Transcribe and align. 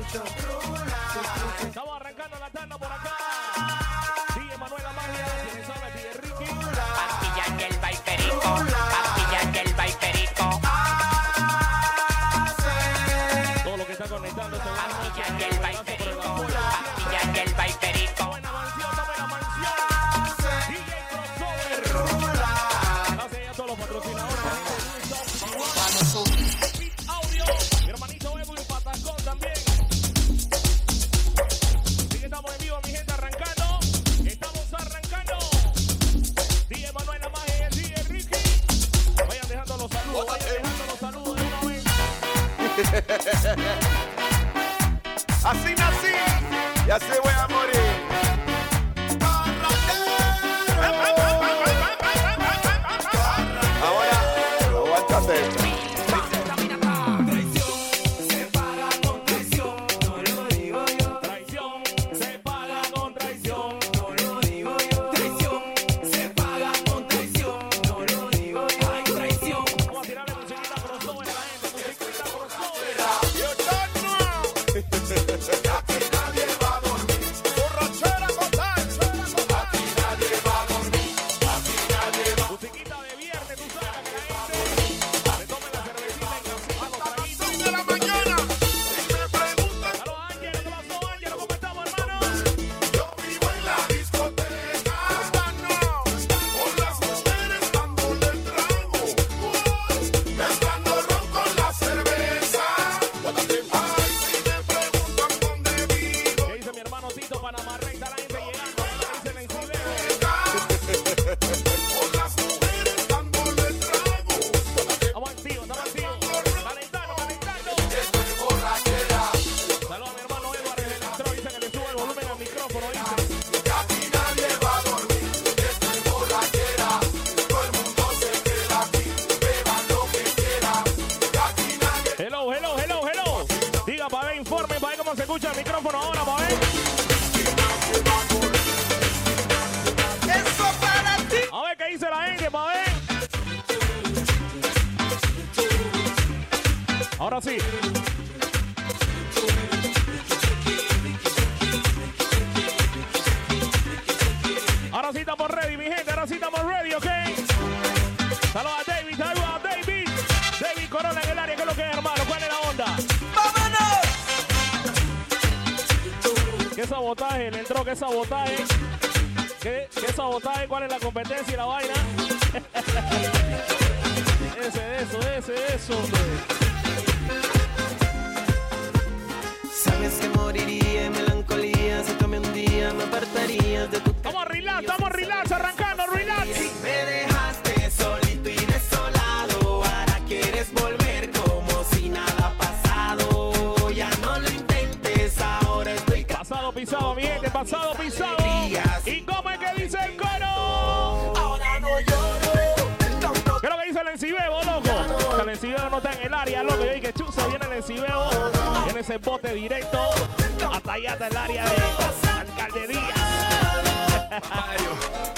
escucho. 0.00 0.24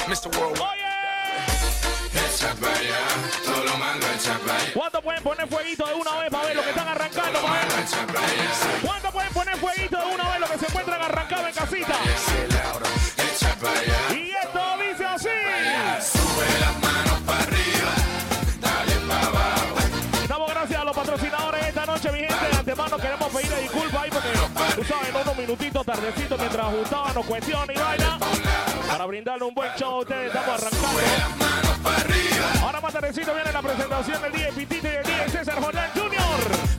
Mr. 0.08 0.36
World. 0.36 0.58
Oh, 0.58 0.72
yeah. 0.74 0.92
Echa 2.26 2.54
para 2.54 2.76
allá, 2.76 2.98
todo 3.44 3.64
lo 3.64 3.72
echa 4.14 4.38
¿Cuánto 4.74 5.00
pueden 5.00 5.22
poner 5.22 5.48
fueguito 5.48 5.86
de 5.86 5.94
una 5.94 6.16
vez 6.16 6.30
para 6.30 6.46
ver 6.46 6.56
lo 6.56 6.62
que 6.62 6.70
están 6.70 6.88
arrancando? 6.88 7.40
¿Cuánto 8.82 9.12
pueden 9.12 9.32
poner 9.32 9.56
fueguito 9.58 9.98
de 9.98 10.14
una 10.14 10.28
vez 10.30 10.40
lo 10.40 10.48
que 10.48 10.58
se 10.58 10.66
encuentran 10.66 11.02
arrancado 11.02 11.46
en 11.46 11.54
casita? 11.54 11.98
minutito 25.42 25.82
tardecito 25.82 26.38
mientras 26.38 26.66
ajustábamos 26.66 27.26
cuestión 27.26 27.68
y 27.68 27.78
baila. 27.78 28.16
Para 28.88 29.06
brindarle 29.06 29.44
un 29.44 29.54
buen 29.54 29.70
show 29.76 29.94
a 29.94 29.98
ustedes, 29.98 30.26
estamos 30.28 30.62
arrancando. 30.62 31.00
Ahora 32.62 32.80
más 32.80 32.92
tardecito 32.92 33.34
viene 33.34 33.52
la 33.52 33.60
presentación 33.60 34.22
del 34.22 34.32
día 34.32 34.50
Pitito 34.54 34.86
y 34.86 34.90
del 34.90 35.04
día 35.04 35.28
César 35.28 35.60
Jordan 35.60 35.90
Jr. 35.94 36.20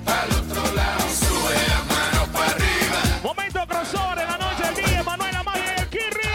Al 0.06 0.30
otro 0.32 0.76
lado, 0.76 1.02
sube 1.10 1.56
la 1.68 1.84
mano 1.94 2.26
para 2.32 2.52
arriba. 2.52 3.02
Momento 3.22 3.68
crossover 3.68 4.20
en 4.20 4.28
la 4.28 4.38
noche 4.38 4.64
del 4.64 4.76
día, 4.86 5.04
Manuel 5.04 5.36
Amaya 5.36 5.76
y 5.76 5.82
el 5.82 5.90
Kirri. 5.90 6.30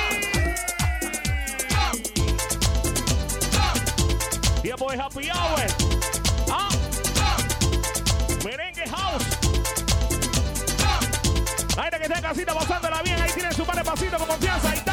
Tiempo 4.61 4.91
de 4.91 5.01
Happy 5.01 5.31
Hour. 5.31 5.78
que 12.09 12.15
está 12.15 12.27
en 12.27 12.35
casita 12.35 12.55
pasándola 12.55 13.03
bien. 13.03 13.21
Ahí 13.21 13.31
tiene 13.35 13.53
su 13.53 13.65
par 13.65 13.77
de 13.77 13.85
pasitos 13.85 14.19
con 14.19 14.29
confianza. 14.29 14.88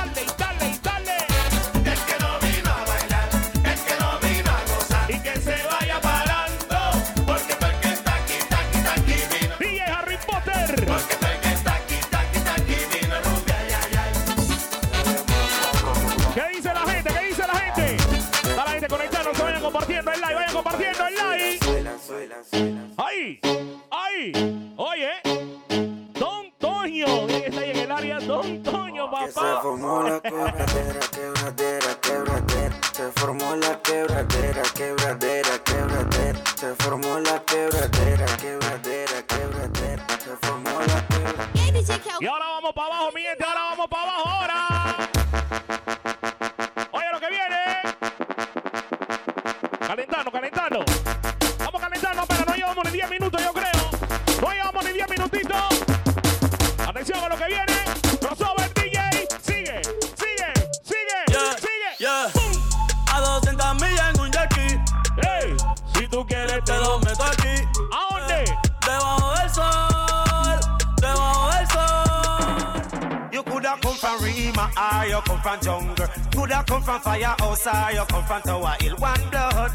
From 75.45 75.59
jungle. 75.61 76.07
Coulda 76.33 76.63
come 76.65 76.81
from 76.81 76.99
firehouse 77.01 77.67
or 77.67 77.91
you 77.93 78.05
come 78.09 78.25
from 78.25 78.41
Tower 78.41 78.75
Hill. 78.81 78.95
One 78.97 79.29
blood, 79.29 79.71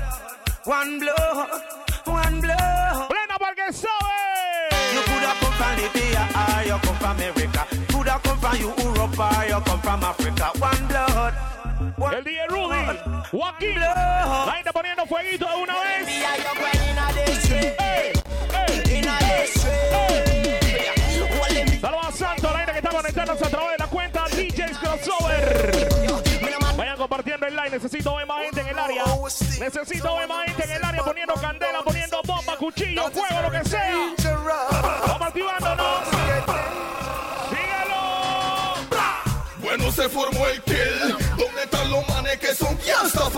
one 0.65 0.99
blood, 0.99 1.49
one 2.07 2.41
blood. 2.41 3.09
Plena 3.09 3.37
para 3.39 3.51
el 3.51 3.55
que 3.55 3.67
You 3.67 3.79
sabe. 3.79 5.05
coulda 5.07 5.33
come 5.41 5.55
from 5.59 5.77
Libya 5.79 6.23
or 6.43 6.63
you 6.67 6.79
come 6.83 6.97
from 6.97 7.17
America. 7.17 7.63
Coulda 7.93 8.21
come 8.25 8.39
from 8.41 8.57
Europe 8.59 9.19
or 9.21 9.45
you 9.47 9.61
come 9.61 9.81
from 9.81 10.03
Africa. 10.03 10.47
One 10.59 10.87
blood, 10.89 11.35
one 11.97 12.15
El 12.15 12.25
DJ 12.25 12.49
Rudy, 12.51 12.83
Joaquín. 13.31 13.79
La 13.79 14.53
gente 14.57 14.73
poniendo 14.73 15.07
fueguito 15.07 15.47
de 15.47 15.55
una 15.55 15.75
vez. 15.75 16.01
Saludos 21.81 22.07
a 22.07 22.13
Santo, 22.13 22.51
la 22.51 22.59
gente 22.59 22.73
que 22.73 22.79
está 22.79 22.91
conectándose 22.91 23.45
a 23.45 23.49
través 23.49 23.80
Crossover. 25.03 25.89
Vayan 26.77 26.97
compartiendo 26.97 27.47
el 27.47 27.57
live. 27.57 27.71
Necesito 27.71 28.17
ver 28.17 28.27
más 28.27 28.43
gente 28.45 28.61
en 28.61 28.69
el 28.69 28.79
área. 28.79 29.05
Necesito 29.59 30.17
ver 30.17 30.29
más 30.29 30.47
gente 30.47 30.65
en 30.65 30.71
el 30.71 30.85
área 30.85 31.03
poniendo 31.03 31.35
candela, 31.35 31.83
poniendo 31.83 32.21
bomba, 32.25 32.57
cuchillo, 32.57 33.11
fuego, 33.11 33.43
lo 33.43 33.51
que 33.51 33.69
sea. 33.69 34.15
Vamos 35.07 35.29
activándonos. 35.29 36.09
Síguelo. 37.51 38.75
Bueno, 39.61 39.93
se 39.93 40.09
formó 40.09 40.47
el 40.47 40.63
kill. 40.63 41.17
¿Dónde 41.37 41.63
están 41.65 41.91
los 41.91 42.09
manes 42.09 42.39
que 42.39 42.55
son 42.55 42.79
gangsta 42.87 43.31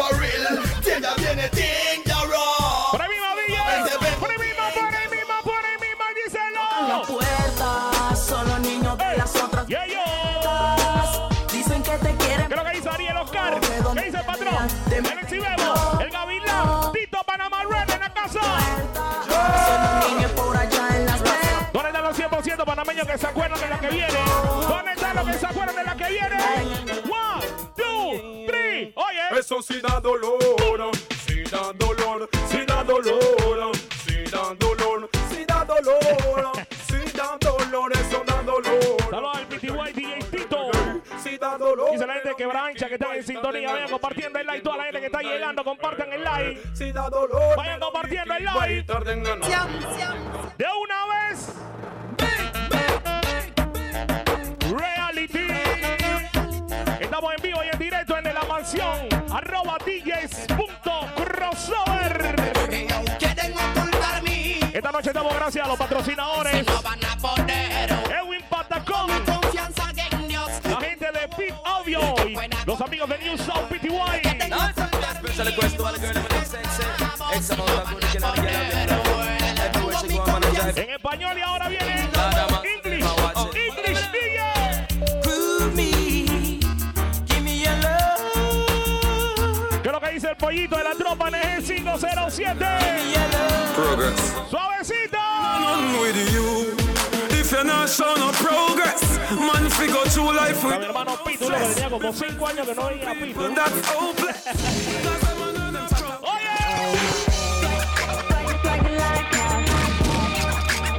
panameños 22.75 23.07
que 23.07 23.19
se 23.19 23.27
acuerdan 23.27 23.61
de 23.61 23.69
la 23.69 23.79
que 23.79 23.89
viene? 23.89 24.19
¿Dónde 24.67 24.93
están 24.93 25.17
los 25.17 25.27
que 25.27 25.35
se 25.35 25.47
acuerdan 25.47 25.77
de 25.77 25.85
la 25.85 25.95
que 25.95 26.09
viene? 26.09 26.37
One, 27.05 27.47
two, 27.77 28.47
three. 28.47 28.93
Oye. 28.97 29.39
Eso 29.39 29.61
sí 29.61 29.79
da 29.83 30.01
dolor, 30.01 30.39
sí 31.27 31.43
da 31.51 31.73
dolor, 31.75 32.31
sí 32.49 32.65
da 32.67 32.83
dolor, 32.83 33.29
sí 34.09 34.25
da 34.31 34.55
dolor, 34.55 35.11
sí 35.29 35.45
da 35.45 35.65
dolor, 35.67 36.51
sí 36.89 37.05
da 37.15 37.37
dolor, 37.39 37.93
eso 37.93 38.23
da 38.27 38.43
dolor. 38.43 38.97
Saludos 39.11 39.37
al 39.37 39.47
PTY 39.49 39.93
DJ 39.93 40.19
Tito. 40.31 40.71
Sí 41.23 41.37
da 41.37 41.59
dolor. 41.59 41.91
Dice 41.91 42.07
la 42.07 42.15
gente 42.15 42.29
de 42.31 42.37
quebrancha 42.37 42.89
que 42.89 42.95
está 42.95 43.15
en 43.15 43.23
sintonía. 43.23 43.71
Vayan 43.71 43.91
compartiendo 43.91 44.39
el 44.39 44.47
live. 44.47 44.61
Toda 44.63 44.79
la 44.79 44.85
gente 44.85 45.01
que 45.01 45.07
está 45.07 45.21
llegando, 45.21 45.63
compartan 45.63 46.11
el 46.11 46.25
live. 46.25 46.63
Sí 46.73 46.91
da 46.91 47.11
dolor. 47.11 47.55
Vayan 47.55 47.81
compartiendo 47.81 48.35
el 48.35 48.45
ganar. 48.45 48.69
De 50.57 50.67
una 50.81 51.07
vez. 51.07 51.72
Estamos 57.23 57.45
en 57.45 57.51
vivo 57.51 57.63
y 57.63 57.69
en 57.73 57.79
directo 57.79 58.19
en 58.19 58.35
la 58.35 58.43
mansión. 58.43 58.99
Arroba 59.31 59.79
DJs.crossover. 59.87 62.35
Esta 64.73 64.91
noche 64.91 65.11
estamos 65.11 65.33
gracias 65.33 65.65
a 65.65 65.69
los 65.69 65.79
patrocinadores. 65.79 66.53
Edwin 66.57 66.67
Patacón. 68.51 69.09
En. 69.09 69.25
La 70.69 70.81
gente 70.81 71.07
de 71.13 71.29
Pit 71.37 71.55
Audio. 71.65 72.01
Y 72.27 72.35
los 72.67 72.81
amigos 72.81 73.09
de 73.09 73.19
New 73.19 73.39
South 73.39 73.69
PTY. 73.71 74.21
Special 75.21 75.47
request 75.47 75.77
to 75.77 75.87
all 75.87 75.93
the 75.93 76.01
pollito 90.43 90.77
de 90.77 90.83
la 90.83 90.95
tropa 90.95 91.31
NG 91.31 91.85
507? 91.85 92.67
Progress. 93.77 94.35
Suavecito. 94.51 95.19
with 96.01 96.33
you. 96.35 96.75
If 97.39 97.53
you're 97.53 97.63
not 97.63 97.89
showing 97.89 98.19
no 98.19 98.33
progress, 98.33 99.03
man, 99.31 99.71
figure 99.71 100.05
through 100.11 100.35
life 100.35 100.65
A 100.65 100.79
mi 100.79 100.85
hermano 100.87 101.17
Pito, 101.25 101.47
uno 101.47 101.59
que 101.59 101.75
tenía 101.75 101.91
como 101.91 102.13
5 102.13 102.47
años 102.47 102.67
que 102.67 102.75
no 102.75 102.87
veía 102.89 103.11
a 103.11 103.15
Pito. 103.15 103.55
that's 103.55 103.89
hopeless. 103.89 104.47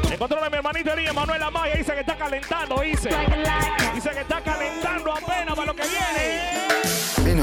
Encontró 0.10 0.44
a 0.44 0.50
mi 0.50 0.56
hermanito 0.56 0.94
Elías 0.94 1.14
Manuel 1.14 1.44
Amaya. 1.44 1.76
Dice 1.76 1.94
que 1.94 2.00
está 2.00 2.16
calentando, 2.16 2.80
dice. 2.80 3.10
Dice 3.94 4.10
que 4.10 4.22
está 4.22 4.42
calentando 4.42 5.12
apenas 5.12 5.54
para 5.54 5.66
lo 5.66 5.76
que 5.76 5.84
viene. 5.84 6.53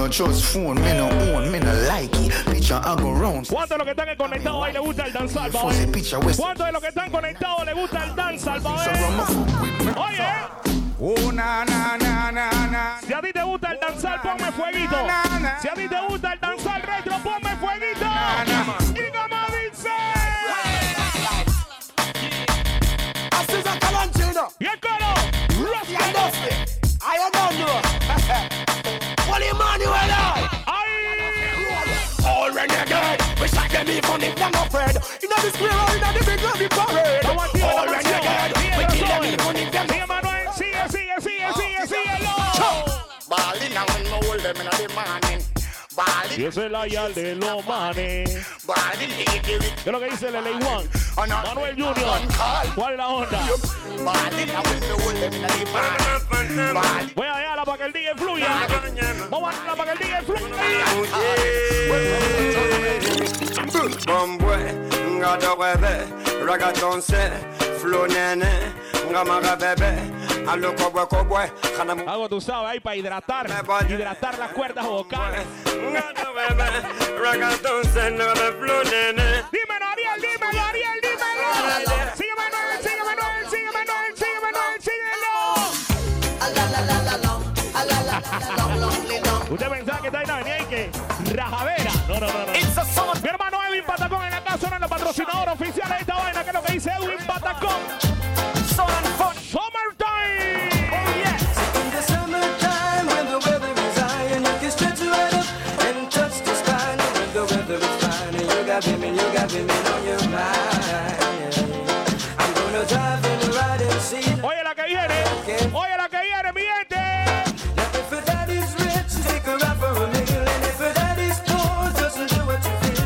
No 0.01 0.09
trust 0.09 0.47
phone, 0.47 0.81
me 0.81 0.97
no 0.97 1.11
own, 1.11 1.53
me 1.53 1.59
no 1.59 1.75
like 1.87 2.09
it. 2.25 2.33
Picture 2.47 2.81
I 2.83 2.97
go 2.97 3.13
round. 3.13 3.47
¿Cuántos 3.49 3.69
de 3.69 3.77
los 3.77 3.85
que 3.85 3.91
están 3.91 4.17
conectados 4.17 4.65
ahí 4.65 4.73
le 4.73 4.79
gusta 4.79 5.05
el 5.05 5.13
danzal, 5.13 5.51
pa'. 5.51 5.61
¿Cuántos 6.39 6.67
de 6.67 6.73
los 6.73 6.81
que 6.81 6.89
están 6.89 7.11
conectados 7.11 7.67
le 7.67 7.75
gusta 7.75 8.05
el 8.05 8.17
danzal, 8.17 8.63
pa'. 8.63 8.77
Oye, 9.99 10.25
Oh 11.03 11.31
na 11.33 11.67
na 11.67 11.99
na 11.99 12.33
na 12.33 12.51
na. 12.71 13.01
si 13.07 13.13
a 13.13 13.21
ti 13.21 13.31
te 13.31 13.43
gusta 13.43 13.73
el 13.73 13.81
danzal, 13.81 14.23
ponme 14.23 14.51
fueguito. 14.53 14.97
Si 15.61 15.69
a 15.69 15.75
ti 15.75 15.87
te 15.87 16.07
gusta 16.09 16.33
el 16.33 16.41
danzal 16.41 16.83
retro, 16.83 17.19
ponme 17.23 17.57
fueguito. 17.57 18.07
Y 18.95 19.11
como 19.13 19.37
dice. 19.53 19.91
Y 24.61 24.65
el 24.65 24.81
coro. 24.81 25.31
Rasta. 29.41 29.87
Uh. 29.87 30.73
Ay. 30.73 32.27
All 32.27 32.53
renegade, 32.53 33.21
we 33.41 33.49
shot 33.49 33.71
them 33.71 33.89
even 33.89 34.23
if 34.23 34.37
they're 34.37 34.51
not 34.51 34.67
afraid. 34.67 34.97
Inna 35.23 35.37
the 35.43 35.51
square 35.51 35.73
or 35.73 35.97
inna 35.97 36.19
the 36.19 36.25
big 36.25 36.43
lobby 36.43 36.69
parade. 36.69 37.00
Ballin', 46.01 46.41
Y 46.41 46.45
esa 46.47 46.65
es 46.67 46.71
la 46.71 46.87
yal 46.87 47.13
de 47.15 47.35
los 47.37 47.67
manes. 47.67 48.47
ballin', 48.67 49.11
hit 49.11 49.29
it 49.35 49.61
with 49.61 49.75
¿Qué 49.83 49.91
es 49.91 49.93
lo 49.93 50.01
que 50.01 50.07
dice 50.11 50.29
el 50.29 50.35
LA 50.35 50.51
One? 50.67 50.89
Manuel 51.17 51.75
Junior. 51.75 51.95
¿Cuál 52.75 52.93
es 52.93 52.99
la 52.99 53.09
onda? 53.09 53.39
Ballin' 54.05 54.51
and 54.51 54.67
when 54.67 54.81
me 54.81 54.89
hold 54.89 55.17
them 55.17 55.33
in 55.35 55.43
the 55.43 55.49
morning. 55.71 56.75
Ballin'. 56.75 57.13
Voy 57.15 57.27
a 57.27 57.37
dejarla 57.37 57.65
para 57.65 57.79
que 57.79 57.85
el 57.85 57.93
día 57.93 58.15
fluya. 58.17 58.49
Vamos 59.31 59.49
a 59.49 59.53
dejarla 59.53 59.77
para 59.77 59.93
que 59.93 60.03
el 60.03 60.09
día 60.09 60.23
fluya. 60.23 60.41
Bombwe, 64.07 64.59
ngada 65.19 65.55
webe, 65.55 65.95
ragaton 66.45 67.01
se, 67.03 67.31
flow 67.81 68.07
nene, 68.07 68.73
ngamaga 69.11 69.57
bebe, 69.57 69.93
kobwe, 71.09 71.53
khana 71.77 71.95
mu. 71.95 72.09
Algo 72.09 72.29
tú 72.29 72.41
sabes 72.41 72.71
ahí 72.71 72.81
para 72.81 72.97
hidratar. 72.97 73.47
Hidratar 73.89 74.39
las 74.39 74.51
cuerdas 74.53 74.87
vocales. 74.87 75.45
Dímelo, 75.67 76.01
Ariel, 79.93 80.21
dímelo, 80.21 80.63
Ariel, 80.63 81.01
dímelo. 81.03 81.51
Sigue 82.17 82.35
Manuel, 82.37 82.79
sigue 82.83 83.03
Manuel, 83.05 83.47
sigue 83.51 83.71
Manuel, 83.73 84.17
sigue 84.17 84.41
Manuel, 84.41 84.81
síguelo. 84.81 85.11
Usted 89.51 89.69
pensaba 89.69 90.01
que 90.01 90.07
está 90.07 90.21
ahí, 90.21 90.27
no, 90.27 90.37
venía 90.37 90.55
ahí 90.55 90.65
que 90.67 90.91
rajadera. 91.35 91.91
No, 92.09 92.21
no, 92.21 92.27
no, 92.27 92.47
no. 92.47 92.53
Mi 93.21 93.29
hermano 93.29 93.59
Edwin 93.69 93.85
Patacón 93.85 94.23
en 94.25 94.31
la 94.31 94.43
casa, 94.45 94.67
uno 94.67 94.77
de 94.77 94.81
los 94.81 94.91
patrocinadores 94.91 95.55
oficiales 95.55 95.97
de 95.97 96.01
esta 96.01 96.15
vaina, 96.15 96.43
que 96.43 96.49
es 96.51 96.55
lo 96.55 96.63
que 96.63 96.73
dice 96.73 96.91
Edwin 96.91 97.19
Patacón. 97.27 97.40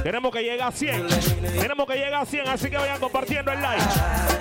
Tenemos 0.05 0.31
que 0.33 0.43
llegar 0.43 0.69
a 0.69 0.71
100. 0.71 1.07
Tenemos 1.59 1.87
que 1.87 1.95
llegar 1.95 2.23
a 2.23 2.27
100, 2.27 2.49
así 2.49 2.69
que 2.69 2.77
vayan 2.77 3.01
compartiendo 3.01 3.51
el 3.51 3.63
like. 3.63 3.83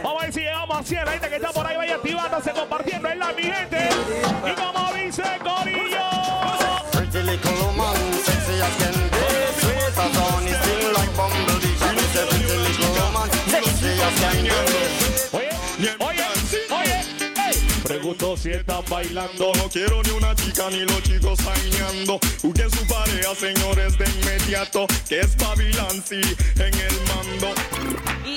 Vamos 0.03 0.21
a 0.21 0.25
ver 0.25 0.33
si 0.33 0.41
llegamos 0.41 0.77
a 0.77 0.83
100. 0.83 1.05
La 1.05 1.11
gente 1.13 1.29
que 1.29 1.35
está 1.37 1.51
por 1.53 1.65
ahí 1.65 1.77
vaya 1.77 1.95
activándose, 1.95 2.51
compartiendo 2.51 3.07
el 3.07 3.17
like, 3.17 3.41
mi 3.41 3.49
gente. 3.49 3.89
Y 4.45 4.55
como 4.55 4.93
dice 4.93 5.23
Corillo. 5.41 6.72
Ey. 17.93 17.99
Pregunto 17.99 18.37
si 18.37 18.51
están 18.51 18.83
bailando. 18.89 19.51
No 19.55 19.69
quiero 19.69 20.01
ni 20.03 20.11
una 20.11 20.35
chica 20.35 20.69
ni 20.69 20.81
los 20.81 21.01
chicos 21.03 21.39
sañando. 21.39 22.19
Busquen 22.41 22.69
su 22.69 22.87
pareja, 22.87 23.35
señores, 23.35 23.97
de 23.97 24.05
inmediato. 24.05 24.87
Que 25.07 25.21
es 25.21 25.35
Babilanci 25.37 26.21
en 26.55 26.73
el 26.73 27.01
mando. 27.07 27.53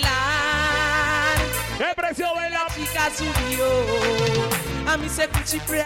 La 0.00 1.34
¿Qué 1.78 1.92
precio 1.94 2.26
de 2.34 2.50
la 2.50 2.66
chica 2.74 3.10
subió. 3.16 4.90
A 4.90 4.96
mí 4.96 5.08
se. 5.08 5.28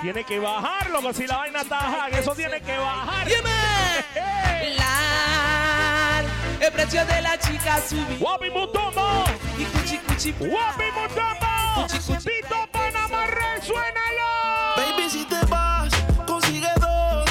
Tiene 0.02 0.24
que 0.24 0.38
bajarlo, 0.38 1.00
que 1.00 1.14
si 1.14 1.26
la 1.26 1.38
vaina 1.38 1.60
está 1.62 2.08
eso 2.12 2.34
tiene 2.34 2.60
que 2.60 2.76
bajar. 2.76 3.28
Ey. 3.28 4.76
La 4.76 6.22
el 6.60 6.72
precio 6.72 7.04
de 7.06 7.22
la 7.22 7.38
chica 7.38 7.80
subió. 7.88 8.18
Guapi 8.18 8.50
Mutombo, 8.50 9.24
Y 9.58 9.64
cuchi 9.64 9.98
cuchi 9.98 10.32
Guapi 10.32 10.84
Mutombo, 10.94 11.88
resuénalo. 13.70 14.76
Baby, 14.76 15.10
si 15.10 15.24
te 15.24 15.46
vas, 15.46 15.88
consigue 16.26 16.68
dos. 16.80 17.24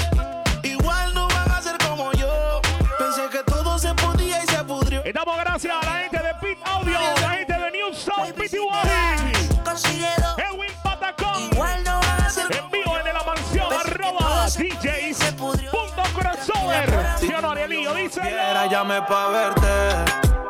Igual 0.63 1.13
no 1.13 1.27
van 1.27 1.51
a 1.51 1.61
ser 1.61 1.77
como 1.77 2.11
yo. 2.13 2.61
Pensé 2.97 3.27
que 3.29 3.43
todo 3.43 3.77
se 3.77 3.93
podía 3.95 4.43
y 4.43 4.47
se 4.47 4.63
pudrió. 4.63 5.01
Y 5.05 5.11
damos 5.11 5.37
gracias 5.37 5.73
a 5.73 5.85
la 5.85 5.97
gente 5.99 6.17
de 6.17 6.33
Pit 6.41 6.57
Audio, 6.65 6.99
la 7.21 7.29
gente 7.31 7.53
de 7.53 7.71
New 7.71 7.93
Sound 7.93 8.33
PTY, 8.33 9.59
Consigue 9.63 10.09
dos. 10.17 10.37
Edwin 10.37 10.73
Patacón, 10.83 11.43
Igual 11.51 11.83
no 11.83 11.99
van 11.99 12.21
a 12.21 12.29
ser 12.29 12.55
en 12.55 12.69
vivo 12.71 12.95
desde 12.95 13.13
la 13.13 13.23
mansión, 13.23 13.73
arroba 13.73 14.45
DJs, 14.47 15.33
punto 15.33 16.03
crossover. 16.15 17.05
¿Sí 17.17 17.33
o 17.33 17.41
no, 17.41 17.51
Arielillo? 17.51 17.93
Dice. 17.95 18.21
Quiera, 18.21 18.65
llame 18.67 19.01
pa' 19.03 19.29
verte. 19.29 19.67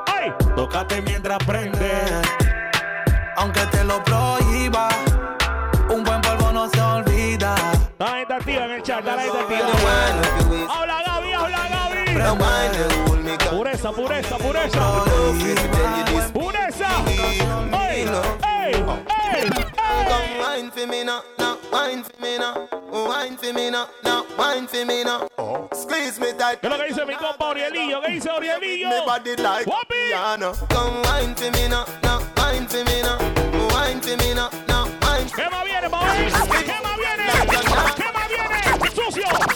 ¡Ay! 0.07 0.33
Tócate 0.55 1.01
mientras 1.01 1.39
prende. 1.45 2.48
Pureza, 13.49 13.91
pureza, 13.93 14.37
pureza. 14.37 15.03
Pureza. 16.33 16.87
¡Ey! 17.07 17.39
¡Ey! 17.71 18.05
¡Ey! 18.43 18.75
¡Ey! 18.75 19.49
Wine 20.41 20.71
for 20.71 20.87
me 20.87 21.03
now, 21.05 21.23
now 21.37 21.57
wine 21.71 22.03
for 22.03 22.21
me 22.21 22.37
now, 22.37 22.67
wine 22.91 23.37
for 23.37 23.53
me 23.53 23.69
now, 23.69 23.87
now 24.03 24.25
wine 24.37 24.67
for 24.67 24.85
me 24.85 25.03
now. 25.03 25.27
Squeeze 25.73 26.19
me 26.19 26.33
tight. 26.33 26.59
¿Qué 26.61 26.69
lo 26.69 26.77
que 26.77 26.87
dice 26.87 27.05
mi 27.05 27.15
compa 27.15 27.47
Orielillo? 27.49 28.01
¿Qué 28.01 28.11
dice 28.11 28.29
Orielillo? 28.29 28.89
Me 28.89 29.01
body 29.05 29.35
like 29.37 29.65
piano. 29.87 30.51
Come 30.69 31.01
wine 31.03 31.35
for 31.35 31.51
me 31.51 31.67
now, 31.69 31.85
now 32.03 32.19
wine 32.35 32.67
for 32.67 32.83
me 32.83 33.01
now, 33.01 33.17
wine 33.73 34.01
for 34.01 34.17
me 34.17 34.33
now, 34.33 34.49
now 34.67 34.85
wine. 35.03 35.29
¿Qué 35.33 35.49
más 35.49 35.63
viene? 35.63 35.87
¿Qué 35.87 35.89
más 35.89 36.97
viene? 36.97 37.38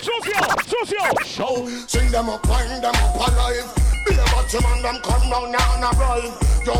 ¡Sucio! 0.04 0.36
¡Sucio! 0.68 1.00
Show. 1.24 1.66
Sing 1.88 2.12
them 2.12 2.28
up, 2.28 2.46
wind 2.50 2.84
them 2.84 2.94
up 2.94 3.16
alive. 3.16 3.74
Be 4.06 4.16
a 4.16 4.18
batty 4.18 4.60
man, 4.62 4.82
them 4.82 4.98
come 5.02 5.30
down 5.30 5.52
now 5.54 5.76
and 5.76 5.98
arrive. 5.98 6.36
Yo, 6.66 6.76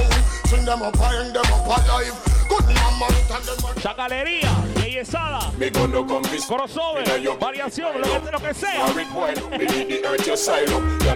sing 0.46 0.66
them 0.66 0.82
up, 0.82 1.00
wind 1.00 1.34
them 1.34 1.46
up 1.46 1.66
alive. 1.66 2.33
Chacalería, 3.82 4.50
this 6.32 6.46
crossover, 6.46 7.04
variación, 7.40 8.00
lo 8.00 8.24
que, 8.24 8.32
lo 8.32 8.40
que 8.40 8.54
sea. 8.54 8.86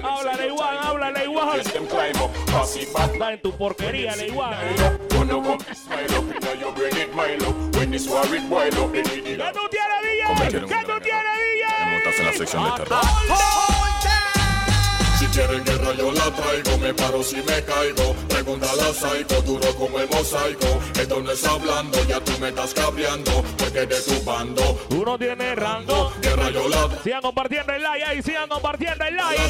Háblale 0.04 0.48
igual, 0.48 0.78
háblale 0.82 1.24
igual. 1.24 1.60
Está 1.62 3.34
en 3.34 3.42
tu 3.42 3.52
porquería, 3.58 4.16
le 4.16 4.28
igual. 4.28 4.58
¿Qué 4.76 4.86
tú 9.54 9.70
tienes, 9.70 10.02
DJ? 10.04 10.22
¿Qué 10.68 10.86
tú 10.86 11.00
tienes, 11.02 11.34
DJ? 11.42 11.66
Montas 11.92 12.20
en 12.20 12.26
la 12.26 12.34
sección 12.34 12.64
de 12.64 12.70
quieren 15.38 15.64
guerra 15.64 15.94
yo 15.94 16.12
la 16.12 16.32
traigo, 16.32 16.78
me 16.80 16.94
paro 16.94 17.22
si 17.24 17.36
me 17.38 17.64
caigo. 17.64 18.16
Pregúntale 18.28 18.82
a 18.82 18.94
Psycho, 18.94 19.42
duro 19.44 19.76
como 19.76 20.00
el 20.00 20.10
mosaico. 20.10 20.68
Esto 21.00 21.22
no 21.22 21.32
es 21.32 21.46
hablando, 21.46 22.04
ya 22.06 22.20
tú 22.22 22.32
me 22.40 22.50
estás 22.50 22.74
cabreando. 22.74 23.44
Porque 23.58 23.86
de 23.86 24.02
tu 24.02 24.24
bando, 24.24 24.64
Tú 24.90 25.06
no 25.06 25.18
tienes 25.18 25.56
rango. 25.56 26.12
guerra 26.22 26.50
yo 26.50 26.68
la 26.68 26.90
Sigan 27.04 27.22
compartiendo 27.22 27.74
el 27.74 27.84
like 27.84 28.04
ahí, 28.06 28.22
sigan 28.24 28.50
compartiendo 28.50 29.06
el 29.06 29.16
like. 29.16 29.42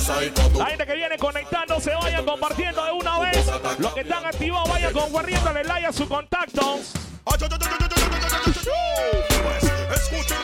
la 0.58 0.65
gente 0.65 0.86
que 0.86 0.96
viene 0.96 1.17
conectándose, 1.17 1.91
vayan 1.96 2.25
compartiendo 2.25 2.84
de 2.84 2.91
una 2.91 3.20
vez. 3.20 3.46
Los 3.79 3.94
que 3.94 4.01
están 4.01 4.25
activados, 4.25 4.70
vayan 4.70 4.94
compartiéndole 4.94 5.63
like 5.63 5.86
a 5.88 5.94
su 5.94 6.08
contacto. 6.08 6.79
Pues, 9.44 9.72
escuchen 9.96 10.38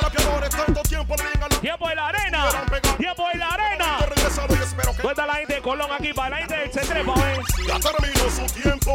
tiempo 1.63 1.89
en 1.89 1.95
la 1.95 2.07
arena. 2.07 2.49
Tiempo 2.97 3.25
en 3.31 3.39
la 3.39 3.47
arena. 3.47 3.97
regresado 4.07 4.55
y 4.55 4.63
espero 4.63 4.91
que 4.91 5.01
¿Dónde 5.01 5.09
está 5.09 5.25
la 5.25 5.33
gente 5.35 5.55
de 5.55 5.61
Colón 5.61 5.91
aquí? 5.91 6.13
Para 6.13 6.29
la 6.29 6.37
gente 6.37 6.55
del 6.55 6.71
Centrepa, 6.71 7.13
¿eh? 7.13 7.39
ya 7.67 7.79
terminó 7.79 8.29
su 8.29 8.61
tiempo. 8.61 8.91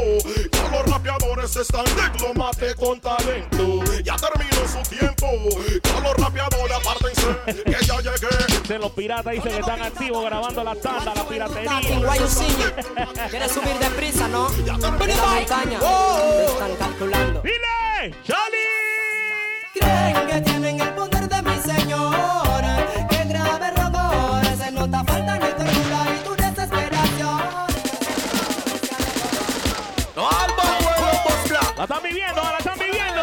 Ya 0.53 0.69
los 0.71 0.87
rapeadores 0.93 1.57
están 1.57 1.85
diplomate 1.85 2.75
con 2.75 3.01
talento. 3.01 3.85
Ya 4.05 4.17
terminó 4.17 4.69
su 4.69 4.97
tiempo. 4.97 5.27
Ya 5.83 6.01
los 6.01 6.15
rapeadores 6.17 6.77
apártense 6.77 7.65
que 7.65 7.87
ya 7.87 8.01
llegué. 8.01 8.69
De 8.69 8.79
los 8.79 8.93
piratas 8.93 9.33
dicen 9.33 9.53
que 9.53 9.61
están 9.61 9.83
activos 9.83 10.25
grabando 10.25 10.65
la 10.65 10.75
tanda, 10.77 11.15
la 11.15 11.25
piratería. 11.25 11.81
¿Quieres 13.31 13.53
subir 13.53 13.79
deprisa, 13.79 14.29
no? 14.29 14.49
En 14.55 14.67
la 14.67 14.91
montaña. 14.91 15.79
Te 15.81 16.45
están 16.45 16.77
calculando. 16.77 17.43
¡Dile! 17.43 18.15
¡Charlie! 18.25 18.59
Creen 19.75 20.27
que 20.27 20.41
tienen 20.41 20.81
el 20.81 20.95
poder 20.95 21.18
viviendo, 32.09 32.43
la 32.43 32.59
están 32.59 32.79
viviendo. 32.79 33.23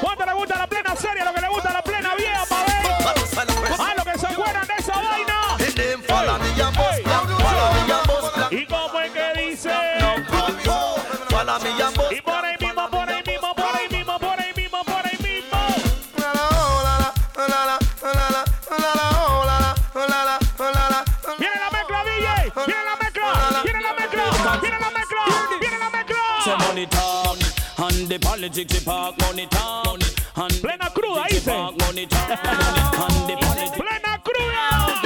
¿Cuánto 0.00 0.26
le 0.26 0.32
gusta 0.34 0.58
la 0.58 0.66
plena 0.66 0.96
serie? 0.96 1.24
Lo 1.24 1.34
que 1.34 1.40
le 1.40 1.48
gusta 1.48 1.72
la 1.72 1.82
plena 1.82 2.14
vieja, 2.14 2.44
pa' 2.46 2.64
ver. 2.64 2.86
Ah, 3.78 3.94
lo 3.96 4.04
que 4.04 4.18
se 4.18 4.26
acuerdan 4.26 4.66
de 4.66 4.74
esa 4.78 4.94
vaina. 5.00 5.56
Boss 8.06 8.34
black. 8.34 8.52
¿Y 8.52 8.66
cómo 8.66 9.00
es 9.00 9.12
que 9.12 9.32
dice? 9.40 9.70
Y 12.10 12.20
por 12.22 12.44
ahí 12.44 12.56
mismo, 12.60 12.90
por 12.90 13.08
ahí 13.08 13.22
mismo, 13.26 13.54
por 13.54 13.76
ahí 13.76 13.88
mismo, 13.90 14.18
por 14.18 14.40
ahí 14.40 14.52
mismo, 14.56 14.84
por 14.84 15.06
ahí 15.06 15.18
mismo. 15.22 15.58
Viene 21.38 21.56
la 21.56 21.70
mezcla, 21.70 22.04
DJ. 22.04 22.52
Viene 22.66 22.84
la 22.84 22.96
mezcla. 22.96 23.62
Viene 23.64 23.80
la 23.80 23.92
mezcla. 23.92 24.58
Viene 24.60 24.78
la 24.78 24.90
mezcla. 24.90 25.24
Viene 25.60 25.78
la 25.78 25.90
mezcla. 25.90 26.22
money 26.72 26.86
talk 26.86 27.21
and 27.92 28.08
the 28.08 28.18
politics 28.18 28.74
we 28.74 28.84
park 28.84 29.14
money 29.20 29.46
talk 29.46 30.00
and 30.36 30.52
Plena 30.60 30.90
cruda, 30.90 31.24
dice. 31.28 31.44
park 31.44 31.78
money 31.78 32.06
talk 32.06 32.30
and 32.30 33.28
the 33.28 33.36
politics 33.40 33.76
Plena 33.76 34.18
cruda. 34.24 35.02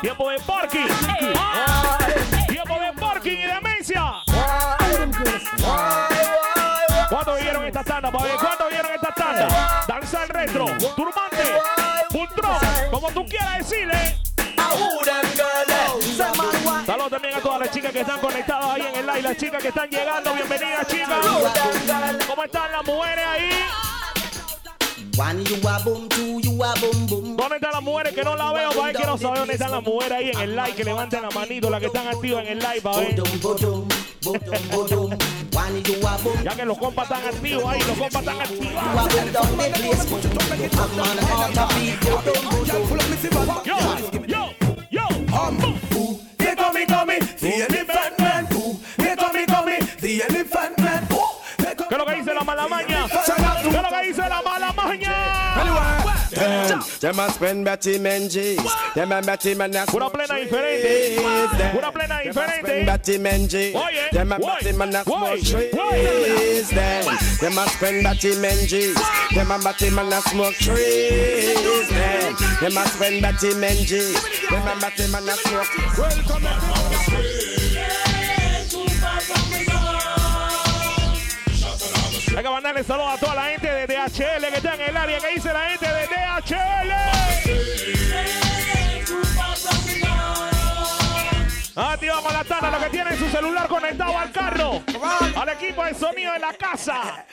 Tiempo 0.00 0.30
de 0.30 0.38
parking. 0.40 0.88
Tiempo 2.48 2.80
de 2.80 2.92
parking 2.98 3.38
y 3.38 3.46
demencia. 3.46 4.12
¿Cuánto 7.08 7.36
vieron 7.36 7.64
esta 7.66 7.84
tanda, 7.84 8.10
pa' 8.10 8.22
ver? 8.22 8.36
¿Cuánto 8.36 8.68
vieron 8.68 8.92
esta 8.94 9.12
tanda? 9.14 9.84
Danza 9.86 10.22
al 10.22 10.28
retro, 10.28 10.66
turbante, 10.96 11.44
pultrón, 12.10 12.58
como 12.90 13.10
tú 13.10 13.26
quieras 13.26 13.58
decirle. 13.58 14.19
Chicas 19.40 19.62
que 19.62 19.68
están 19.68 19.88
llegando, 19.88 20.34
bienvenidas 20.34 20.86
chicas. 20.86 21.26
¿Cómo 22.26 22.44
están 22.44 22.70
las 22.72 22.84
mujeres 22.84 23.24
ahí? 23.26 23.50
A 25.18 25.30
a. 25.30 26.74
¿Dónde 27.36 27.56
están 27.56 27.72
las 27.72 27.82
mujeres 27.82 28.12
que 28.12 28.22
no 28.22 28.36
la 28.36 28.52
veo? 28.52 28.68
Para 28.68 28.82
ver, 28.82 28.96
quiero 28.96 29.16
saber 29.16 29.38
dónde 29.38 29.54
están 29.54 29.70
las 29.70 29.82
mujeres 29.82 30.12
ahí 30.12 30.30
en 30.30 30.40
el 30.40 30.56
live, 30.56 30.74
que 30.74 30.84
levanten 30.84 31.22
la 31.22 31.30
manito, 31.30 31.70
las 31.70 31.80
que 31.80 31.86
están 31.86 32.06
activas 32.06 32.44
en 32.44 32.52
el 32.52 32.58
live, 32.58 32.82
para 32.82 32.98
ver. 32.98 33.22
A. 36.06 36.42
Ya 36.44 36.54
que 36.54 36.64
los 36.66 36.76
compas 36.76 37.10
están 37.10 37.24
activos 37.26 37.64
ahí, 37.64 37.80
los 37.80 37.96
compas 37.96 38.22
están 38.22 38.40
a 38.40 38.44
boom. 38.44 38.68
Yo, 43.64 43.76
yo, 44.26 44.52
yo. 44.90 45.08
Come 46.60 46.74
me, 46.74 46.86
come 46.86 47.06
me, 47.06 47.18
the 47.18 47.66
elephant 47.66 48.18
man. 48.18 48.59
The 50.18 50.22
elephant 50.24 50.78
man. 50.78 51.06
Ooh, 51.12 51.18
here 51.58 51.74
come 51.74 51.88
¿Qué 51.88 51.94
es 51.94 51.98
lo 51.98 52.06
que 52.06 52.14
dice 52.16 52.34
la 52.34 52.44
mala 52.44 52.66
maña? 52.68 53.06
¿Qué 53.08 53.18
es 53.68 53.82
lo 53.82 53.88
que 53.88 54.06
dice 54.08 54.28
la 54.28 54.42
mala 54.42 54.72
maña? 54.72 55.14
Them, 56.30 56.80
them 57.00 57.20
a 57.20 57.30
spend 57.30 57.64
Betty 57.64 57.98
Menzies. 57.98 58.60
Them 58.94 59.12
a 59.12 59.20
Betty 59.20 59.54
man 59.54 59.74
a 59.74 59.82
Una 59.82 59.86
smoke 59.90 60.12
plena 60.12 60.26
trees. 60.34 60.50
diferente. 60.50 61.78
Una 61.78 61.92
plena 61.92 62.18
them 62.18 62.28
a 62.28 62.32
diferente. 62.32 62.60
spend 62.60 62.86
Betty 62.86 63.18
Menzies. 63.18 63.74
Oye, 63.74 64.08
Them 64.12 64.32
a 64.32 64.36
oye, 64.36 64.46
Betty 64.62 64.72
man 64.76 64.94
a 64.96 65.02
smoke 65.04 65.40
trees. 65.42 65.74
oye. 65.74 66.62
Them, 66.70 67.16
them 67.40 67.58
a 67.58 67.68
spend 67.68 68.04
Betty 68.04 68.36
Menzies. 68.36 68.96
Them 69.34 69.50
a 69.50 69.58
Betty 69.58 69.90
man 69.90 70.12
a 70.12 70.20
smoke 70.22 70.54
trees. 70.54 71.88
Them, 71.90 72.36
them 72.60 72.76
a 72.78 72.86
spend 72.88 73.22
Betty 73.22 73.54
Menzies. 73.54 74.14
Them 74.48 74.68
a 74.68 74.80
Betty 74.80 75.06
man 75.10 75.28
a 75.28 75.32
smoke. 75.36 75.98
Welcome 75.98 76.79
Hay 82.36 82.44
que 82.44 82.48
mandarle 82.48 82.84
saludos 82.84 83.14
a 83.14 83.18
toda 83.18 83.34
la 83.34 83.44
gente 83.44 83.66
de 83.68 83.86
DHL 83.86 84.46
que 84.48 84.56
está 84.56 84.74
en 84.74 84.80
el 84.82 84.96
área. 84.96 85.18
que 85.18 85.28
dice 85.34 85.52
la 85.52 85.70
gente 85.70 85.86
de 85.86 86.06
DHL? 86.06 86.92
Activa 91.76 92.22
con 92.22 92.32
la 92.32 92.44
tana, 92.44 92.70
lo 92.70 92.78
que 92.78 92.90
tiene 92.90 93.16
su 93.16 93.28
celular 93.30 93.66
conectado 93.68 94.16
al 94.16 94.30
carro. 94.30 94.82
Al 95.36 95.48
equipo 95.48 95.84
de 95.84 95.94
sonido 95.94 96.32
de 96.32 96.38
la 96.38 96.52
casa. 96.54 97.24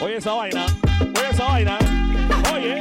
Oye 0.00 0.16
esa 0.16 0.32
vaina. 0.32 0.66
Oye 1.00 1.30
esa 1.30 1.44
vaina. 1.44 1.78
Oye, 2.52 2.78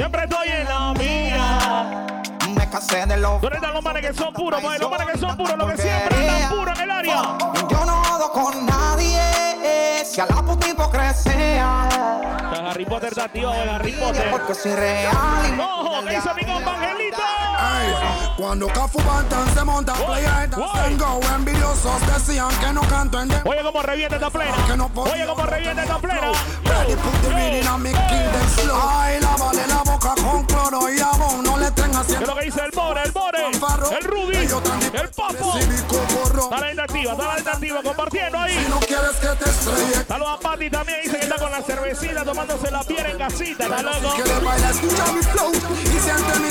siempre 0.00 0.24
estoy 0.24 0.48
en 0.48 0.64
la 0.64 0.94
mía. 0.94 2.22
Me 2.56 2.70
casé 2.70 3.04
de 3.04 3.18
los. 3.18 3.38
¿Dónde 3.42 3.56
están 3.56 3.74
los 3.74 3.84
manes 3.84 4.06
que 4.06 4.14
son 4.14 4.32
puros, 4.32 4.60
pues? 4.62 4.80
Los 4.80 4.90
manes 4.90 5.06
que 5.08 5.18
son 5.18 5.36
puros, 5.36 5.58
los 5.58 5.72
que 5.72 5.76
siempre 5.76 6.30
andan 6.30 6.58
puros 6.58 6.78
en 6.78 6.84
el 6.84 6.90
área. 6.90 7.22
Yo 7.68 7.84
no 7.84 8.04
jodo 8.04 8.32
con 8.32 8.66
nadie. 8.66 9.20
Si 10.06 10.20
a 10.22 10.26
la 10.26 10.42
puta 10.42 10.68
hipocresía. 10.70 11.88
Harry 12.70 12.86
Potter 12.86 13.10
está 13.10 13.28
tío, 13.28 13.52
Harry 13.52 13.92
Potter. 13.92 14.30
Porque 14.30 14.54
soy 14.54 14.72
real. 14.72 15.60
Ojo, 15.60 16.02
¿qué 16.06 16.14
dice 16.14 16.30
mi 16.34 16.44
compa 16.46 16.76
Ey, 17.78 17.94
cuando 18.36 18.66
Cafu 18.68 18.98
Bantan 19.02 19.54
se 19.54 19.64
monta 19.64 19.92
a 19.92 19.96
playa 19.96 20.44
en 20.44 20.98
go 20.98 21.20
envidiosos 21.34 22.00
decían 22.06 22.48
que 22.60 22.72
no 22.72 22.80
canto 22.82 23.20
en 23.20 23.30
Oye, 23.44 23.62
cómo 23.62 23.82
revienta 23.82 24.16
esta 24.16 24.30
plena. 24.30 24.54
Oye, 24.94 25.26
cómo 25.26 25.46
revienta 25.46 25.82
esta 25.82 25.98
plena. 25.98 26.32
Ready, 26.64 26.94
put 26.96 27.22
the 27.22 27.34
reading 27.34 27.66
and 27.66 27.82
me 27.82 27.90
kill 27.90 28.30
them 28.32 28.48
slow. 28.48 28.80
Ay, 28.82 29.20
lávale 29.20 29.66
la 29.66 29.82
boca 29.84 30.14
con 30.22 30.44
cloro 30.46 30.92
y 30.92 30.98
jabón, 30.98 31.42
no 31.44 31.58
le 31.58 31.70
tengas 31.70 32.06
¿Qué 32.06 32.14
es 32.14 32.26
lo 32.26 32.34
que 32.34 32.44
dice 32.44 32.60
el 32.64 32.72
More, 32.74 33.02
el 33.04 33.12
El 33.40 34.04
Rudy, 34.04 34.36
el 34.36 35.08
Papo? 35.10 35.58
Está 35.58 36.74
la 36.74 36.82
activa, 36.82 37.12
está 37.12 37.24
la 37.24 37.52
activa 37.52 37.82
compartiendo 37.82 38.38
ahí. 38.38 38.58
Si 38.64 38.70
no 38.70 38.80
quieres 38.80 39.16
que 39.20 39.28
te 39.28 39.50
estrelle, 39.50 40.04
Saludos 40.06 40.34
a 40.34 40.40
Pati 40.40 40.70
también, 40.70 40.98
dice 41.02 41.18
que 41.18 41.24
está 41.24 41.36
con 41.36 41.50
la 41.50 41.62
cervecita 41.62 42.24
tomándose 42.24 42.70
la 42.70 42.82
piel 42.84 43.06
en 43.06 43.18
casita, 43.18 43.64
¿está 43.64 43.82
loco? 43.82 44.16
que 44.16 44.24
le 44.24 44.38
baila, 44.40 44.70
escucha 44.70 45.12
mi 45.12 45.22
flow 45.22 45.52
y 45.52 45.98
siente 46.00 46.38
mi 46.40 46.50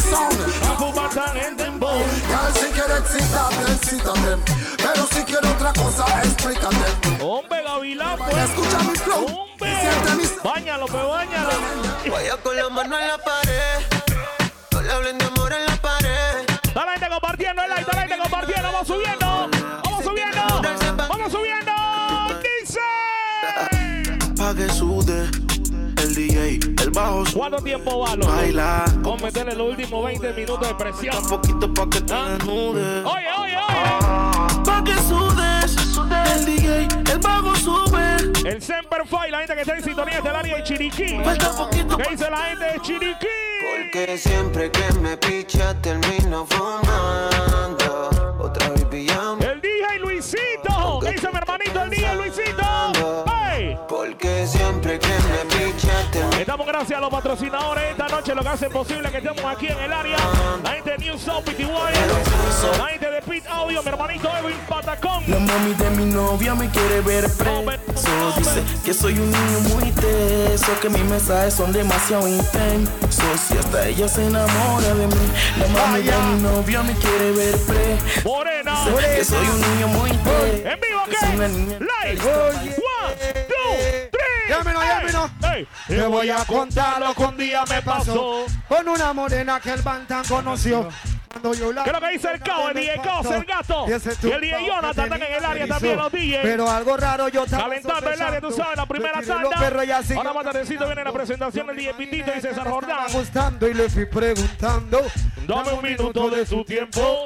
si 2.54 2.65
quiere 2.71 2.97
excitarte, 2.97 3.71
excítate. 3.71 4.38
Pero 4.78 5.08
si 5.12 5.23
quiere 5.23 5.47
otra 5.47 5.73
cosa, 5.73 6.06
explícate. 6.23 7.23
Hombre, 7.23 7.63
Gavilán, 7.63 8.17
pues. 8.17 8.36
escucha 8.38 8.80
mi 8.80 8.95
flow 8.97 9.25
Hombre. 9.25 9.71
y 9.71 9.75
siente 9.75 10.15
mi 10.15 10.25
sound. 10.25 10.43
Báñalo, 10.43 10.86
pues, 10.88 11.08
báñalo. 11.08 11.49
Vaya 12.12 12.38
con 12.38 12.56
la 12.56 12.69
mano 12.69 12.99
en 12.99 13.08
la 13.08 13.17
pared. 13.17 13.88
DJ, 26.99 27.07
el 27.07 27.15
bajo 27.15 27.25
su- 27.25 27.38
¿Cuánto 27.39 27.57
tiempo 27.62 27.99
va, 27.99 28.15
loco? 28.15 28.31
baila. 28.31 28.85
Vamos 28.97 29.21
a 29.21 29.25
meterle 29.25 29.55
los 29.55 29.69
últimos 29.69 30.05
20 30.05 30.33
minutos 30.33 30.67
de 30.67 30.75
presión. 30.75 31.17
Un 31.17 31.29
poquito 31.29 31.73
pa' 31.73 31.89
que 31.89 32.01
te 32.01 32.13
desnude. 32.13 33.03
Oye, 33.05 33.27
oye, 33.39 33.57
oye. 33.57 34.63
Pa' 34.65 34.83
que 34.83 34.95
sudes 35.07 35.77
el 36.35 36.45
DJ, 36.45 36.88
el 37.12 37.19
bajo 37.19 37.55
sube. 37.55 38.15
El 38.45 38.62
Semper 38.62 39.05
Fi, 39.05 39.31
la 39.31 39.39
gente 39.39 39.55
que 39.55 39.62
está 39.62 39.75
en 39.77 39.83
sintonía 39.83 40.21
del 40.21 40.35
área 40.35 40.55
de 40.57 40.63
Chiriquí. 40.63 41.19
Falta 41.23 41.51
poquito 41.55 41.97
¿Qué 41.97 42.09
dice 42.12 42.29
la 42.29 42.38
gente 42.38 42.65
de 42.65 42.79
Chiriquí? 42.81 43.27
Porque 43.62 44.17
siempre 44.17 44.71
que 44.71 44.91
me 44.99 45.17
picha 45.17 45.73
termino 45.81 46.45
fumando. 46.49 48.09
Otra 48.39 48.69
vez 48.69 48.85
pillando. 48.85 49.45
El 49.45 49.62
DJ 49.62 49.99
Luisito. 49.99 50.99
¿Qué 51.01 51.12
dice 51.12 51.29
mi 51.31 51.38
hermanito, 51.38 51.83
el 51.83 51.89
DJ 51.89 52.15
Luisito? 52.15 53.23
¡Hey! 53.27 53.77
Porque 53.88 54.47
siempre 54.47 54.97
que 54.99 55.07
me 55.07 55.45
picha 55.55 55.91
termino 56.12 56.38
gracias 56.80 56.98
a 56.98 57.02
los 57.02 57.10
patrocinadores 57.10 57.84
esta 57.92 58.08
noche, 58.08 58.34
lo 58.34 58.42
que 58.42 58.48
hace 58.48 58.70
posible 58.70 59.12
que 59.12 59.18
estemos 59.18 59.44
aquí 59.44 59.68
en 59.68 59.78
el 59.80 59.92
área. 59.92 60.18
La 60.63 60.72
gente 60.72 60.92
de 60.92 60.98
New 61.00 61.20
South 61.20 61.44
PTY, 61.44 61.68
la 62.78 62.88
gente 62.88 63.12
de 63.12 63.22
Pit 63.22 63.46
Audio, 63.48 63.84
mi 63.84 63.89
hermanito 63.89 64.30
Edwin 64.39 64.56
Patacón. 64.65 65.24
La 65.28 65.39
mami 65.39 65.74
de 65.74 65.89
mi 65.89 66.06
novia 66.06 66.56
me 66.56 66.70
quiere 66.70 67.02
ver 67.02 67.30
preso. 67.34 68.34
Dice 68.38 68.63
que 68.86 68.94
soy 68.94 69.20
un 69.20 69.30
niño 69.30 69.60
muy 69.76 69.92
teso, 69.92 70.80
que 70.82 70.89
mis 70.89 71.04
mensajes 71.04 71.54
son 71.54 71.74
demasiado 71.74 72.26
intensos. 72.30 73.52
Y 73.52 73.58
hasta 73.58 73.88
ella 73.88 74.08
se 74.08 74.26
enamora 74.26 74.94
de 74.96 75.08
mí. 75.08 75.32
La 75.60 75.68
mami 75.68 76.02
de 76.02 76.18
mi 76.18 76.42
novia 76.44 76.82
me 76.84 76.94
quiere 76.94 77.32
ver 77.34 77.58
preso. 77.58 78.30
Morena. 78.30 78.86
Dice 78.86 79.15
que 79.18 79.26
soy 79.26 79.46
un 79.46 79.62
niño 79.62 79.88
muy 79.89 80.12
teso. 80.12 80.70
¿En 80.70 80.80
vivo 80.80 81.02
que 81.10 81.18
soy 81.18 81.36
una 81.36 81.48
qué? 81.48 82.13
Live. 82.15 82.22
One, 82.24 82.74
two, 83.50 84.10
three. 84.12 84.48
Llámenos, 84.48 84.84
llámenos. 84.86 85.29
Hey. 85.88 85.98
Te 85.98 86.08
voy 86.08 86.30
a 86.30 86.43
contar 86.45 87.00
lo 87.00 87.13
que 87.13 87.24
un 87.24 87.38
día 87.38 87.63
me 87.69 87.82
pasó. 87.82 88.45
Con 88.67 88.88
una 88.88 89.13
morena 89.13 89.60
que 89.60 89.72
el 89.72 89.82
Bantan 89.82 90.26
conoció. 90.26 90.89
Cuando 91.32 91.54
yo 91.54 91.72
la 91.72 91.84
¿Qué 91.84 91.89
es 91.89 91.96
lo 91.96 92.02
que 92.02 92.12
dice 92.12 92.32
el 92.32 92.39
Cao? 92.42 92.70
El 92.70 92.76
DJ 92.76 93.02
Caos, 93.04 93.26
el 93.28 93.46
gato. 93.46 93.86
Y 93.88 94.32
el 94.32 94.42
DJ 94.42 94.65
Jonathan 94.65 95.06
están 95.06 95.22
en 95.22 95.34
el 95.34 95.46
área 95.46 95.68
también, 95.68 95.98
los 95.98 96.12
DJs. 96.12 96.39
Pero 96.42 96.70
algo 96.70 96.98
raro 96.98 97.28
yo 97.30 97.44
estaba 97.44 97.63
Calentando 97.63 98.10
el 98.10 98.22
área, 98.22 98.42
tú 98.42 98.52
sabes, 98.52 98.78
la 98.78 98.86
primera 98.86 99.22
tanda. 99.22 99.58
Ahora 100.15 100.34
más 100.34 100.44
tardecito 100.44 100.86
viene 100.86 101.04
la 101.04 101.12
presentación 101.12 101.68
del 101.68 101.76
DJ 101.76 101.94
Pitito 101.94 102.32
y 102.36 102.42
César 102.42 102.68
Jordán. 102.70 103.12
gustando 103.12 103.68
y 103.68 103.74
le 103.74 103.89
fui 103.89 104.06
preguntando. 104.06 105.02
Dame 105.48 105.72
un 105.72 105.84
minuto 105.84 106.30
de 106.30 106.46
su 106.46 106.63
tiempo. 106.63 107.24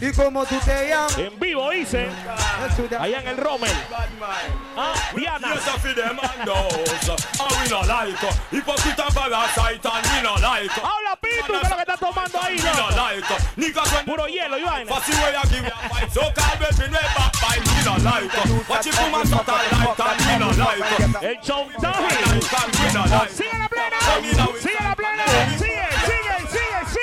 ¿Y 0.00 0.12
cómo 0.12 0.44
tú 0.44 0.56
te 0.64 0.88
llamas? 0.88 1.18
En 1.18 1.38
vivo 1.38 1.70
dice, 1.70 2.08
allá 2.98 3.20
en 3.20 3.28
el 3.28 3.36
Rommel. 3.36 3.72
Ah, 4.76 4.92
Diana. 5.14 5.54
Habla 10.82 11.16
Pitu, 11.20 11.52
¿qué 11.52 11.56
es 11.62 11.70
lo 11.70 11.76
que 11.76 11.82
está 11.82 11.96
tomando 11.96 12.40
ahí? 12.42 12.58
no 12.58 12.77
no? 12.78 12.86
like 12.94 13.30
uh, 13.30 13.38
niggas 13.58 13.90
when 13.94 14.04
Puro 14.06 14.24
hielo 14.30 14.56
y 14.56 14.64
vaina. 14.64 14.88
Fussy 14.94 15.12
way 15.18 15.34
I 15.34 15.42
give 15.50 15.66
you 15.66 15.74
a 15.74 15.88
fight 15.90 16.08
So 16.14 16.22
call 16.30 16.54
baby 16.62 16.86
no 16.94 17.02
backbite 17.16 17.64
We 17.66 17.80
no 17.84 17.94
like 18.06 18.30
uh, 18.38 18.70
Watch 18.70 18.86
it 18.86 18.94
from 18.94 19.14
a 19.14 19.26
satellite 19.26 19.72
and 19.74 20.18
we 20.22 20.34
no 20.38 20.48
like 20.54 20.80
uh, 20.80 21.28
El 21.28 21.36
chantaje. 21.42 22.06
like 22.06 22.54
and 22.58 22.70
we 22.78 22.88
no 22.94 23.02
like 23.10 23.30
Sigue 23.34 23.58
la 23.58 23.68
plena. 23.68 23.98
Come 24.00 24.24
in 24.24 24.36
now, 24.36 24.46
Sigue 24.58 24.82
la 24.82 24.94
plena. 24.94 26.27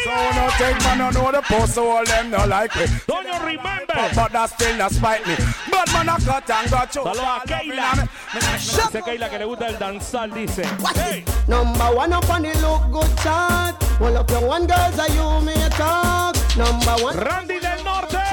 So 0.06 0.12
sigue. 0.12 0.36
no 0.36 0.50
take 0.58 0.80
man, 0.84 0.98
no 1.00 1.10
know 1.10 1.32
the 1.32 1.42
post, 1.42 1.74
so 1.74 1.90
all 1.90 2.06
them 2.06 2.30
no 2.30 2.46
like 2.46 2.76
me. 2.76 2.86
Doño 3.10 3.44
Remember. 3.44 3.86
But, 3.88 4.16
but 4.16 4.32
that 4.34 4.50
still 4.52 4.78
not 4.78 4.92
spite 4.92 5.26
me. 5.26 5.36
But 5.72 5.92
man, 5.94 6.10
I 6.10 6.18
cut 6.20 6.50
and 6.50 6.70
got 6.70 6.94
you. 6.94 7.02
Saludos 7.02 7.44
a 7.44 7.48
Keila. 7.48 8.08
Dice 8.34 9.02
Keila 9.02 9.30
que 9.30 9.40
le 9.40 9.46
gusta 9.46 9.68
el 9.68 9.78
danzar, 9.80 10.30
dice. 10.32 10.64
Hey. 10.94 11.24
Number 11.48 11.96
one 11.96 12.14
up 12.14 12.30
on 12.30 12.44
the 12.44 12.54
look 12.62 12.92
good 12.92 13.18
chart. 13.24 13.76
Well 14.00 14.18
up 14.18 14.30
your 14.30 14.48
one 14.48 14.68
girls 14.68 15.00
are 15.00 15.10
you 15.10 15.42
may 15.42 15.70
talk. 15.70 16.36
Number 16.56 17.04
one. 17.04 17.18
Randy 17.18 17.60
del 17.60 17.84
Norte. 17.84 18.25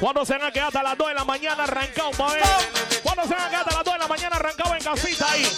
¿Cuándo 0.00 0.24
se 0.24 0.32
van 0.38 0.46
a 0.46 0.52
quedar 0.52 0.68
hasta 0.68 0.82
las 0.82 0.96
2 0.96 1.08
de 1.08 1.14
la 1.14 1.24
mañana 1.24 1.64
arrancado, 1.64 2.10
pa' 2.12 2.32
ver? 2.32 2.42
¿Cuándo 3.02 3.22
se 3.24 3.34
van 3.34 3.42
a 3.42 3.48
quedar 3.48 3.60
hasta 3.62 3.74
las 3.76 3.84
2 3.84 3.94
de 3.94 3.98
la 3.98 4.08
mañana 4.08 4.36
arrancado 4.36 4.74
en 4.76 4.82
casita 4.84 5.30
ahí? 5.30 5.56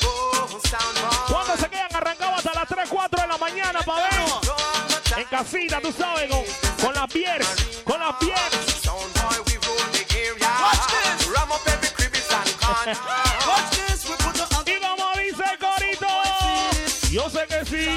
¿Cuándo 1.28 1.56
se 1.58 1.68
quedan 1.68 1.94
arrancados 1.94 2.38
hasta 2.38 2.54
las 2.54 2.68
3, 2.68 2.88
4 2.88 3.22
de 3.22 3.28
la 3.28 3.36
mañana, 3.38 3.80
pa' 3.80 3.96
ver? 3.96 5.18
En 5.18 5.24
casita, 5.26 5.80
tú 5.82 5.92
sabes, 5.92 6.30
con, 6.30 6.42
con 6.82 6.94
las 6.94 7.12
piernas, 7.12 7.54
con 7.84 8.00
las 8.00 8.16
piernas. 8.16 8.50
Y 14.66 14.80
como 14.80 15.10
dice 15.18 15.42
el 15.52 15.58
corito, 15.58 16.06
yo 17.10 17.28
sé 17.30 17.46
que 17.46 17.64
sí. 17.66 17.96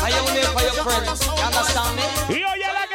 Are 0.00 0.10
you 0.10 0.24
there 0.32 0.46
for 0.46 0.62
your 0.62 0.84
friends? 0.84 1.26
You 1.26 1.32
understand 1.32 1.96
me? 1.96 2.02
Y 2.38 2.44
oye 2.44 2.66
la 2.72 2.86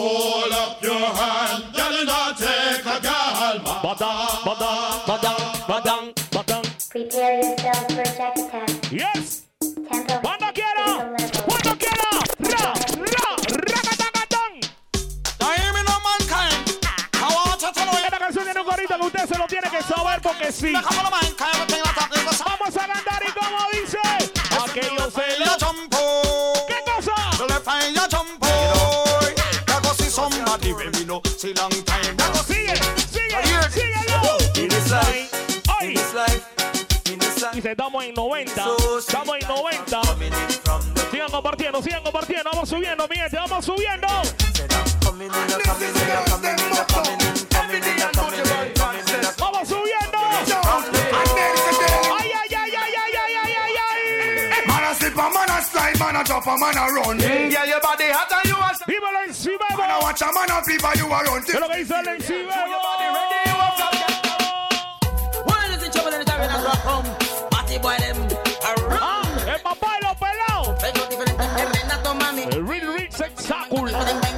Hold 0.00 0.52
up 0.52 0.82
your 0.82 0.96
hand, 0.96 1.76
girl, 1.76 1.92
and 2.00 2.08
I'll 2.08 2.32
take 2.32 2.80
a 2.80 2.96
girl. 3.04 3.60
Badang, 3.84 4.40
badang, 4.48 5.04
badang, 5.04 5.42
badang, 5.68 6.14
badang. 6.32 6.64
Prepare 6.88 7.36
yourself 7.44 7.84
for 7.92 8.00
attack 8.00 8.38
attack. 8.38 8.70
Yes. 8.90 9.44
Tempo. 9.60 10.20
Cuando 10.22 10.46
quiera, 10.54 11.12
cuando 11.44 11.76
quiera. 11.76 12.08
Ra, 12.38 12.72
ra, 13.12 13.26
racatagatán. 13.68 14.52
Esta 18.02 18.18
canción 18.18 18.44
tiene 18.44 18.60
un 18.60 18.66
que 18.66 19.06
usted 19.06 19.28
se 19.28 19.38
lo 19.38 19.46
tiene 19.46 19.68
que 19.68 19.82
saber 19.82 20.22
porque 20.22 20.50
sí. 20.50 20.72
Vamos 20.72 21.89
pussy 31.40 31.54
long 31.54 31.70
time. 31.84 32.16
Now 32.16 32.32
go 32.32 32.42
sing 32.42 32.68
it. 32.68 32.80
In 34.58 34.68
this 34.68 34.90
life, 34.90 35.52
in 35.82 35.88
this 35.88 36.14
life. 36.14 36.46
Dice, 37.52 37.70
estamos 37.70 38.04
en 38.04 38.14
90, 38.14 38.66
estamos 38.98 39.36
en 39.40 39.48
90. 39.48 40.02
Sigan 41.10 41.30
compartiendo, 41.30 41.82
sigan 41.82 42.02
compartiendo, 42.02 42.50
vamos 42.52 42.68
subiendo, 42.68 43.08
mi 43.08 43.16
gente, 43.16 43.36
vamos 43.36 43.64
subiendo. 43.64 44.39
Man 56.00 56.16
a 56.16 56.24
drop 56.24 56.46
a 56.46 56.56
man 56.56 56.76
a 56.78 56.88
run. 56.96 57.18
Mm, 57.18 57.52
yeah, 57.52 57.64
your 57.64 57.80
body 57.82 58.04
hot 58.08 58.32
and 58.32 58.48
you 58.48 58.56
a. 58.56 58.72
People 58.86 59.12
like 59.12 59.34
survival. 59.34 59.76
Man 59.76 59.90
a 59.90 59.98
watch 60.00 60.22
a 60.22 60.32
man 60.32 60.48
a 60.48 60.64
flip 60.64 60.82
and 60.82 60.96
you 60.96 61.04
a 61.04 61.08
run. 61.10 61.42
Hello 61.44 61.68
guys, 61.68 61.90
like. 61.90 62.24
Your 62.24 62.48
body 62.48 63.04
ready, 63.12 63.36
you 63.44 63.60
a 63.60 63.68
flop. 63.76 64.00
One 65.44 65.70
is 65.76 65.84
in 65.84 65.92
trouble 65.92 66.16
and 66.16 66.24
the 66.24 66.24
time 66.24 66.40
in 66.40 66.48
a. 66.48 66.56
Party 67.52 67.76
boy 67.84 68.00
them 68.00 68.16
a 68.16 68.72
run. 68.88 69.28
Eh, 69.44 69.60
papá 69.60 70.00
lo 70.00 70.16
pelao. 70.16 70.72
Real 72.66 72.94
rich 72.94 73.20
and. 73.20 74.29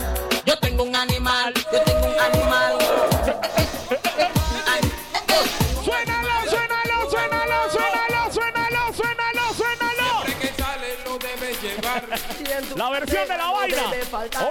La 12.82 12.90
versión 12.90 13.28
de 13.28 13.36
la 13.36 13.50
vaina 13.52 13.82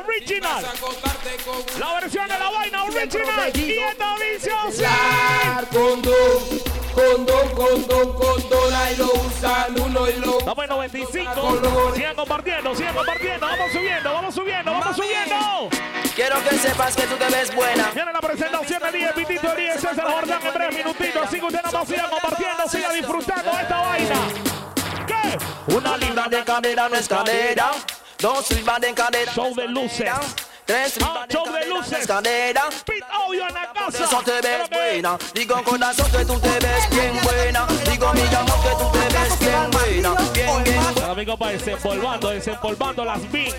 original. 0.05 0.65
La 1.77 1.99
versión 1.99 2.27
de 2.29 2.39
la 2.39 2.49
vaina 2.49 2.83
original. 2.85 3.51
Y 3.57 3.77
esta 3.77 4.15
visión 4.15 4.71
condón, 5.69 6.13
condón, 6.95 7.49
condón, 7.49 8.13
condón, 8.13 8.73
ahí 8.73 8.95
lo 8.95 9.11
usan 9.15 9.81
uno 9.81 10.09
y 10.09 10.13
lo 10.13 10.39
Estamos 10.39 10.63
en 10.63 10.69
95. 10.69 11.93
Sigan 11.93 12.15
compartiendo, 12.15 12.73
sigan 12.73 12.95
compartiendo. 12.95 13.45
Vamos 13.47 13.71
subiendo, 13.73 14.13
vamos 14.13 14.35
subiendo, 14.35 14.71
vamos 14.71 14.95
subiendo. 14.95 15.69
Quiero 16.15 16.35
que 16.41 16.57
sepas 16.57 16.95
que 16.95 17.07
tú 17.07 17.15
te 17.17 17.25
ves 17.25 17.53
buena. 17.53 17.91
Viene 17.91 18.13
la 18.13 18.21
presentación 18.21 18.81
de 18.81 18.91
DJ 18.97 19.13
Pitito 19.13 19.55
Díez, 19.55 19.81
César 19.81 20.09
Jordán 20.09 20.41
en 20.41 20.53
breves 20.53 20.77
minutitos. 20.77 21.25
Así 21.25 21.37
que 21.37 21.45
usted 21.45 21.61
nada 21.61 21.79
más 21.79 21.85
siga 21.85 22.09
compartiendo, 22.09 22.69
siga 22.69 22.93
disfrutando 22.93 23.51
de 23.51 23.61
esta 23.61 23.77
vaina. 23.81 24.15
¿Qué? 25.05 25.75
Una 25.75 25.97
libra 25.97 26.29
de 26.29 26.43
cadera 26.45 26.87
no 26.87 26.95
es 26.95 27.09
cadera. 27.09 27.71
Dos 28.21 28.49
de 28.49 28.93
cadera. 28.93 29.34
Show 29.34 29.55
de 29.55 29.67
luces. 29.67 30.12
Tres 30.65 30.93
Ah, 31.03 31.25
de 31.27 31.34
show 31.34 31.43
de 31.51 31.65
no 31.65 31.77
luces. 31.77 32.01
es 32.01 32.07
cadera. 32.07 32.65
Pit 32.86 33.03
audio 33.12 33.47
en 33.47 33.53
la 33.55 33.73
Por 33.73 33.86
casa. 33.91 34.03
eso 34.03 34.21
te 34.23 34.31
¿Qué 34.31 34.38
es 34.38 34.43
ves 34.43 34.69
buena. 34.69 35.17
Digo 35.34 35.63
corazón 35.63 36.12
que 36.12 36.25
tú 36.25 36.39
te 36.39 36.49
ves 36.49 36.89
bien 36.91 37.19
buena. 37.23 37.65
Digo 37.89 38.13
mi 38.13 38.21
amor 38.21 38.62
que 38.62 38.69
tú 38.77 38.91
te 38.91 39.17
ves 39.17 39.39
bien 39.39 39.71
buena. 39.71 40.10
Bien, 40.34 40.63
bien 40.63 40.75
buena. 40.84 40.93
Para 41.01 41.15
mi 41.15 41.25
compa, 41.25 41.49
desempolvando, 41.49 42.29
desempolvando 42.29 43.05
las 43.05 43.31
beats. 43.31 43.55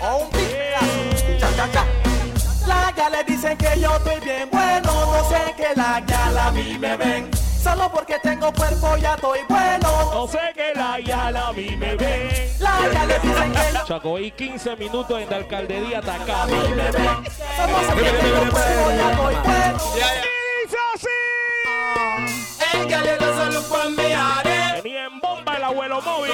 La 2.65 2.93
ya 2.95 3.09
le 3.09 3.23
dicen 3.25 3.57
que 3.57 3.79
yo 3.81 3.97
estoy 3.97 4.19
bien 4.21 4.49
bueno, 4.49 4.93
no 4.93 5.29
sé 5.29 5.53
que 5.57 5.75
la 5.75 6.01
ya 6.07 6.47
a 6.47 6.51
mí 6.51 6.77
me 6.79 6.95
ven. 6.95 7.29
Solo 7.63 7.89
porque 7.93 8.19
tengo 8.19 8.51
cuerpo 8.51 8.97
ya 8.97 9.13
estoy 9.15 9.39
bueno. 9.47 10.11
No 10.13 10.27
sé 10.27 10.39
que 10.53 10.73
la 10.75 10.99
yala 10.99 11.47
a 11.47 11.53
mí 11.53 11.75
me 11.77 11.95
ven. 11.95 12.29
La 12.59 12.77
ya 12.91 13.05
le 13.05 13.19
dicen 13.19 13.51
que 13.53 13.73
yo 13.73 13.85
Chaco, 13.85 14.19
y 14.19 14.31
15 14.31 14.75
minutos 14.75 15.21
en 15.21 15.29
la 15.29 15.37
alcaldía 15.37 15.99
Atacama. 15.99 16.45
me 16.45 16.91
ven. 16.91 17.23
Solo 17.55 17.77
porque 17.87 18.09
tengo 18.11 18.51
cuerpo 18.51 18.91
ya 18.97 19.11
estoy 19.11 19.35
bueno. 19.35 19.77
Y 19.95 20.65
dice 20.65 20.77
así. 20.93 22.77
El 22.77 22.87
gal 22.89 23.17
doesn't 23.19 23.53
look 23.53 23.63
from 23.63 23.95
me 23.95 24.13
hard. 24.13 24.47
Venía 24.83 25.05
en 25.05 25.19
bomba 25.21 25.55
el 25.55 25.63
abuelo 25.63 26.01
móvil. 26.01 26.33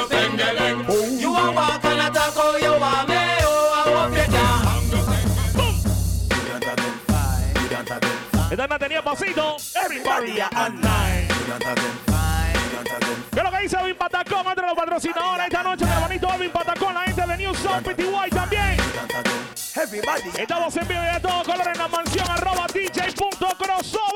You 1.20 1.36
a 1.36 1.89
Esta 8.50 8.68
no 8.68 8.80
tenía 8.80 9.04
pasito. 9.04 9.58
Everybody 9.86 10.40
online. 10.56 11.28
¿Qué 13.32 13.38
es 13.38 13.44
lo 13.44 13.52
que 13.52 13.60
dice 13.62 13.78
Alvin 13.78 13.96
Patacón? 13.96 14.48
Entre 14.48 14.66
los 14.66 14.76
patrocinadores 14.76 15.46
esta 15.46 15.64
noche, 15.64 15.86
mi 15.86 15.92
hermanito 15.92 16.32
Alvin 16.32 16.50
Patacón, 16.52 16.94
la 16.96 17.02
gente 17.02 17.28
de 17.28 17.38
New 17.38 17.54
South 17.54 17.84
PTY 17.84 18.30
también. 18.32 18.78
Estamos 20.36 20.76
en 20.78 20.88
vivo 20.88 21.00
y 21.04 21.08
a 21.08 21.20
todo 21.22 21.44
color 21.44 21.68
en 21.68 21.78
la 21.78 21.88
mansión 21.88 22.28
arroba 22.28 22.66
DJ.crossover. 22.74 24.10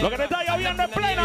Lo 0.00 0.10
que 0.10 0.16
te 0.16 0.22
está 0.24 0.44
lloviendo 0.44 0.82
en 0.84 0.90
plena. 0.90 1.22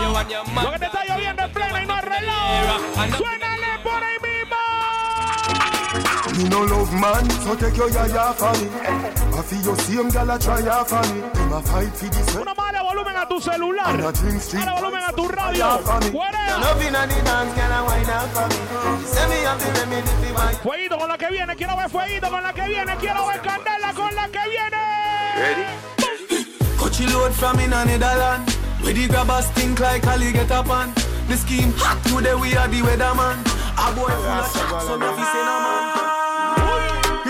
Lo 0.64 0.72
que 0.72 0.80
te 0.80 0.86
está 0.86 1.06
lloviendo 1.06 1.44
en 1.44 1.52
plena 1.52 1.84
y 1.84 1.86
no 1.86 1.94
arreglado. 1.94 2.80
Suénale 3.18 3.80
por 3.84 4.04
ahí. 4.04 4.25
Me 6.36 6.50
no 6.50 6.64
love 6.64 6.92
man, 7.00 7.30
so 7.44 7.56
take 7.56 7.78
your 7.78 7.90
yaya 7.90 8.34
for 8.36 8.52
me. 8.60 8.68
I 8.68 9.42
feel 9.42 9.62
your 9.64 9.78
same 9.78 10.10
gal 10.10 10.30
a 10.30 10.38
try 10.38 10.60
ya 10.60 10.84
for 10.84 11.02
me. 11.14 11.22
Them 11.32 11.54
a 11.54 11.62
fight 11.62 11.96
for 11.96 12.10
this. 12.12 12.36
Una 12.36 12.54
mala 12.54 12.84
volumen 12.84 13.16
a 13.16 13.26
tu 13.26 13.40
celular. 13.40 13.88
And 13.88 14.02
a. 14.02 14.12
Dale 14.12 14.72
volumen 14.76 15.04
a 15.08 15.12
tu 15.16 15.28
radio. 15.28 15.80
Fuera. 16.12 16.60
Love 16.60 16.82
in 16.82 16.92
the 16.92 17.08
dance, 17.24 17.56
girl, 17.56 17.86
wine 17.88 18.16
for 18.36 18.48
me. 18.52 18.56
Say 19.08 19.28
me 19.30 19.38
have 19.48 19.60
the 19.64 19.80
remedy 19.80 20.12
for 20.20 20.34
my 20.34 20.54
Fueguito 20.60 20.98
con 20.98 21.08
la 21.08 21.18
que 21.18 21.30
viene, 21.30 21.56
quiero 21.56 21.76
ver 21.78 21.90
fueguito 21.90 22.30
con 22.30 22.44
la 22.44 22.52
que 22.54 22.68
viene, 22.68 22.96
quiero 22.98 23.28
ver 23.28 23.42
candela 23.42 23.94
con 23.94 24.16
la 24.16 24.28
que 24.28 24.44
viene. 24.50 24.84
Coachy 26.78 27.08
load 27.08 27.32
from 27.32 27.60
in 27.60 27.72
a 27.72 27.86
Netherland. 27.86 28.50
Where 28.82 28.94
the 28.94 29.08
grabbers 29.08 29.48
think 29.52 29.80
like 29.80 30.06
Ali 30.06 30.34
get 30.34 30.52
up 30.52 30.70
on. 30.70 30.94
The 31.30 31.38
scheme 31.38 31.72
hot 31.78 32.04
today 32.04 32.36
we 32.36 32.56
are 32.58 32.68
the 32.68 32.82
weatherman. 32.82 33.40
A 33.78 33.92
boy 33.96 34.12
full 34.12 34.40
of 34.40 34.54
chat, 34.54 34.82
so 34.82 34.98
me 35.00 35.06
fi 35.06 35.24
say 35.32 35.44
no 35.46 35.60
man. 35.64 36.15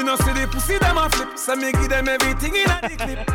You 0.06 0.12
know 0.12 0.18
see 0.18 0.34
the 0.34 0.48
pussy 0.48 0.78
them 0.78 1.00
a 1.00 1.10
flip, 1.10 1.36
so 1.36 1.56
me 1.56 1.72
give 1.72 1.90
them 1.90 2.08
everything 2.08 2.54
in 2.54 2.70
a 2.70 2.78
the 2.80 2.96
clip. 2.96 3.26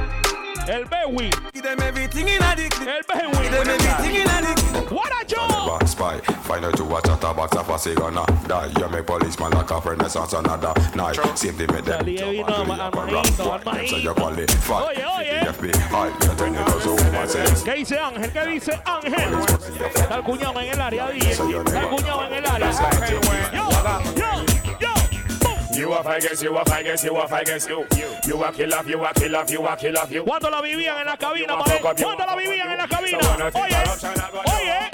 El 0.70 0.84
Bewi. 0.84 1.52
Give 1.52 1.64
them 1.64 1.80
everything 1.80 2.28
in 2.28 2.40
a 2.40 2.54
the 2.54 2.68
clip. 2.70 2.86
El 2.86 3.02
Bewi. 3.02 3.42
Give 3.42 3.50
them 3.50 3.68
everything 3.68 4.14
in 4.14 4.30
a 4.30 4.38
the 4.38 4.54
clip. 4.54 4.92
What 4.92 5.10
a 5.20 5.26
job. 5.26 5.80
Back 5.80 5.88
spy, 5.88 6.18
find 6.46 6.64
out 6.64 6.76
to 6.76 6.84
watch 6.84 7.08
a 7.08 7.16
tabac 7.18 7.60
a 7.60 7.64
fussy 7.64 7.96
gonna 7.96 8.24
die. 8.46 8.70
You 8.78 8.88
make 8.88 9.04
policeman 9.04 9.50
like 9.50 9.68
a 9.68 9.80
renaissance 9.80 10.32
another 10.32 10.72
night. 10.94 11.18
Same 11.36 11.54
thing 11.54 11.66
with 11.74 11.86
them. 11.86 12.06
Salí 12.06 12.16
de 12.16 12.30
vino 12.30 12.46
Jump 12.46 12.68
a 12.68 12.72
and 12.72 12.92
do 12.92 13.16
it 13.16 13.24
Armadito, 13.26 13.46
up 13.50 13.66
and 13.66 13.66
rock. 13.66 13.74
Them 13.74 13.86
say 13.88 14.00
you 14.02 14.10
Armadito. 14.10 14.14
qualify. 14.14 14.82
Oye, 14.86 15.04
oye. 15.18 15.40
FBI, 15.50 16.06
you 16.22 16.34
turn 16.38 16.54
it 16.54 16.68
as 16.68 16.86
a 16.86 16.88
woman 16.88 17.28
says. 17.28 17.64
¿Qué 17.64 17.74
dice 17.74 17.98
Ángel? 17.98 18.30
¿Qué 18.30 18.46
dice 18.46 18.80
Ángel? 18.86 19.34
Está 19.92 20.16
el 20.18 20.22
cuñado 20.22 20.60
en 20.60 20.68
el 20.68 20.80
área, 20.80 21.08
DJ. 21.08 21.32
Está 21.32 21.80
el 21.80 21.88
cuñado 21.88 22.26
en 22.26 22.34
el 22.34 22.46
área. 22.46 22.70
Yo, 23.10 23.20
yo, 23.50 24.14
yo. 24.14 24.49
You 25.80 25.94
a 25.94 26.02
guess, 26.20 26.42
you 26.42 26.54
a 26.54 26.62
guess, 26.62 27.04
you 27.04 27.16
a 27.16 27.42
guess, 27.42 27.66
you. 27.66 27.86
You 28.26 28.44
a 28.44 28.52
kill 28.52 28.74
off, 28.74 28.86
you 28.86 29.02
a 29.02 29.14
kill 29.14 29.34
off, 29.34 29.50
you 29.50 29.66
a 29.66 29.76
kill 29.78 29.96
off, 29.96 30.12
you. 30.12 30.24
¿Cuánto 30.24 30.50
la 30.50 30.60
vivían 30.60 30.98
en 31.00 31.06
la 31.06 31.16
cabina, 31.16 31.56
madre? 31.56 31.80
¿Cuánto 31.80 32.26
la 32.26 32.36
vivían 32.36 32.70
en 32.70 32.76
la 32.76 32.86
cabina? 32.86 33.18
Oye, 33.54 33.76
oye. 34.44 34.90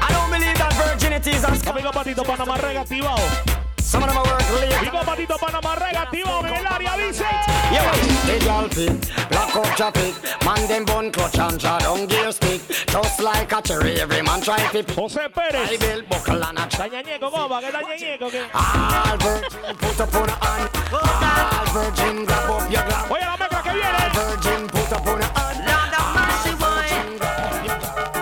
I 0.00 0.12
don't 0.12 0.30
believe 0.30 0.56
that 0.56 0.72
virginity 0.72 1.32
is 1.32 1.44
a 1.44 1.48
scam. 1.48 1.72
Amigo 1.72 1.90
Patito 1.92 2.24
Panamá 2.24 2.56
Rega 2.56 2.80
activado. 2.80 3.55
Some 3.86 4.02
of 4.02 4.08
them 4.08 4.18
a 4.18 4.22
work 4.24 4.50
late. 4.60 4.80
Vivo 4.80 4.98
Patito 5.04 5.36
Panamarrega, 5.38 6.02
activo 6.02 6.40
en 6.44 6.54
el 6.54 6.66
área, 6.66 6.96
dice. 6.96 7.24
Yeah, 7.70 7.92
the 8.26 8.44
girl 8.44 8.68
fit, 8.68 9.28
black 9.30 9.54
out 9.56 9.76
traffic. 9.76 10.14
Man 10.44 10.66
them 10.66 10.84
bun 10.84 11.12
clutch 11.12 11.38
and 11.38 11.58
jaw 11.60 11.78
down 11.78 12.06
gear 12.06 12.32
stick. 12.32 12.60
Just 12.88 13.20
like 13.22 13.52
a 13.52 13.62
cherry, 13.62 14.00
every 14.00 14.22
man 14.22 14.40
try 14.40 14.58
to 14.58 14.68
pick. 14.72 14.86
José 14.88 15.28
Pérez. 15.28 15.70
I 15.70 15.76
build 15.76 16.08
buckle 16.08 16.42
and 16.44 16.58
a 16.58 16.62
Está 16.66 16.88
ñeñeco, 16.88 17.30
compa, 17.30 17.60
que 17.60 17.66
está 17.68 17.80
ñeñeco, 17.82 18.28
que. 18.28 18.42
All 18.52 19.18
virgin, 19.18 19.76
put 19.78 20.00
up 20.00 20.14
on 20.16 20.30
a 20.30 20.32
hand. 20.44 20.70
All 20.92 21.66
virgin, 21.72 22.24
grab 22.26 22.50
up 22.50 22.70
your 22.70 22.82
glove. 22.82 23.10
Oye 23.12 23.24
la 23.24 23.36
mezcla 23.36 23.62
que 23.62 23.72
viene. 23.72 23.98
All 24.02 24.10
virgin, 24.18 24.66
put 24.66 24.92
up 24.92 25.06
on 25.06 25.22
a 25.22 25.26
hand. 25.38 25.58
Lord 25.64 25.94
have 25.94 26.10
mercy, 26.16 26.52
boy. 26.58 26.90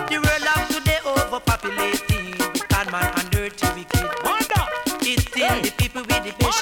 The 0.09 0.17
world 0.21 0.47
of 0.53 0.67
today 0.69 0.99
overpopulated. 1.05 2.69
Bad 2.69 2.87
man 2.91 3.11
and 3.17 3.29
dirty 3.31 3.67
wicked. 3.73 4.34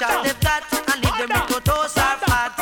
the 0.00 0.06
patience 0.06 0.24
they've 0.24 0.40
got 0.40 0.62
and 0.92 0.98
leave 1.04 1.18
them 1.28 1.42
with 1.48 1.50
no 1.50 1.58
toes 1.60 1.96
or 1.96 2.16
fat. 2.24 2.52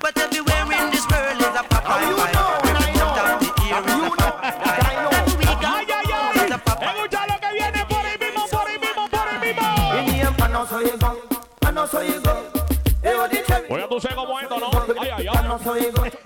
But 0.00 0.18
everywhere 0.18 0.64
in 0.72 0.90
this 0.90 1.06
world 1.10 1.40
is 1.40 1.46
a 1.46 1.62
pop 1.64 1.84
How 1.84 1.98
you 2.00 2.16
fight. 2.16 2.34
know? 2.34 2.50
Every 2.60 2.88
foot 2.98 3.20
of 3.20 3.40
the 3.40 3.50
ear 3.66 3.80
is 3.80 4.00
a 4.00 4.08
pop 4.08 4.62
fight. 4.64 4.98
Every 5.14 5.36
week 5.38 5.62
Ay, 5.62 5.86
ay, 5.90 6.12
ay. 6.12 6.50
Escucha 6.50 7.26
lo 7.26 7.36
que 7.40 7.50
viene 7.54 7.80
por 7.86 8.04
ahí 8.04 8.18
mismo, 8.18 8.42
por 8.48 8.66
ahí 8.68 8.78
mismo, 8.78 9.08
por 9.08 9.28
ahí 9.28 9.38
mismo. 9.38 9.66
Oye, 13.70 13.86
tú 13.88 14.00
sé 14.00 14.08
cómo 14.14 14.38
es 14.38 14.42
esto, 14.44 14.58
¿no? 14.58 14.70
Ay, 15.00 15.10
ay, 15.16 15.26
ay. 15.28 15.48
Dos 15.48 15.62
y 15.76 16.19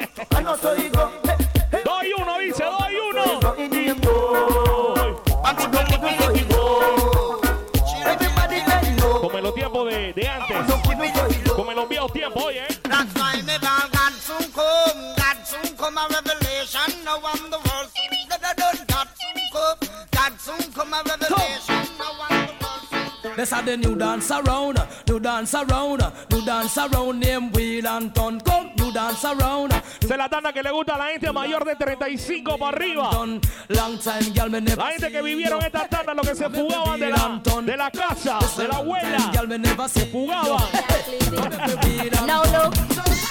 around, 24.34 24.78
new 25.06 25.18
dance 25.20 25.54
around, 25.54 26.02
new 26.30 26.44
dance 26.44 26.76
around. 26.78 27.20
Name 27.20 27.50
Wheel 27.52 27.86
and 27.86 28.14
Ton. 28.14 28.40
Come, 28.40 28.70
dance 28.94 29.24
around. 29.24 29.72
Se 30.00 30.16
la 30.16 30.28
tanda 30.28 30.52
que 30.52 30.62
le 30.62 30.70
gusta 30.70 30.94
a 30.94 30.98
la 30.98 31.06
gente 31.06 31.32
mayor 31.32 31.64
de 31.64 31.74
35 31.74 32.56
para 32.58 32.76
arriba. 32.76 33.10
Long 33.68 33.98
time, 33.98 34.32
girl, 34.32 34.48
me 34.50 34.60
never 34.60 34.78
La 34.78 34.92
gente 34.92 35.10
que 35.10 35.22
vivieron 35.22 35.60
esta 35.62 35.88
tanda, 35.88 36.14
los 36.14 36.28
que 36.28 36.34
se 36.36 36.48
fugaban 36.48 37.00
de 37.00 37.10
la, 37.10 37.40
de 37.62 37.76
la 37.76 37.90
casa, 37.90 38.38
de 38.56 38.68
la 38.68 38.76
abuela. 38.76 39.88
Se 39.88 40.06
fugaban. 40.06 40.62
Now 42.26 42.42
look, 42.44 42.74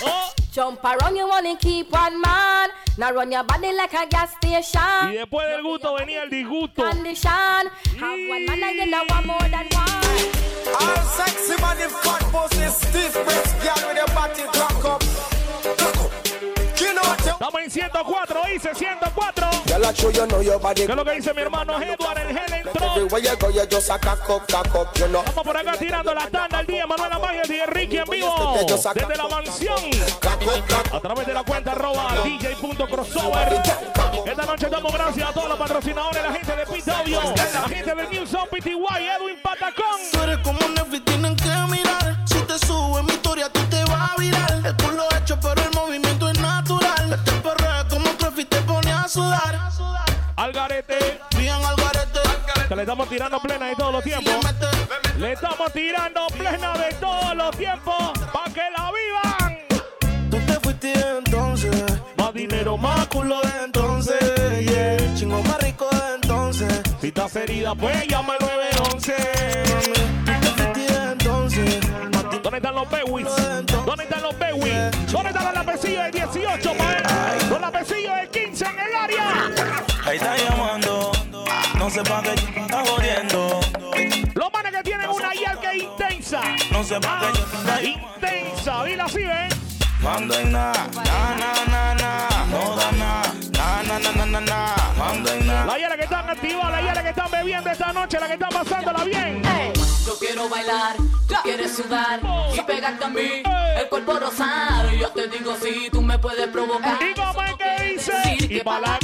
Oh. 0.06 0.34
jump 0.54 0.84
around, 0.84 1.16
you 1.16 1.28
wanna 1.28 1.56
keep 1.56 1.92
one 1.92 2.20
man. 2.22 2.70
Now 2.98 3.12
run 3.14 3.32
your 3.32 3.44
body 3.44 3.72
like 3.74 3.94
a 3.94 4.06
gas 4.08 4.32
Y 4.44 4.54
station. 4.62 5.14
después 5.14 5.48
del 5.48 5.64
gusto 5.64 5.96
venía 5.96 6.24
el 6.24 6.30
disgusto. 6.30 6.84
Condition, 6.84 7.32
have 8.00 8.30
one 8.30 8.46
man 8.46 8.64
and 8.64 8.76
you 8.76 8.86
know 8.88 9.04
want 9.10 9.26
more 9.26 9.50
than 9.50 9.68
one. 9.72 10.33
All 10.68 11.04
sexy 11.18 11.56
body, 11.58 11.88
fat 12.04 12.24
pussy, 12.32 12.68
stiff 12.70 13.14
breast, 13.26 13.54
girl 13.62 13.88
with 13.88 13.98
your 13.98 14.08
body 14.08 14.44
crack 14.54 14.86
up. 14.86 16.03
Estamos 17.34 17.62
en 17.62 17.72
104, 17.72 18.42
dice 18.54 18.76
104. 18.76 19.50
Girl, 19.66 19.86
I 19.86 19.94
show 19.94 20.12
you 20.12 20.26
know 20.28 20.42
your 20.42 20.60
body. 20.60 20.86
¿Qué 20.86 20.92
es 20.92 20.96
lo 20.96 21.06
que 21.06 21.12
dice 21.14 21.34
mi 21.34 21.42
hermano 21.42 21.82
Edward 21.82 22.20
el 22.20 22.34
you 24.96 25.08
know. 25.08 25.22
Estamos 25.22 25.44
por 25.44 25.58
acá 25.58 25.74
tirando 25.78 26.14
la 26.14 26.30
tanda 26.30 26.60
al 26.60 26.66
día. 26.66 26.86
Manuel 26.86 27.12
Amaya 27.12 27.42
y 27.48 27.60
Enrique 27.60 27.98
en 27.98 28.10
vivo. 28.10 28.56
Desde 28.68 29.16
la 29.16 29.28
mansión. 29.28 29.80
A 30.92 31.00
través 31.00 31.28
de 31.28 31.34
la 31.34 31.44
cuenta 31.44 31.72
arroba 31.72 32.14
DJ.crossover. 32.24 33.62
Esta 34.26 34.46
noche 34.46 34.70
damos 34.70 34.94
gracias 34.94 35.30
a 35.30 35.34
todos 35.34 35.50
los 35.50 35.58
patrocinadores, 35.58 36.24
la 36.24 36.32
gente 36.32 36.56
de 36.56 36.66
PW, 36.66 37.34
la 37.54 37.70
gente 37.70 37.96
de 37.96 38.08
New 38.08 38.26
Zone 38.26 38.48
PTY, 38.48 38.72
Edwin 38.72 39.38
Patacón. 39.42 40.00
Tú 40.12 40.22
eres 40.22 40.38
como 40.40 40.60
Netflix, 40.70 41.06
tienen 41.06 41.36
que 41.36 41.50
mirar. 41.70 42.18
Si 42.26 42.40
te 42.40 42.58
subo 42.66 43.00
en 43.00 43.06
mi 43.06 43.14
historia, 43.14 43.50
tú 43.50 43.60
te 43.70 43.84
vas 43.86 44.12
a 44.12 44.16
virar. 44.18 44.52
El 44.66 44.76
culo 44.78 45.04
hecho, 45.18 45.38
pero 45.42 45.62
el 45.62 45.72
movimiento 45.72 46.13
le 52.84 52.92
estamos 52.92 53.08
tirando 53.08 53.40
plena 53.40 53.68
de 53.68 53.76
todos 53.78 53.94
los 53.94 54.04
tiempos. 54.04 54.34
Le 55.18 55.32
estamos 55.32 55.72
tirando 55.72 56.28
plena 56.28 56.74
de 56.74 56.94
todos 56.96 57.34
los 57.34 57.58
tiempos. 57.58 58.12
para 58.34 58.54
que 58.54 58.62
la 58.76 58.92
vivan. 58.92 60.30
Tú 60.30 60.38
te 60.46 60.60
fuiste 60.60 60.94
entonces. 61.18 61.82
Más 62.18 62.34
dinero, 62.34 62.78
más 62.78 63.08
culo 63.08 63.40
de 63.40 63.64
entonces. 63.64 64.20
Yeah. 64.60 65.16
Chingo 65.16 65.42
más 65.44 65.60
rico 65.60 65.88
de 65.92 66.16
entonces. 66.16 66.82
Si 67.00 67.08
estás 67.08 67.34
herida, 67.38 67.74
pues 67.74 68.06
llama 68.06 68.34
al 68.34 68.48
911. 68.48 69.16
Tú 70.26 70.34
te 70.42 70.48
fuiste 70.48 70.96
entonces. 71.14 71.80
¿Dónde 72.44 72.58
están 72.58 72.76
los 72.76 72.90
Bewis? 72.90 73.28
¿Dónde 73.86 74.04
están 74.04 74.24
los 74.24 74.38
Bewis? 74.38 75.10
¿Dónde 75.10 75.30
están 75.30 75.46
los 75.46 75.54
lapecillos 75.54 76.04
de 76.04 76.12
18, 76.12 76.74
pae? 76.78 77.03
No 81.96 82.04
sé 82.04 82.10
pa' 82.10 82.24
qué 82.24 82.34
está 82.60 82.84
jodiendo. 82.88 83.60
Los 84.34 84.52
manes 84.52 84.72
que 84.72 84.82
tienen 84.82 85.10
una 85.12 85.32
hiel 85.34 85.60
que 85.62 85.68
es 85.78 85.84
intensa. 85.84 86.42
No 86.72 86.84
sé 86.84 87.00
pa' 87.00 87.22
qué 87.22 87.40
Ah, 87.72 87.82
intensa. 87.84 88.84
Dile 88.86 89.02
así, 89.04 89.18
¿ven? 89.20 89.50
Mando 90.02 90.34
en 90.40 90.52
na, 90.52 90.74
na, 90.96 91.36
na, 91.36 91.66
na, 91.68 91.94
na. 91.94 92.28
No 92.50 92.76
da 92.76 92.92
na, 92.94 93.22
na, 93.84 94.00
na, 94.00 94.12
na, 94.12 94.26
na, 94.26 94.42
na. 94.42 94.76
Mando 94.98 95.34
en 95.34 95.46
na. 95.46 95.66
La 95.66 95.78
hiela 95.78 95.96
que 95.96 96.04
están 96.06 96.28
activadas, 96.32 96.72
la 96.72 96.82
hiela 96.82 97.04
que 97.04 97.10
están 97.10 97.30
bebiendo 97.30 97.70
esta 97.70 97.94
noche, 97.94 98.20
la 98.20 98.26
que 98.28 98.34
están 98.34 98.50
pasándola 98.50 99.04
bien. 99.04 99.44
Yo 100.08 100.18
quiero 100.18 100.50
bailar, 100.50 100.96
tú 101.28 101.36
quieres 101.44 101.76
sudar 101.76 102.20
y 102.56 102.62
pegarte 102.62 103.06
a 103.06 103.10
mí, 103.10 103.44
el 103.78 103.88
cuerpo 103.90 104.14
rosar. 104.20 104.90
Yo 105.00 105.10
te 105.12 105.28
digo 105.28 105.56
si 105.62 105.92
tú 105.92 106.02
me 106.02 106.18
puedes 106.18 106.48
provocar. 106.48 106.98
¿Y 107.04 107.14
cómo 107.14 107.44
es 107.44 107.54
que 107.54 107.84
dice? 107.84 108.14
Y 108.40 108.48
que 108.48 108.64
pa' 108.64 108.82
pa' 108.82 108.82
la 108.82 109.00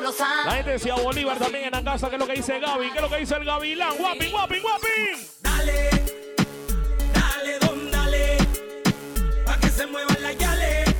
La 0.00 0.52
gente 0.52 0.72
decía 0.72 0.94
Bolívar 0.94 1.38
también 1.38 1.64
en 1.64 1.70
la 1.70 1.82
casa, 1.82 2.10
¿qué 2.10 2.16
es 2.16 2.20
lo 2.20 2.26
que 2.26 2.34
dice 2.34 2.60
Gaby? 2.60 2.90
¿Qué 2.90 2.96
es 2.96 3.02
lo 3.02 3.08
que 3.08 3.16
dice 3.16 3.34
el 3.34 3.44
Gavilán? 3.46 3.96
¡Guapin, 3.96 4.30
guapin, 4.30 4.62
guapin! 4.62 5.26
Dale, 5.40 5.90
dale, 7.14 7.58
don, 7.60 7.90
dale. 7.90 8.36
Pa' 9.46 9.58
que 9.58 9.70
se 9.70 9.86
muevan 9.86 10.22
las 10.22 10.36
yales. 10.36 10.94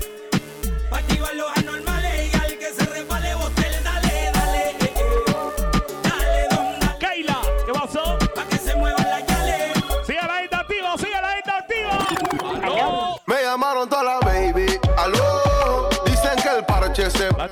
Pa' 0.88 0.96
activar 0.96 1.34
los 1.34 1.55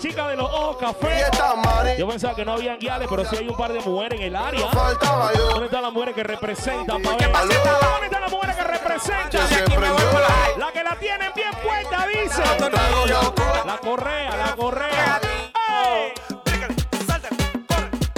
chica 0.04 0.28
de 0.28 0.36
los 0.36 0.50
ojos 0.50 0.76
café. 0.76 1.24
Yo 1.98 2.06
pensaba 2.06 2.34
que 2.34 2.44
no 2.44 2.52
habían 2.52 2.78
guiales, 2.78 3.08
pero 3.08 3.24
sí 3.24 3.36
hay 3.36 3.48
un 3.48 3.56
par 3.56 3.72
de 3.72 3.80
mujeres 3.80 4.20
en 4.20 4.26
el 4.26 4.36
área. 4.36 4.68
¿Dónde 4.70 5.64
están 5.64 5.82
las 5.82 5.92
mujeres 5.92 6.14
que 6.14 6.22
representan? 6.22 7.02
pa' 7.02 7.16
ver? 7.16 7.30
Aló. 7.34 7.54
¿Dónde 7.54 8.06
están 8.06 8.20
las 8.20 8.30
mujeres 8.30 8.56
que 8.56 8.64
representan? 8.64 9.40
La 10.58 10.72
que 10.72 10.84
la 10.84 10.96
tienen 10.96 11.32
bien 11.34 11.50
puesta, 11.62 12.06
dice. 12.06 12.42
La 13.64 13.78
correa, 13.78 14.36
la 14.36 14.56
correa. 14.56 15.20
¡Ey! 15.68 16.12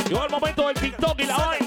Llegó 0.09 0.25
el 0.25 0.31
momento 0.31 0.67
del 0.67 0.77
TikTok 0.77 1.21
y 1.21 1.25
la 1.25 1.37
vaina. 1.37 1.66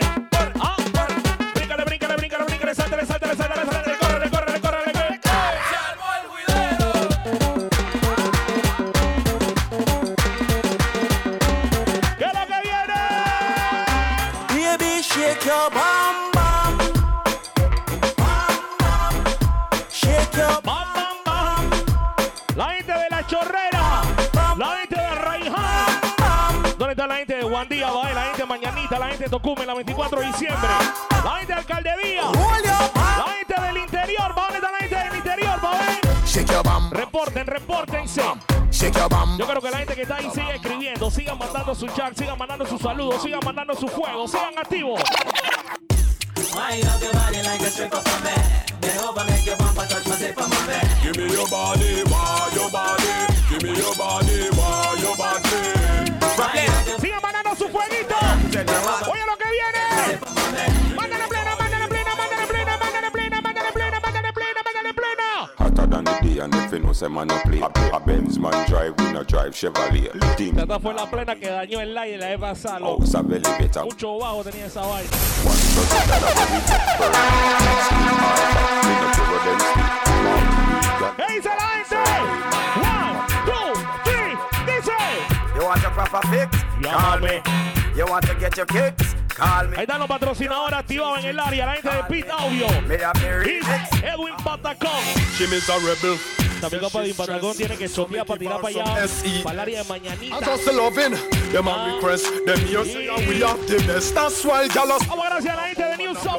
La 28.98 29.08
gente 29.08 29.24
de 29.26 29.30
Tocumen, 29.30 29.68
la 29.68 29.74
24 29.74 30.20
de 30.20 30.26
diciembre. 30.28 30.70
La 31.24 31.32
gente 31.38 31.54
de 31.54 31.60
Alcaldía. 31.60 31.92
La 31.94 33.26
gente 33.38 33.62
del 33.62 33.78
interior. 33.78 34.36
¿Dónde 34.36 34.56
está 34.56 34.72
la 34.72 34.78
gente 34.80 34.96
del 34.96 35.16
interior, 35.16 35.62
bam. 36.64 36.92
Reporten, 36.92 37.48
repórtense. 37.48 38.22
Yo 39.38 39.48
creo 39.48 39.62
que 39.62 39.72
la 39.72 39.78
gente 39.78 39.96
que 39.96 40.02
está 40.04 40.16
ahí 40.18 40.30
sigue 40.34 40.56
escribiendo, 40.56 41.12
sigan 41.12 41.38
mandando 41.38 41.76
su 41.76 41.88
chat, 41.88 42.18
sigan 42.18 42.38
mandando 42.38 42.66
sus 42.66 42.82
saludos, 42.82 43.22
sigan 43.22 43.42
mandando 43.44 43.76
su 43.76 43.88
fuego, 43.88 44.28
sigan 44.28 44.58
activos. 44.58 45.02
Wind 46.60 46.86
up 46.92 47.02
your 47.02 47.14
body 47.14 47.42
like 47.44 47.62
a 47.62 47.70
stripper 47.72 48.02
for 48.04 48.20
me. 48.26 48.36
Bend 48.82 49.00
over, 49.08 49.24
make 49.32 49.46
your 49.46 49.56
bumper 49.56 49.86
touch 49.88 50.06
my 50.08 50.16
zipper, 50.16 50.48
my 50.48 50.68
man. 50.68 50.86
Give 51.02 51.16
me 51.16 51.32
your 51.32 51.48
body, 51.48 52.04
why 52.12 52.52
your 52.54 52.70
body? 52.70 53.08
Give 53.50 53.64
me 53.64 53.72
your 53.80 53.96
body, 53.96 54.50
why 54.60 54.96
your 55.00 55.16
body? 55.16 55.40
Sigan 57.00 57.22
mandando 57.24 57.56
su 57.56 57.68
fueguito. 57.70 58.18
Oye 59.12 59.24
lo 59.26 59.36
man 67.10 67.28
no 67.28 67.40
play 67.44 67.62
A, 67.62 67.96
a 67.96 68.00
Benz 68.00 68.38
man 68.40 68.52
drive, 68.68 68.94
we 68.98 69.12
no 69.14 69.24
drive 69.24 69.54
Chevrolet 69.54 70.12
Team 70.36 70.58
Esta 70.58 70.80
fue 70.80 70.94
la 70.94 71.06
plena 71.06 71.36
que 71.36 71.48
dañó 71.48 71.80
el 71.82 71.94
live 71.94 72.18
la 72.18 72.28
vez 72.30 72.40
pasada. 72.40 72.80
better 73.24 73.84
Mucho 73.84 74.18
bajo 74.18 74.44
tenía 74.44 74.66
esa 74.66 74.82
vaina. 74.82 75.10
¿Qué 81.16 81.34
dice 81.34 81.50
la 81.50 81.68
gente? 81.76 81.96
One, 82.82 83.28
two, 83.46 83.74
three, 84.04 84.36
dice. 84.66 84.92
You 85.56 85.66
want 85.66 85.82
your 85.82 85.92
proper 85.92 86.28
fix? 86.28 86.64
Call 86.82 87.20
me. 87.20 87.42
You 87.96 88.06
want 88.08 88.26
to 88.26 88.34
get 88.36 88.58
your 88.58 88.66
kicks? 88.66 89.16
Call 89.30 89.68
me. 89.68 89.78
Ahí 89.78 89.84
están 89.84 90.00
los 90.00 90.08
patrocinadores 90.08 90.80
activados 90.80 91.20
en 91.20 91.26
el 91.26 91.40
área, 91.40 91.66
la 91.68 91.74
gente 91.74 91.90
de 91.90 92.04
Pit 92.04 92.26
Audio. 92.32 92.68
Edwin 94.04 94.36
Patacón. 94.44 95.04
Jimmy's 95.38 95.70
a 95.70 95.78
rebel. 95.78 96.18
También 96.62 96.82
compa 96.82 97.02
de 97.02 97.14
Patacón 97.14 97.56
tiene 97.56 97.78
que 97.78 97.90
choquear 97.90 98.26
para 98.26 98.40
tirar 98.40 98.62
para 98.62 98.68
allá, 98.68 99.08
para 99.44 99.54
el 99.54 99.60
área 99.60 99.84
de 99.84 99.86
I 99.86 99.90
mañanita. 99.90 100.46
just 100.46 100.68
loving 100.74 101.12
them 101.52 101.68
and 101.68 101.70
ah. 101.70 101.96
request 101.96 102.26
them 102.46 102.60
here 102.66 102.86
say 102.86 103.10
we 103.28 103.42
have 103.42 103.66
the 103.68 103.78
best. 103.88 104.14
That's 104.14 104.44
why 104.44 104.68
y'all 104.74 105.00
Vamos 105.08 105.26
gracias 105.30 105.54
a 105.54 105.56
la 105.56 105.68
gente 105.68 105.84
de 105.84 105.98
New 105.98 106.16
South 106.16 106.39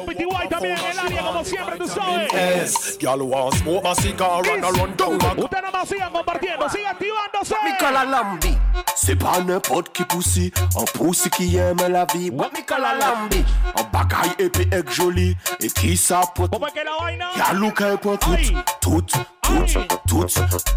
también 0.61 0.77
en 0.77 0.91
el 0.91 0.99
área, 0.99 1.21
como 1.23 1.43
siempre, 1.43 1.77
tú 1.77 1.87
sabes. 1.87 2.97
Y'all 2.99 3.21
want 3.21 3.55
smoke 3.55 3.85
a 3.85 3.95
cigar 3.95 4.47
and 4.47 4.63
a 4.65 4.69
run 4.69 4.95
down 4.95 5.21
a 5.21 5.33
Ustedes 5.33 5.63
nada 5.63 5.71
más 5.71 5.89
sigan 5.89 6.11
compartiendo, 6.11 6.69
sigan 6.69 6.91
activándose. 6.91 7.55
Nicolas 7.65 8.05
Lambi. 8.05 8.57
C'est 8.95 9.15
pas 9.15 9.39
n'importe 9.39 9.91
qui 9.93 10.03
poussi, 10.03 10.51
un 10.75 10.85
poussi 10.97 11.29
qui 11.31 11.57
aime 11.57 11.77
la 11.89 12.05
vie. 12.05 12.29
What 12.29 12.51
me 12.53 12.63
call 12.63 12.85
a 12.85 12.93
lambi? 12.95 13.43
Un 13.75 13.83
bagaille 13.91 14.35
épais 14.37 14.67
et 14.71 14.91
joli, 14.91 15.35
et 15.59 15.67
qui 15.69 15.97
ça 15.97 16.21
pour 16.35 16.49
¿Cómo 16.49 16.67
que 16.67 16.85
la 16.85 17.03
vaina? 17.03 17.25
Y'a 17.35 17.53
look 17.53 17.81
un 17.81 17.97
peu 17.97 18.15
tout, 18.17 18.35
tout, 18.79 19.01
tout, 19.41 19.65
tout, 20.07 20.25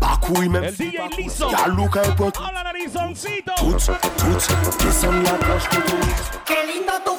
Bakouille 0.01 0.49
même 0.49 0.65
El 0.65 0.75
DJ 0.75 1.19
Liso. 1.19 1.51
Y'a 1.51 1.69
look 1.69 1.97
un 1.99 2.13
peu 2.13 2.31
tout, 2.31 2.43
Habla 2.43 2.63
narizoncito. 2.65 3.53
tout, 3.59 3.77
tout, 3.77 4.85
Descend 4.85 5.23
la 5.23 5.33
cloche 5.33 5.69
tout, 5.71 5.83
tout. 5.83 5.97
Qué 6.47 6.55
lindo 6.73 6.93
tu 7.05 7.11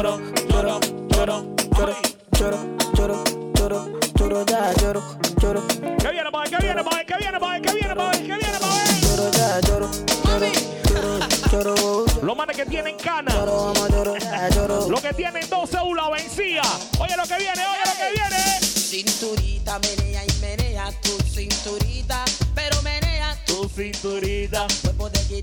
Lloro, 0.00 0.18
lloro, 0.48 0.80
lloro, 1.10 1.54
lloro, 1.76 1.96
lloro, 2.32 2.58
lloro, 2.94 3.24
lloro, 3.52 4.00
lloro, 4.14 4.46
ya 4.46 4.72
lloro, 4.80 5.02
lloro, 5.42 5.66
Que 5.68 6.10
viene, 6.10 6.30
boy, 6.30 6.48
que 6.48 6.56
viene, 6.56 6.80
boy, 6.82 7.04
que 7.04 7.16
viene, 7.18 7.38
boy, 7.38 7.60
que 7.60 7.72
viene, 7.74 7.94
boy, 7.94 8.12
que 8.12 8.22
viene, 8.22 8.58
boy. 8.58 9.00
lloro, 9.02 9.30
ya 9.30 9.60
lloro, 9.60 9.90
lloro, 10.24 10.46
lloro, 10.88 11.74
lloro, 11.74 12.04
Los 12.22 12.34
manes 12.34 12.56
que 12.56 12.64
tienen 12.64 12.96
cana. 12.96 13.30
lloro, 13.30 13.74
vamos, 13.74 13.90
lloro, 13.90 14.16
ya 14.16 14.48
lloro. 14.48 14.88
Los 14.88 15.02
que 15.02 15.12
tienen 15.12 15.46
dos 15.50 15.68
células 15.68 16.10
vencidas. 16.12 16.88
Oye 16.98 17.14
lo 17.14 17.24
que 17.24 17.36
viene, 17.36 17.60
oye 17.60 17.84
lo 17.84 17.92
que 17.98 18.10
viene. 18.14 18.60
Cinturita, 18.62 19.78
menea 19.80 20.24
y 20.24 20.32
menea 20.40 20.90
tu 21.02 21.10
cinturita, 21.28 22.24
pero 22.54 22.80
menea 22.80 23.36
Tu 23.44 23.68
cinturita. 23.68 24.66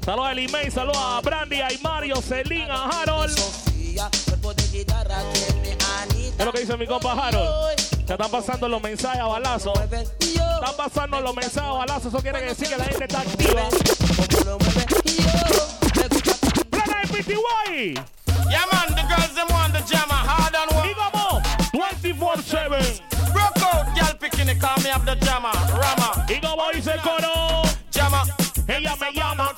Saludos 0.04 0.28
a 0.28 0.32
Elimei, 0.32 0.72
saludos 0.72 0.98
a 1.00 1.22
Brandy, 1.22 1.62
a 1.62 1.70
Mario, 1.84 2.16
Celín, 2.24 2.72
a 2.72 2.86
Harold. 2.86 3.38
Cuerpo 4.26 4.54
de 4.54 4.64
guitarra 4.68 5.18
tiene 5.34 5.76
Anita. 6.02 6.36
Es 6.38 6.46
lo 6.46 6.54
que 6.54 6.60
dice 6.60 6.78
mi 6.78 6.86
compa 6.86 7.14
Harold. 7.14 7.80
Se 7.80 8.14
están 8.14 8.30
pasando 8.30 8.70
los 8.70 8.82
mensajes 8.82 9.20
a 9.20 9.26
balazo. 9.26 9.74
Están 9.74 10.76
pasando 10.78 11.20
los 11.20 11.36
mensajes 11.36 11.70
a 11.70 11.72
balazo. 11.72 12.10
Eso 12.10 12.20
quiere 12.20 12.42
decir 12.42 12.70
que 12.70 12.78
la 12.78 12.86
gente 12.86 13.06
está 13.06 13.22
activa. 13.22 13.64
Plena 16.70 17.02
de 17.02 17.08
PTY. 17.08 17.94
Yeah, 18.50 18.66
man, 18.72 18.96
the 18.96 19.04
girls 19.10 19.34
them 19.34 19.48
want 19.50 19.74
the 19.74 19.82
jammer, 19.82 20.14
hard 20.14 20.56
and 20.56 20.72
one. 20.74 20.88
Digamos, 20.88 21.44
24-7. 21.74 23.02
Broke 23.34 23.64
out, 23.64 23.96
girl 23.96 24.14
picking 24.20 24.48
it, 24.48 24.60
call 24.62 24.78
me 24.84 24.92
up 24.92 25.04
the 25.06 25.16
jammer, 25.26 25.52
rama. 25.74 26.26
Y 26.30 26.40
como 26.40 26.72
dice 26.72 26.94
el 26.94 27.02
coro, 27.02 27.64
Jammer, 27.92 28.32
ella 28.68 28.96
me 28.96 29.12
llama 29.12 29.54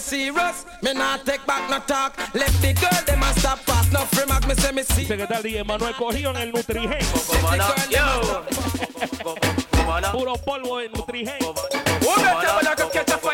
serious, 0.00 0.64
me 0.82 0.92
not 0.94 1.24
take 1.24 1.46
back 1.46 1.70
no 1.70 1.78
talk. 1.80 2.16
Let 2.34 2.50
the 2.60 2.72
girl 2.72 3.04
them 3.06 3.22
a 3.22 3.32
stop 3.38 3.58
fast, 3.60 3.92
no 3.92 4.00
free 4.06 4.26
mark. 4.26 4.46
Me 4.48 4.54
say 4.54 4.72
me 4.72 4.82
que 4.82 5.22
está 5.22 5.36
el 5.36 5.42
DJ 5.42 5.62
Manuel 5.64 5.94
cogido 5.94 6.30
en 6.30 6.36
el 6.36 6.50
Nutrigen. 6.52 6.98
Yo. 7.90 8.42
Puro 10.12 10.34
polvo 10.34 10.78
de 10.78 10.88
Nutrigen. 10.88 11.38
Me? 11.38 11.46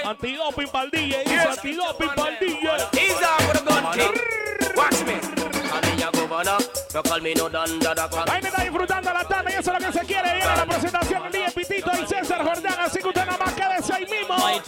Antidoping 0.05 0.69
para 0.69 0.85
el 0.85 0.91
DJ. 0.91 1.25
Antidoping 1.49 2.11
para 2.15 2.29
el 2.31 2.39
DJ. 2.39 2.69
He's 2.93 3.23
out 3.23 3.41
with 3.49 3.61
a 3.61 3.63
gun. 3.65 3.85
Watch 4.77 5.03
me. 5.07 5.17
Ahí 8.27 8.43
me 8.43 8.49
está 8.49 8.63
disfrutando 8.63 9.13
la 9.13 9.25
tarde 9.25 9.53
y 9.55 9.59
eso 9.59 9.73
es 9.73 9.81
lo 9.81 9.87
que 9.87 9.93
se 9.99 10.05
quiere. 10.05 10.35
Viene 10.35 10.57
la 10.57 10.67
presentación 10.67 11.23
del 11.23 11.33
DJ 11.33 11.51
Pitito 11.53 11.91
y 12.03 12.07
César 12.07 12.45
Jordán. 12.45 12.75
Así 12.81 12.99
que 12.99 13.09
usted 13.09 13.25
nada 13.25 13.39
más 13.39 13.55
quédese 13.55 13.93
ahí 13.93 14.07
mismo. 14.07 14.35
Oye, 14.35 14.61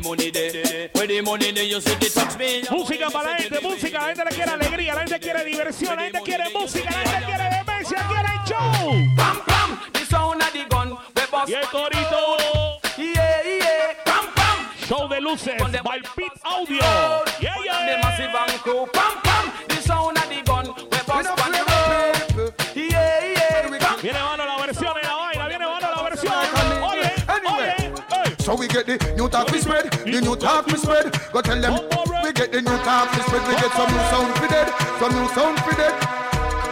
money 0.00 0.30
there, 0.30 0.90
where 0.92 1.06
the 1.06 1.20
money 1.22 1.52
there, 1.52 1.64
you 1.64 1.80
see 1.80 1.94
the 1.94 2.10
touch 2.10 2.38
me. 2.38 2.62
música 2.70 3.10
para 3.10 3.32
la 3.32 3.38
gente, 3.38 3.60
música. 3.60 3.98
La 4.00 4.06
gente 4.08 4.24
le 4.24 4.30
quiere 4.30 4.50
alegría, 4.50 4.94
la 4.94 5.00
gente 5.00 5.20
quiere 5.20 5.44
diversión, 5.44 5.96
la 5.96 6.02
gente 6.02 6.20
quiere 6.22 6.44
música, 6.50 6.90
la 6.90 7.10
gente 7.10 7.26
quiere 7.26 7.44
demencia, 7.44 8.06
quiere 8.08 8.28
show. 8.46 9.16
Pam 9.16 9.40
pam, 9.46 9.80
the 9.92 10.04
sound 10.06 10.42
of 10.42 10.52
the 10.52 10.64
gun. 10.68 10.98
Y 11.46 11.54
el 11.54 11.66
corito. 11.68 12.80
Yeah 12.96 13.42
yeah, 13.44 14.04
pam 14.04 14.26
pam. 14.34 14.58
Show 14.86 15.08
de 15.08 15.20
luces, 15.20 15.58
by 15.84 16.00
Pit 16.16 16.32
Audio. 16.44 16.82
Yeah, 17.40 17.54
yeah. 17.64 19.27
So 28.48 28.56
we 28.56 28.66
get 28.66 28.86
the 28.86 28.96
new 29.14 29.28
talk 29.28 29.52
we 29.52 29.58
spread, 29.58 29.92
the 29.92 30.22
new 30.22 30.34
talk 30.34 30.64
we 30.68 30.78
spread. 30.78 31.12
Go 31.34 31.42
tell 31.42 31.60
them 31.60 31.84
we 32.24 32.32
get 32.32 32.50
the 32.50 32.62
new 32.62 32.78
talk 32.80 33.12
we 33.12 33.20
spread. 33.20 33.46
We 33.46 33.54
get 33.60 33.70
some 33.76 33.92
new 33.92 34.00
sound 34.08 34.34
for 34.40 34.48
dead, 34.48 34.72
some 34.98 35.12
new 35.12 35.28
sound 35.36 35.58
for 35.60 35.76
dead. 35.76 35.92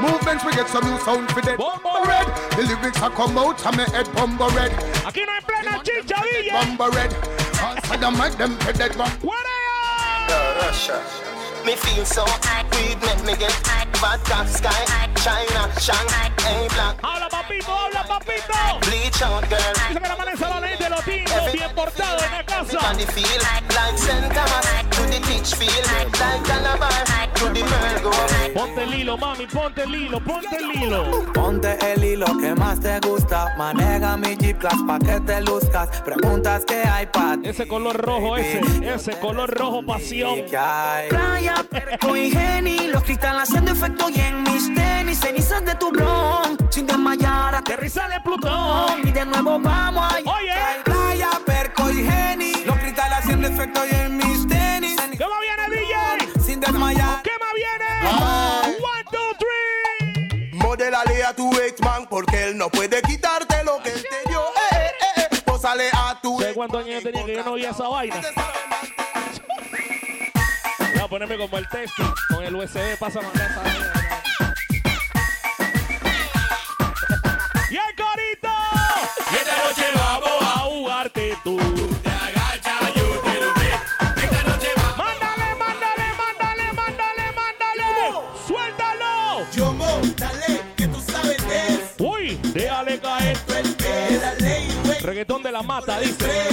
Movements 0.00 0.42
we 0.46 0.52
get 0.52 0.68
some 0.68 0.88
new 0.88 0.98
sound 1.00 1.30
for 1.32 1.42
dead. 1.42 1.58
Bumbo 1.58 2.08
red, 2.08 2.26
the 2.56 2.62
lyrics 2.62 3.02
are 3.02 3.10
come 3.10 3.36
out 3.36 3.60
and 3.66 3.76
me 3.76 3.84
head 3.92 4.10
bumbo 4.14 4.48
red. 4.56 4.72
Aquí 5.04 5.26
no 5.26 5.34
hay 5.34 5.44
plena 5.44 5.84
chicha, 5.84 6.14
DJ. 6.14 6.50
Bumbo 6.56 6.88
red, 6.96 7.12
also 7.60 7.96
the 7.98 8.10
mic 8.10 8.32
them 8.38 8.58
head 8.60 8.78
dead 8.78 8.96
bum. 8.96 9.10
What 9.20 9.44
are 10.32 10.54
Russia. 10.64 11.25
Me 11.66 11.74
feel 11.74 12.04
so 12.04 12.24
weed 12.78 12.96
make 13.02 13.24
me 13.26 13.34
get 13.36 13.50
vodka 13.98 14.46
sky 14.46 14.84
China 15.16 15.68
Shanghai 15.80 16.30
black 16.68 16.96
Habla 17.02 17.28
papito, 17.28 17.72
habla 17.74 18.04
papito. 18.06 18.80
bleach 18.86 19.20
out 19.22 19.42
girl 19.50 19.74
Dice 19.88 20.00
que 20.00 20.08
la 20.08 20.16
maneja 20.16 20.48
la 20.48 20.60
ley 20.60 20.76
de 20.76 20.88
los 20.88 21.04
timbos, 21.04 21.52
bien 21.52 21.74
portado 21.74 22.24
en 22.24 22.30
la 22.30 22.44
casa. 22.44 22.78
on 22.88 22.96
the 22.96 23.06
field 23.06 23.42
like 23.74 23.98
St. 23.98 24.32
Thomas 24.32 24.66
to 24.90 25.02
the 25.10 25.20
pitch 25.26 25.54
field 25.56 25.86
like 25.90 26.44
Calabar 26.44 27.04
to 27.34 27.44
the 27.46 27.62
Mergo 27.64 28.12
Ponte 28.56 28.84
el 28.84 28.94
hilo, 28.94 29.18
mami, 29.18 29.46
ponte 29.46 29.82
el 29.82 29.94
hilo, 29.94 30.18
ponte 30.18 30.56
el 30.56 30.82
hilo. 30.82 31.32
Ponte 31.34 31.76
el 31.92 32.02
hilo 32.02 32.26
que 32.38 32.54
más 32.54 32.80
te 32.80 32.98
gusta. 33.00 33.54
Maneja 33.58 34.16
mi 34.16 34.34
Jeep 34.34 34.58
Class 34.58 34.78
pa' 34.86 34.98
que 34.98 35.20
te 35.20 35.42
luzcas. 35.42 35.90
Preguntas 36.00 36.64
que 36.64 36.76
hay 36.76 37.04
pa' 37.04 37.36
ti. 37.36 37.50
Ese 37.50 37.68
color 37.68 37.96
rojo, 37.98 38.38
ese, 38.38 38.62
ese 38.94 39.20
color 39.20 39.50
rojo 39.50 39.84
pasión. 39.84 40.46
¿Qué 40.48 40.56
hay? 40.56 41.10
Playa, 41.10 41.55
Perco 41.64 42.16
y 42.16 42.30
Geni, 42.30 42.88
los 42.88 43.02
cristales 43.02 43.42
haciendo 43.44 43.72
efecto 43.72 44.10
y 44.10 44.20
en 44.20 44.42
mis 44.42 44.74
tenis, 44.74 45.18
cenizas 45.18 45.64
de 45.64 45.74
tu 45.76 45.90
blon. 45.90 46.56
Sin 46.70 46.86
desmayar, 46.86 47.54
aterriza 47.54 48.08
de 48.08 48.20
Plutón. 48.20 49.06
Y 49.06 49.10
de 49.10 49.24
nuevo 49.24 49.58
vamos 49.58 50.12
a 50.12 50.16
Oye. 50.18 50.52
Playa, 50.84 51.30
perco 51.44 51.90
y 51.90 52.04
Geni. 52.04 52.64
Los 52.64 52.76
cristales 52.78 53.18
haciendo 53.18 53.48
efecto 53.48 53.80
y 53.86 53.94
en 53.94 54.16
mis 54.16 54.46
tenis. 54.46 54.96
¿Qué 54.96 55.24
más 55.24 55.40
viene, 55.40 55.80
DJ? 55.80 56.42
Sin 56.44 56.60
desmayar. 56.60 57.22
¿Qué 57.22 57.30
más 57.40 57.52
viene? 57.54 58.76
One, 58.78 59.04
two, 59.10 59.36
three. 59.38 60.50
Modelale 60.52 61.24
a 61.24 61.34
tu 61.34 61.50
X-Man 61.58 62.06
porque 62.10 62.44
él 62.44 62.58
no 62.58 62.68
puede 62.68 63.00
quitarte 63.02 63.64
lo 63.64 63.82
que 63.82 63.90
él 63.92 64.02
te 64.02 64.28
dio. 64.28 64.40
Eh, 64.40 64.76
eh, 64.76 64.90
eh. 65.16 65.28
eh. 65.32 65.42
Pósale 65.44 65.88
a 65.92 66.18
tu. 66.20 66.38
¿De 66.38 66.52
cuántos 66.52 66.84
años 66.84 67.02
tenía 67.02 67.24
que 67.24 67.34
yo 67.34 67.44
no 67.44 67.56
esa 67.56 67.88
vaina? 67.88 68.20
A 71.06 71.08
ponerme 71.08 71.38
como 71.38 71.56
el 71.56 71.68
test 71.68 71.94
con 72.28 72.44
el 72.44 72.52
USB 72.56 72.98
pasa 72.98 73.20
esa. 73.20 73.62
¡Y 77.70 77.76
el 77.76 77.94
corito! 77.94 78.48
Y 79.30 79.36
esta 79.36 79.56
noche 79.68 79.84
vamos 79.94 80.42
a 80.42 80.58
jugarte 80.64 81.38
tú. 81.44 81.56
Mándale, 84.96 85.54
mándale, 85.54 86.06
mándale, 86.18 86.72
mándale, 86.72 87.24
mándale. 87.36 87.86
Suéltalo. 88.44 89.46
Yo 89.52 89.76
que 90.76 90.88
tú 90.88 91.00
sabes. 91.00 91.38
Uy, 91.98 92.34
déjale 92.52 92.98
caer. 92.98 93.38
Reggaetón 95.02 95.44
de 95.44 95.52
la 95.52 95.62
mata, 95.62 96.00
dice. 96.00 96.48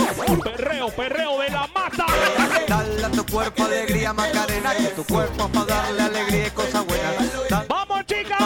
Cuerpo 3.34 3.64
alegría, 3.64 4.14
Macarena, 4.14 4.76
que 4.76 4.90
tu 4.90 5.04
cuerpo 5.06 5.50
para 5.50 5.66
darle 5.66 6.04
alegría 6.04 6.48
y 6.48 6.52
cosas 6.52 6.86
buenas. 6.86 7.68
Vamos, 7.68 8.06
chica. 8.06 8.38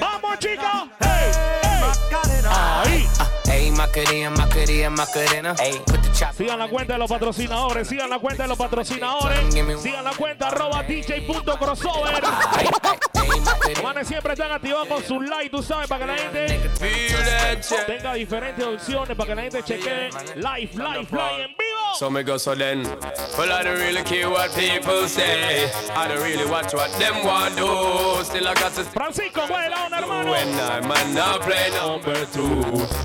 Vamos, 0.00 0.38
chica. 0.38 0.88
Hey, 1.00 1.32
hey. 1.62 1.82
Ahí. 2.48 3.08
Ey, 3.50 3.70
Macarena, 3.72 4.30
Macarena, 4.30 4.90
Macarena. 4.90 5.54
Ey. 5.58 5.82
Sigan 6.36 6.58
la 6.60 6.68
cuenta 6.68 6.92
de 6.92 6.98
los 7.00 7.10
patrocinadores, 7.10 7.88
sigan 7.88 8.08
la 8.08 8.18
cuenta 8.20 8.44
de 8.44 8.48
los 8.48 8.58
patrocinadores, 8.58 9.52
sigan 9.82 10.04
la 10.04 10.12
cuenta 10.12 10.48
arroba 10.48 10.84
dj.crossover. 10.84 12.22
Manes 13.82 14.08
siempre 14.08 14.32
están 14.32 14.52
activados 14.52 14.88
con 14.88 15.02
su 15.04 15.20
like, 15.20 15.50
tú 15.50 15.62
sabes, 15.62 15.88
para 15.88 16.00
que 16.00 16.12
la 16.12 16.18
gente 16.18 16.70
tenga 17.86 18.14
diferentes 18.14 18.64
opciones, 18.64 19.16
para 19.16 19.28
que 19.28 19.34
la 19.34 19.42
gente 19.42 19.62
chequee 19.62 20.10
live, 20.36 20.70
live, 20.74 21.08
live 21.10 21.44
en 21.44 21.56
vivo. 21.56 21.76
So 21.98 22.10
me 22.10 22.22
go 22.22 22.36
so 22.38 22.54
then. 22.54 22.82
Well, 23.38 23.50
I 23.52 23.62
don't 23.62 23.78
really 23.78 24.02
care 24.02 24.28
what 24.28 24.54
people 24.54 25.08
say. 25.08 25.70
I 25.94 26.08
don't 26.08 26.22
really 26.22 26.44
watch 26.50 26.74
what 26.74 26.90
them 26.98 27.24
want 27.24 27.56
do. 27.56 28.22
Still 28.24 28.48
I 28.48 28.54
got 28.54 28.74
to 28.74 28.84
Francisco, 28.84 29.46
vuela, 29.46 29.86
un 29.86 29.92
hermano. 29.94 30.30
when 30.30 30.48
I'm 30.60 30.88
man 30.88 31.14
now 31.14 31.38
play 31.38 31.70
number 31.70 32.26
two. 32.26 32.42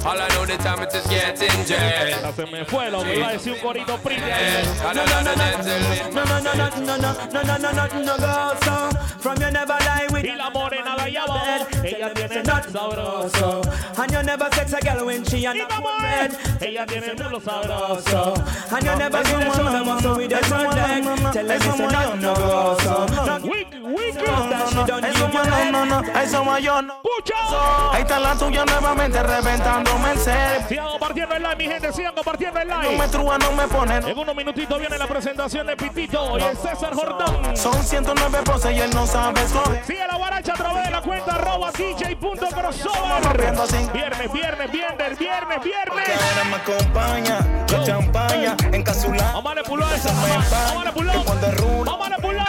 All 0.06 0.20
I 0.20 0.28
know 0.30 0.46
the 0.46 0.58
time 0.58 0.82
it 0.82 0.94
is 0.94 1.08
getting 1.08 1.66
jet. 1.66 2.36
Se 2.36 2.46
me 2.46 2.66
fue, 2.66 2.90
lo 2.90 3.04
que 3.04 3.16
iba 3.16 3.30
a 3.30 3.34
decir 3.34 3.54
un 3.54 3.60
corito 3.60 3.98
primo. 4.00 4.26
No, 4.84 4.94
no, 4.94 5.06
no, 5.06 5.22
no, 5.22 5.36
No, 6.12 6.26
no, 6.26 6.40
no, 6.42 6.54
no, 6.54 6.70
no, 6.80 6.98
no, 6.98 7.14
no, 7.32 7.44
no, 7.44 7.58
no, 7.58 7.72
no, 7.72 8.04
no, 8.04 8.18
go 8.18 8.56
so. 8.66 9.02
From 9.22 9.40
you 9.40 9.52
never 9.52 9.78
lie 9.86 10.08
with 10.12 10.21
Y 10.24 10.36
la 10.36 10.50
morena 10.50 10.96
de 10.96 11.02
allá 11.02 11.24
abajo, 11.24 11.68
ella 11.84 12.14
tiene 12.14 12.44
sabroso. 12.44 13.62
And 13.98 14.12
you 14.12 14.24
never 14.24 14.50
sex 14.54 14.74
a 14.74 14.80
girl 14.80 15.06
when 15.06 15.24
she 15.26 15.46
and 15.46 15.60
not 15.60 16.02
red. 16.02 16.38
Ella 16.62 16.86
tiene 16.86 17.14
mulo 17.16 17.40
sabroso. 17.40 18.34
And 18.72 18.86
you 18.86 18.96
never 18.96 19.24
the 19.24 19.54
show 19.54 19.64
them 19.64 19.90
also 19.90 20.16
with 20.18 20.32
your 20.32 20.44
front 20.44 20.76
leg. 20.76 21.04
Tell 21.34 21.48
them 21.48 21.62
it's 21.62 21.66
a 21.66 21.78
no, 21.78 22.16
no, 22.16 22.36
go 22.36 22.78
so. 22.80 23.48
Wick, 23.48 23.68
wick. 23.84 24.14
That 24.14 24.70
she 24.70 24.76
done 24.86 25.06
Eso 25.06 25.28
give 25.28 25.34
you 25.34 25.44
yo 25.44 25.72
no, 25.72 25.86
no, 25.86 26.02
head. 26.04 26.24
eso 26.24 26.58
yo 26.60 26.82
no. 26.82 26.94
Ahí 27.92 28.02
está 28.02 28.20
la 28.20 28.36
tuya 28.36 28.66
nuevamente 28.66 29.22
reventándome 29.22 30.12
el 30.12 30.18
cerebro. 30.20 30.68
Sigan 30.70 30.88
compartiendo 30.88 31.36
el 31.36 31.44
live, 31.44 31.56
mi 31.56 31.66
gente, 31.66 31.94
sigan 31.94 32.16
compartiendo 32.16 32.60
el 32.60 32.68
No 32.68 32.82
me 32.82 32.90
live. 32.92 33.08
trúa, 33.10 33.38
no 33.38 33.52
me 33.54 33.68
pone. 33.68 33.98
En 33.98 34.18
unos 34.18 34.36
minutitos 34.36 34.80
viene 34.80 34.98
la 34.98 35.08
presentación 35.08 35.68
de 35.68 35.76
Pitito 35.78 36.38
y 36.40 36.44
el 36.44 36.58
César 36.58 36.94
Jordán. 36.94 37.56
Son 37.56 37.74
109 37.84 38.40
poses 38.44 38.72
y 38.76 38.80
él 38.80 38.90
no 38.94 39.06
sabe 39.06 39.42
escoger. 39.44 39.84
La 40.12 40.18
guaracha 40.18 40.52
a 40.52 40.56
través 40.58 40.84
de 40.84 40.92
la 40.92 41.02
cuenta 41.02 41.36
arroba 41.36 41.72
dj.crossover. 41.72 43.38
Viernes, 43.94 43.94
viernes, 43.94 44.34
viernes, 44.34 45.18
viernes, 45.18 45.64
viernes. 45.64 46.10
Ahora 46.10 46.44
me 46.50 46.56
acompaña 46.58 47.40
la 47.70 47.84
champaña 47.86 48.58
encapsulada. 48.74 49.32
Vamos 49.32 49.46
a 49.46 49.56
manipular 49.56 49.94
esa. 49.94 50.12
Vamos 50.12 50.52
a 50.52 50.76
manipular. 50.76 51.16
Vamos 51.16 52.08
a 52.08 52.10
manipular. 52.10 52.48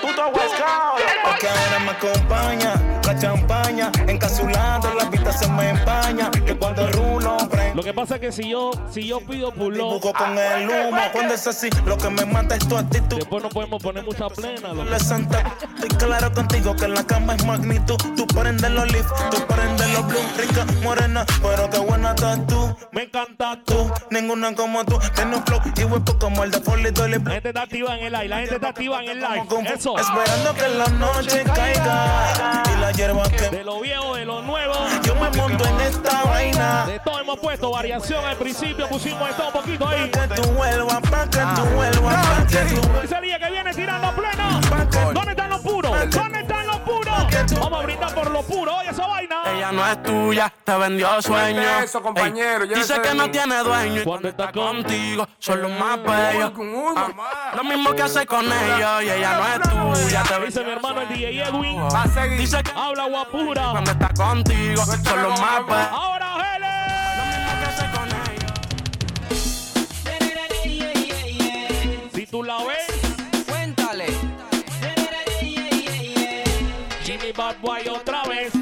Puto 0.00 0.28
Huescao. 0.28 0.94
Porque 1.24 1.48
ahora 1.48 1.78
me 1.80 1.90
acompaña 1.90 2.74
la 3.04 3.18
champaña 3.18 3.90
encapsulada. 4.06 4.94
La 4.94 5.04
vista 5.06 5.32
se 5.32 5.48
me 5.48 5.70
empaña. 5.70 6.30
Que 6.30 6.56
cuando 6.56 6.88
rulo. 6.92 7.36
Lo 7.80 7.84
que 7.84 7.94
pasa 7.94 8.16
es 8.16 8.20
que 8.20 8.30
si 8.30 8.50
yo, 8.50 8.72
si 8.90 9.06
yo 9.06 9.20
pido 9.20 9.50
pulón, 9.52 10.00
con 10.00 10.36
el 10.36 10.68
humo. 10.68 11.00
Cuando 11.12 11.32
es 11.32 11.46
así, 11.46 11.70
lo 11.86 11.96
que 11.96 12.10
me 12.10 12.26
mata 12.26 12.54
es 12.54 12.68
tu 12.68 12.76
actitud. 12.76 13.16
después 13.16 13.42
no 13.42 13.48
podemos 13.48 13.82
poner 13.82 14.04
mucha 14.04 14.28
plena. 14.28 14.74
La 14.74 14.98
santa, 14.98 15.56
estoy 15.62 15.88
claro 15.96 16.30
contigo 16.30 16.76
que 16.76 16.84
en 16.84 16.92
la 16.92 17.04
cama 17.04 17.36
es 17.36 17.46
magnitud. 17.46 17.96
Tú 18.18 18.26
prendes 18.26 18.70
los 18.70 18.92
leaf, 18.92 19.06
tú 19.30 19.46
prendes 19.46 19.94
los 19.94 20.06
blue. 20.06 20.20
Rica, 20.36 20.66
morena, 20.82 21.24
pero 21.40 21.70
qué 21.70 21.78
buena 21.78 22.10
estás 22.10 22.46
tú. 22.46 22.76
Me 22.92 23.04
encanta 23.04 23.58
Tú, 23.64 23.90
ninguna 24.10 24.54
como 24.54 24.84
tú. 24.84 24.98
Tiene 25.14 25.36
un 25.36 25.44
flow 25.46 25.60
y 25.74 25.84
huepo 25.84 26.18
como 26.18 26.44
el 26.44 26.50
de 26.50 26.60
Foley 26.60 26.92
Dolly 26.92 27.18
La 27.24 27.30
gente 27.30 27.48
está 27.48 27.62
activa 27.62 27.96
en 27.96 28.04
el 28.04 28.12
live, 28.12 28.28
la 28.28 28.36
gente 28.40 28.54
está 28.56 28.68
activa 28.68 29.02
en 29.02 29.08
el 29.08 29.20
live. 29.20 29.42
Eso. 29.74 29.96
Esperando 29.98 30.54
que 30.54 30.68
la 30.68 30.86
noche 30.88 31.44
caiga 31.44 32.62
y 32.74 32.80
la 32.80 32.92
hierba 32.92 33.22
que 33.30 33.48
De 33.48 33.64
lo 33.64 33.80
viejo, 33.80 34.16
de 34.16 34.26
lo 34.26 34.42
nuevo. 34.42 34.74
yo 35.02 35.14
me 35.14 35.30
monto 35.30 35.64
en 35.64 35.80
esta 35.80 36.24
vaina. 36.24 36.84
De 36.86 36.98
todo 37.00 37.20
hemos 37.20 37.38
puesto 37.38 37.69
variación 37.70 38.24
al 38.24 38.36
principio, 38.36 38.88
pusimos 38.88 39.28
esto 39.30 39.46
un 39.46 39.52
poquito 39.52 39.88
ahí. 39.88 40.10
Vuelvas. 41.74 42.52
Ese 43.02 43.20
día 43.20 43.38
que 43.38 43.50
viene 43.50 43.72
tirando 43.74 44.12
pleno. 44.14 44.60
¿Dónde 45.12 45.30
están 45.30 45.50
los 45.50 45.60
puros? 45.60 46.10
¿Dónde 46.10 46.40
están 46.40 46.66
los 46.66 46.78
puros? 46.80 47.14
Vamos 47.60 47.80
a 47.80 47.82
brindar 47.82 48.14
por 48.14 48.30
lo 48.30 48.42
puro. 48.42 48.76
Oye, 48.76 48.90
esa 48.90 49.06
vaina. 49.06 49.36
Ella 49.54 49.72
no 49.72 49.86
es 49.86 50.02
tuya, 50.02 50.52
te 50.64 50.76
vendió 50.76 51.22
sueño. 51.22 51.62
Suelte 51.62 51.84
eso, 51.84 52.02
compañero, 52.02 52.64
Ey, 52.64 52.68
llévese 52.70 52.94
dice 52.94 53.02
que 53.08 53.14
no 53.14 53.30
tiene 53.30 53.58
dueño. 53.58 54.00
y 54.00 54.04
Cuando 54.04 54.28
está 54.28 54.52
con 54.52 54.82
contigo, 54.82 55.28
son 55.38 55.62
los 55.62 55.70
más 55.72 56.02
bellos. 56.02 56.52
Ah, 56.96 57.52
lo 57.56 57.64
mismo 57.64 57.92
que 57.92 58.02
hace 58.02 58.26
con 58.26 58.44
ellos 58.46 59.02
y 59.02 59.10
ella 59.10 59.38
no 59.38 59.46
es 59.46 60.00
tuya. 60.02 60.22
Te 60.22 60.40
Dice 60.46 60.64
mi 60.64 60.70
hermano 60.72 61.00
el 61.02 61.08
DJ 61.08 61.42
Edwin. 61.44 61.80
Dice 62.38 62.62
que 62.62 62.70
Habla 62.74 63.04
guapura. 63.06 63.70
cuando 63.70 63.90
está 63.90 64.08
contigo, 64.08 64.84
son 64.84 65.22
los 65.22 65.40
más 65.40 65.66
bellos. 65.66 65.88
Ahora, 65.92 66.49
Bad 77.50 77.60
Boy 77.62 77.88
otra 77.88 78.22
vez. 78.24 78.52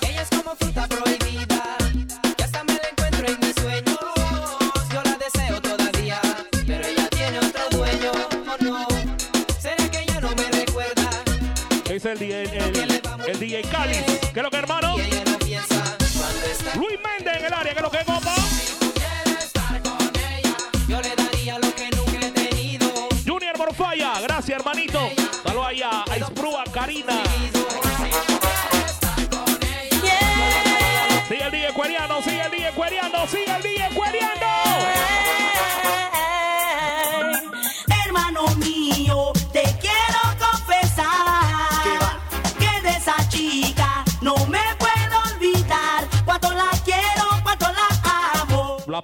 Ella 0.00 0.22
es 0.22 0.28
como 0.30 0.56
fruta 0.56 0.88
prohibida, 0.88 1.76
que 2.36 2.42
hasta 2.42 2.64
me 2.64 2.72
la 2.74 2.88
encuentro 2.90 3.26
en 3.28 3.38
mis 3.38 3.54
sueños. 3.54 3.98
Yo 4.92 5.02
la 5.04 5.16
deseo 5.16 5.60
todavía, 5.60 6.20
pero 6.66 6.88
ella 6.88 7.08
tiene 7.10 7.38
otro 7.38 7.62
dueño. 7.70 8.10
¿O 8.50 8.64
no? 8.64 8.88
¿Será 9.60 9.88
que 9.88 10.00
ella 10.00 10.20
no 10.20 10.30
me 10.30 10.42
recuerda? 10.50 11.08
Dice 11.88 12.12
el 12.12 12.18
DJ, 12.18 12.42
el, 12.42 13.02
el 13.28 13.38
DJ 13.38 13.62
Cali. 13.70 13.94
¿Qué 14.32 14.40
es 14.40 14.42
lo 14.42 14.50
que, 14.50 14.56
hermano? 14.56 14.98
Y 14.98 15.02
ella 15.02 15.24
no 15.26 15.38
piensa 15.38 15.96
cuando 16.18 16.46
está. 16.46 16.74
Luis 16.76 16.98
Méndez 17.04 17.36
en 17.36 17.44
el 17.44 17.52
área. 17.52 17.72
¿Qué 17.72 17.78
es 17.78 17.82
lo 17.82 17.90
que, 17.92 18.04
compa? 18.04 18.34
Quiero 18.94 19.38
estar 19.38 19.82
con 19.82 20.10
ella, 20.16 20.56
yo 20.88 21.00
le 21.00 21.14
daría 21.14 21.58
lo 21.60 21.72
que 21.76 21.90
nunca 21.90 22.26
he 22.26 22.30
tenido. 22.32 22.88
Junior 23.24 23.56
Morfaya. 23.56 24.20
Gracias, 24.20 24.58
hermanito. 24.58 24.98
Saludos 25.44 25.66
allá 25.68 26.04
a 26.10 26.18
Isprúa, 26.18 26.64
Karina. 26.72 27.22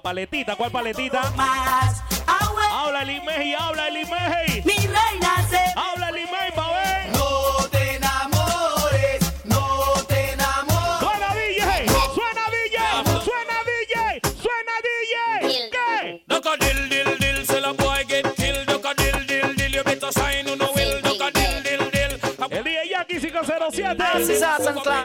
Paletita, 0.07 0.55
¿cuál 0.55 0.71
paletita? 0.71 1.31
Más, 1.35 2.01
Habla 2.25 3.01
el 3.01 3.09
Imeji, 3.09 3.53
habla 3.55 3.89
el 3.89 3.97
Imeji. 3.97 4.61
mi 4.63 4.77
reina 4.87 5.45
se 5.49 5.59
Habla 5.75 6.07
el 6.09 6.15
Imeji, 6.19 6.51
pa' 6.55 6.71
ver. 6.71 7.11
No 7.11 7.67
te 7.69 7.95
enamores, 7.95 9.33
no 9.43 9.93
te 10.07 10.31
enamores. 10.31 10.99
Suena 11.01 11.33
DJ, 11.35 11.89
suena 12.15 12.43
DJ, 12.55 12.77
suena 13.25 13.57
DJ, 13.67 14.21
suena 14.41 14.73
DJ. 14.87 15.69
¿Qué? 15.71 16.23
Duck 16.25 16.45
a 16.45 16.55
dill 16.55 16.87
dill 16.87 17.17
dill, 17.19 17.45
say 17.45 17.61
a 17.61 17.73
boy 17.73 18.05
get 18.07 18.33
killed. 18.37 18.65
Duck 18.65 18.85
a 18.85 18.93
dill 18.95 19.27
dill 19.27 19.55
dill, 19.55 19.71
you 19.73 19.83
better 19.83 20.11
sign 20.13 20.45
no 20.45 20.71
will. 20.73 21.01
Duck 21.01 21.19
a 21.21 21.31
dill 21.31 21.63
dill 21.63 21.91
dill. 21.91 22.13
El 22.49 22.63
DJ 22.63 22.89
Jackie 22.91 23.19
507. 23.19 24.03
Así 24.03 24.35
se 24.37 24.45
hacen, 24.45 24.79
claro. 24.79 25.03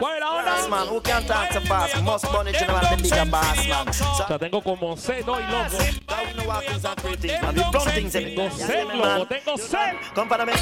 Boss 0.63 0.69
man. 0.69 0.87
Who 0.87 1.01
can 1.01 1.23
talk 1.23 1.49
to 1.49 1.59
boss? 1.67 2.01
Must 2.03 2.25
bunny 2.25 2.51
general 2.51 2.79
the 2.79 3.01
bigger 3.01 3.25
boss 3.29 3.67
man. 3.67 3.93
So 3.93 4.05
O 4.05 4.27
sea, 4.27 4.37
tengo 4.39 4.61
como 4.61 4.95
sed 4.97 5.23
hoy, 5.25 5.41
loco. 5.51 5.77
we 5.77 6.33
know 6.37 6.47
what 6.47 6.65
things 6.65 6.85
are 6.85 6.95
great 6.95 7.19
things, 7.19 7.41
man. 7.41 7.55
We 7.55 7.61
done 7.61 7.87
things 7.87 8.15
every 8.15 8.35
Tengo 8.35 8.49
sed, 8.49 8.87
loco, 8.87 9.25
tengo 9.25 9.57
sed. 9.57 9.95
Come 10.15 10.27
for 10.29 10.45
me. 10.45 10.53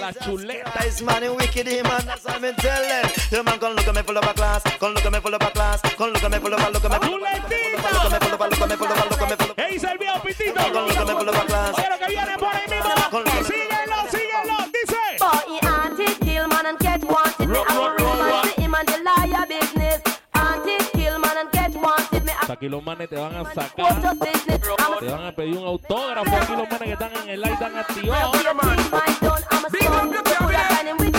La 0.00 0.12
chuleta. 0.12 0.82
This 0.82 1.02
man 1.02 1.22
is 1.22 1.30
wicked, 1.30 1.68
eh, 1.68 1.82
man. 1.82 2.02
That's 2.06 2.24
what 2.24 2.42
I'm 2.42 2.54
telling 2.54 2.88
them. 2.88 3.10
The 3.30 3.42
man 3.42 3.58
come 3.58 3.74
look 3.74 3.88
at 3.88 3.94
me 3.94 4.02
full 4.02 4.18
of 4.18 4.24
a 4.24 4.34
class. 4.34 4.62
Come 4.78 4.94
look 4.94 5.04
at 5.04 5.12
me 5.12 5.20
full 5.20 5.34
of 5.34 5.42
a 5.42 5.50
class. 5.50 5.80
Come 5.82 6.10
look 6.10 6.24
at 6.24 6.30
me 6.30 6.38
full 6.38 6.54
of 6.54 6.60
a 6.60 6.70
look 6.70 6.84
at 6.84 6.90
me 6.90 6.98
full 6.98 7.14
of 7.14 7.22
a 7.22 7.24
look 7.24 7.34
at 7.34 7.50
me 7.50 8.28
full 8.28 8.34
of 8.34 8.40
a 8.40 8.48
look 8.48 8.60
at 8.60 8.60
me 8.60 8.60
full 8.60 8.60
of 8.60 8.60
a 8.60 8.60
look 8.60 8.60
at 8.60 8.68
me 8.68 8.76
full 8.76 8.86
of 8.86 8.98
a 8.98 9.08
look 9.08 9.22
at 9.22 9.30
me 9.30 9.36
full 9.36 9.50
of 9.50 9.50
a 9.50 9.54
¿Qué 9.54 9.66
dice 9.72 9.86
el 9.90 9.98
viejo 9.98 10.20
Pitito? 10.22 10.60
Come 10.72 10.86
look 10.88 10.96
at 10.96 11.06
me 11.06 11.14
full 11.14 11.28
of 11.28 11.36
a 11.36 11.46
class. 11.46 11.78
Oye, 11.78 11.88
lo 11.90 11.98
que 11.98 12.06
viene 12.08 12.38
por 12.38 12.54
ahí 12.54 12.66
mismo. 12.68 12.94
Síguelo, 13.44 13.98
síguelo, 14.10 14.56
dice. 14.72 15.04
For 15.18 15.36
he 15.48 15.58
auntie 15.66 16.14
kill 16.24 16.48
man 16.48 16.66
and 16.66 16.78
get 16.78 17.04
wanted. 17.04 17.48
Me 17.48 17.56
have 17.56 18.00
a 18.00 18.03
Aquí 22.64 22.70
los 22.70 22.82
manes 22.82 23.10
te 23.10 23.16
van 23.16 23.36
a 23.36 23.44
sacar. 23.44 24.00
Te 24.98 25.06
van 25.06 25.26
a 25.26 25.32
pedir 25.32 25.58
un 25.58 25.66
autógrafo. 25.66 26.34
Aquí 26.34 26.52
los 26.52 26.70
manes 26.70 26.78
que 26.78 26.92
están 26.92 27.12
en 27.22 27.28
el 27.28 27.42
live 27.42 27.52
están 27.52 27.76
activados. 27.76 28.32
my 28.32 28.42
son. 29.20 29.42
I'm 29.50 29.64
a 29.66 29.70
son. 29.70 30.08
with 30.08 31.14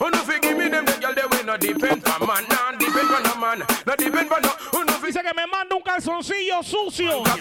Who 0.00 0.10
no 0.10 0.18
fi 0.24 0.40
give 0.42 0.58
me 0.58 0.68
them 0.68 0.84
the 0.84 0.98
girl 1.00 1.14
they 1.14 1.26
will 1.30 1.46
not 1.46 1.60
depend 1.60 2.04
on 2.08 2.26
man, 2.26 2.44
nah 2.48 2.72
depend 2.76 3.10
on 3.12 3.24
a 3.24 3.36
man, 3.38 3.58
not 3.86 3.98
depend 3.98 4.32
on 4.32 4.42
no. 4.42 4.48
Who 4.72 4.84
no 4.84 4.92
fi 4.94 5.06
Dice 5.06 5.22
que 5.22 5.32
me 5.32 5.46
manda 5.46 5.76
un 5.76 5.82
calzoncillo 5.82 6.60
sucio. 6.64 7.22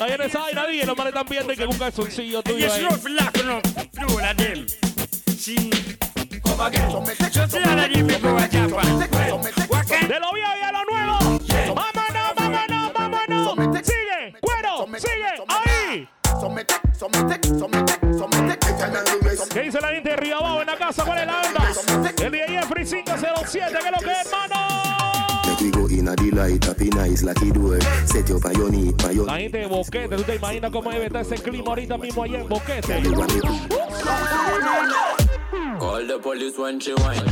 Ahí 0.00 0.12
en 0.12 0.22
esa 0.22 0.40
vaina, 0.40 0.66
dije, 0.66 0.86
los 0.86 0.96
manes 0.96 1.12
están 1.12 1.26
viendo 1.28 1.52
y 1.52 1.56
que 1.56 1.66
un 1.66 1.78
calzoncillo 1.78 2.42
tuyo 2.42 2.72
ahí. 2.72 2.88
Rough 5.48 5.58
locking 5.58 6.00
up 6.00 6.10
through 6.10 6.24
all 6.24 6.24
of 6.24 6.24
them. 6.24 6.24
See, 6.24 6.40
come 6.40 6.60
again. 6.60 6.90
So 6.90 7.46
see 7.46 7.64
all 7.64 7.78
of 7.78 7.90
you 7.90 8.06
people 8.06 8.30
are 8.30 8.48
Japan. 8.48 9.00
What 9.68 9.86
can 9.88 10.08
De 10.08 10.20
lo 10.20 10.32
viejo 10.32 10.52
y 10.56 10.62
a 10.62 10.72
lo 10.72 10.84
nuevo. 10.84 11.18
Vámonos, 11.74 12.34
vámonos, 12.36 12.92
vámonos. 12.94 13.84
Sigue, 13.84 14.34
cuero, 14.40 14.86
sigue, 14.98 15.32
ahí. 15.48 16.08
¿Qué 19.52 19.60
dice 19.60 19.80
la 19.80 19.88
gente 19.88 20.10
de 20.10 20.16
Río 20.16 20.38
Abajo 20.38 20.60
en 20.62 20.66
la 20.66 20.76
casa? 20.76 21.04
¿Cuál 21.04 21.18
es 21.18 21.26
la 21.26 21.40
onda? 21.42 21.72
El 22.22 22.32
día 22.32 22.46
Jeffrey 22.48 22.84
507, 22.84 23.78
¿qué 23.80 23.86
es 23.86 23.92
lo 23.92 23.98
que 23.98 24.12
es, 24.12 24.26
hermano? 24.26 24.94
La 29.26 29.36
gente 29.38 29.58
de 29.58 29.66
Boquete, 29.66 30.16
¿tú 30.16 30.22
te 30.22 30.34
imaginas 30.36 30.70
cómo 30.70 30.90
debe 30.90 31.06
estar 31.06 31.22
ese 31.22 31.36
clima 31.36 31.68
ahorita 31.68 31.96
mismo 31.96 32.22
allá 32.22 32.40
en 32.40 32.48
Boquete? 32.48 33.02
Call 35.78 36.06
the 36.06 36.18
police 36.18 36.56
when 36.58 36.78
she 36.80 36.92
whine. 36.94 37.24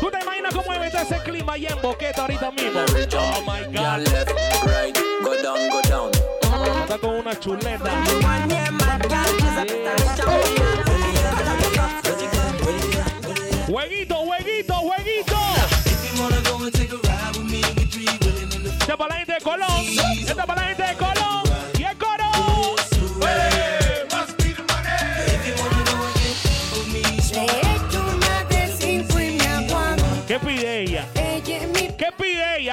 ¿Tú 0.00 0.10
te 0.10 0.18
imaginas 0.22 0.54
cómo 0.54 0.72
estar 0.84 1.02
ese 1.06 1.18
clima 1.22 1.52
allá 1.54 1.70
en 1.70 1.82
Boquete 1.82 2.20
ahorita 2.20 2.50
mismo? 2.52 2.80
Oh 2.80 3.42
my 3.46 3.60
Yeah, 3.72 3.98
God. 3.98 4.08
left, 4.12 4.32
right, 4.66 4.98
go 5.22 5.42
down, 5.42 5.70
go 5.70 5.80
down. 5.88 6.10
Está 6.82 6.98
con 6.98 7.14
una 7.16 7.38
chuleta. 7.38 7.90
Jueguito, 13.66 14.14
jueguito, 14.16 14.74
jueguito. 14.74 15.36
Esta 18.80 18.96
para 18.96 19.08
la 19.14 19.16
gente 19.18 19.32
de 19.34 19.40
Colón. 19.40 19.86
Esta 20.26 20.46
para 20.46 20.62
la 20.62 20.68
gente 20.68 20.82
de 20.82 20.94
Colón. 20.96 21.49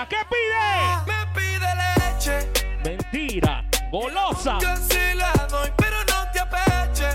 ¿Qué 0.10 0.18
pide? 0.30 1.06
Me 1.06 1.26
pide 1.34 1.68
leche. 1.76 2.48
Mentira. 2.84 3.64
Golosa. 3.92 4.58
Yo 4.60 4.76
sí 4.76 5.16
la 5.16 5.32
doy, 5.50 5.70
pero 5.78 5.98
no 6.06 6.32
te 6.32 6.40
apeche. 6.40 7.08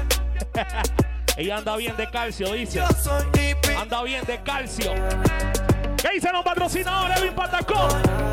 Ella 1.37 1.59
anda 1.59 1.77
bien 1.77 1.97
de 1.97 2.11
calcio, 2.11 2.53
dice. 2.53 2.79
Yo 2.79 2.89
soy. 3.03 3.33
Anda 3.83 4.03
bien 4.05 4.25
de 4.27 4.41
calcio. 4.43 4.93
¿Qué 5.97 6.09
dicen 6.15 6.33
los 6.33 6.45
patrocinadores 6.45 7.21
de 7.21 7.33
Patacón? 7.33 7.91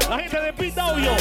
La 0.09 0.19
gente 0.19 0.41
de 0.41 0.53
Pit 0.53 0.77
Audio. 0.77 1.11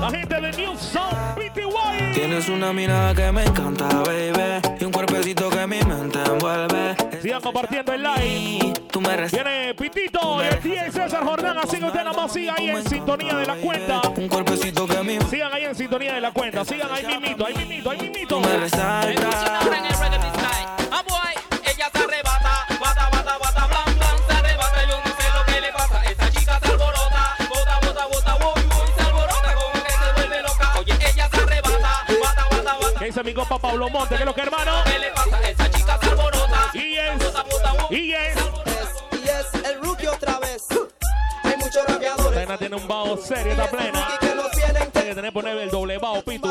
La 0.00 0.10
gente 0.10 0.40
de 0.40 0.52
New 0.52 0.76
Sound 0.76 1.34
PTY. 1.34 2.12
Tienes 2.12 2.48
una 2.48 2.72
mirada 2.72 3.14
que 3.14 3.32
me 3.32 3.44
encanta, 3.44 3.88
baby. 4.04 4.60
Y 4.80 4.84
un 4.84 4.92
cuerpecito 4.92 5.48
que 5.50 5.66
mi 5.66 5.80
mente 5.82 6.18
envuelve. 6.24 6.96
Sigan 7.20 7.40
compartiendo 7.40 7.92
el 7.92 8.02
live. 8.02 8.72
Tú 8.90 9.00
me 9.00 9.16
Pitito 9.74 10.42
y 10.42 10.46
el 10.46 10.62
DJ 10.62 10.92
César 10.92 11.24
Jordán. 11.24 11.58
Así 11.58 11.78
que 11.78 11.84
usted 11.84 12.04
nada 12.04 12.12
más 12.12 12.32
siga 12.32 12.54
ahí 12.56 12.70
en 12.70 12.88
sintonía 12.88 13.36
de 13.36 13.46
la 13.46 13.54
cuenta. 13.56 14.00
Un 14.16 14.28
cuerpecito 14.28 14.86
que 14.86 15.02
mi 15.02 15.18
Sigan 15.22 15.52
ahí 15.52 15.64
en 15.64 15.74
sintonía 15.74 16.14
de 16.14 16.20
la 16.20 16.30
cuenta. 16.32 16.64
Sigan 16.64 16.90
ahí 16.92 17.04
mimito, 17.06 17.46
ahí 17.46 17.54
mimito, 17.54 17.90
ahí 17.90 17.98
mimito. 18.00 18.40
me 18.40 18.56
resalta. 18.58 19.28
Boy, 21.06 21.34
ella 21.64 21.90
se 21.92 21.98
arrebata, 21.98 22.66
bata, 22.80 23.10
bata, 23.10 23.38
bata, 23.38 23.66
blan, 23.66 23.98
blan, 23.98 24.16
se 24.26 24.32
arrebata, 24.34 24.88
yo 24.88 24.98
no 24.98 25.10
sé 25.16 25.30
lo 25.34 25.44
que 25.44 25.60
le 25.60 25.72
pasa, 25.72 26.02
esa 26.04 26.30
chica 26.30 26.60
se 26.60 26.68
alborota, 26.68 27.36
bota, 27.48 27.80
bota, 27.80 28.06
bota, 28.06 28.60
se 28.96 29.02
alborota, 29.02 29.54
como 29.54 29.84
que 29.84 29.90
se 29.90 30.12
vuelve 30.14 30.42
loca, 30.42 30.72
oye, 30.78 30.92
ella 31.12 31.28
se 31.28 31.40
arrebata, 31.40 31.78
bata, 32.22 32.46
bata, 32.50 32.76
bata, 32.78 32.98
¿Qué 32.98 33.04
dice 33.04 33.22
mi 33.22 33.34
compa 33.34 33.58
Pablo 33.58 33.88
Monte? 33.90 34.16
¿Qué 34.16 34.22
es 34.22 34.26
lo 34.26 34.34
que 34.34 34.40
hermano? 34.42 34.72
¿qué 34.84 34.98
le 34.98 35.10
pasa? 35.10 35.48
Esa 35.48 35.70
chica 35.70 35.98
se 36.00 36.08
alborota, 36.08 36.70
Y 36.74 36.96
es. 36.96 37.22
Y 37.90 38.12
es. 38.12 38.65
Tiene 42.76 42.82
un 42.82 42.88
bajo 42.88 43.16
serio, 43.16 43.52
está 43.52 43.70
plena. 43.70 44.08
que 44.20 44.34
nos 44.34 44.50
vienen 44.54 44.90
Tiene 44.90 45.08
que 45.08 45.14
tener 45.14 45.32
poner 45.32 45.56
el 45.58 45.70
doble 45.70 45.98
bajo 45.98 46.22
pitu. 46.22 46.48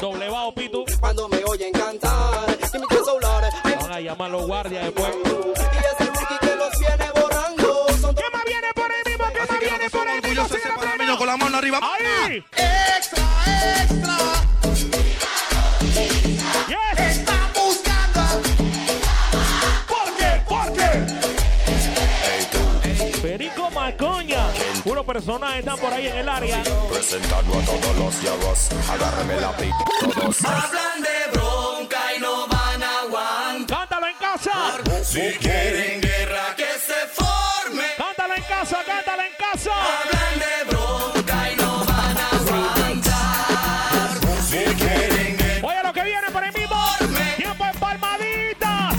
Doble 0.00 0.28
bajo 0.28 0.54
pitu. 0.54 0.84
cuando 1.00 1.28
me 1.28 1.44
oyen 1.44 1.72
cantar. 1.72 2.46
Van 3.80 3.92
a 3.92 4.00
llamar 4.00 4.30
los 4.30 4.46
guardias 4.46 4.84
después. 4.84 5.14
y 5.14 5.28
es 5.28 6.00
el 6.00 6.14
rookie 6.14 6.38
que 6.40 6.56
los 6.56 6.78
viene 6.78 7.10
borrando. 7.14 7.86
Son 8.00 8.14
¿Qué 8.14 8.24
más 8.32 8.44
viene 8.44 8.68
por 8.74 8.90
ahí 8.90 9.02
mismo? 9.06 9.24
¿Qué 9.32 9.40
más 9.40 9.60
viene 9.60 9.90
por 9.90 10.08
ahí 10.08 10.20
mismo? 10.22 10.48
Sigue 10.48 10.68
la 10.68 10.96
plena. 10.96 11.18
con 11.18 11.26
la 11.26 11.36
mano 11.36 11.58
arriba. 11.58 11.80
Ahí. 11.82 12.44
Extra, 12.52 13.24
extra. 13.82 14.49
Unos 25.20 25.38
personajes 25.38 25.58
están 25.58 25.78
por 25.78 25.92
ahí 25.92 26.06
en 26.06 26.16
el 26.16 26.28
área. 26.28 26.62
Presentando 26.90 27.58
a 27.58 27.62
todos 27.62 27.96
los 27.96 28.22
llavos. 28.22 28.68
Agárrame 28.90 29.40
la. 29.40 29.52
Todos. 30.00 30.44
Hablan 30.44 31.02
de 31.02 31.30
bronca 31.32 32.14
y 32.16 32.20
no 32.20 32.46
van 32.48 32.82
a 32.82 33.00
aguantar. 33.00 33.78
Cántalo 33.78 34.06
en 34.06 34.14
casa. 34.16 34.52
Si 35.04 35.20
quieren 35.38 36.00
guerra, 36.00 36.56
que 36.56 36.64
se 36.64 37.06
forme. 37.12 37.84
Cántalo 37.98 38.34
en 38.34 38.42
casa, 38.44 38.78
cántalo 38.86 39.22
en 39.22 39.32
casa. 39.38 39.70
Hablan 39.70 40.38
de 40.38 40.64
bronca 40.70 41.52
y 41.52 41.56
no 41.56 41.84
van 41.84 42.16
a 42.16 42.30
aguantar. 42.30 44.08
Si 44.48 44.64
quieren 44.74 45.36
guerra. 45.36 45.68
Oye 45.68 45.82
lo 45.84 45.92
que 45.92 46.02
viene 46.02 46.30
por 46.30 46.42
ahí 46.42 46.52
mismo. 46.52 46.76
Tiempo 47.36 47.64
en 47.66 47.78
palmaditas. 47.78 48.94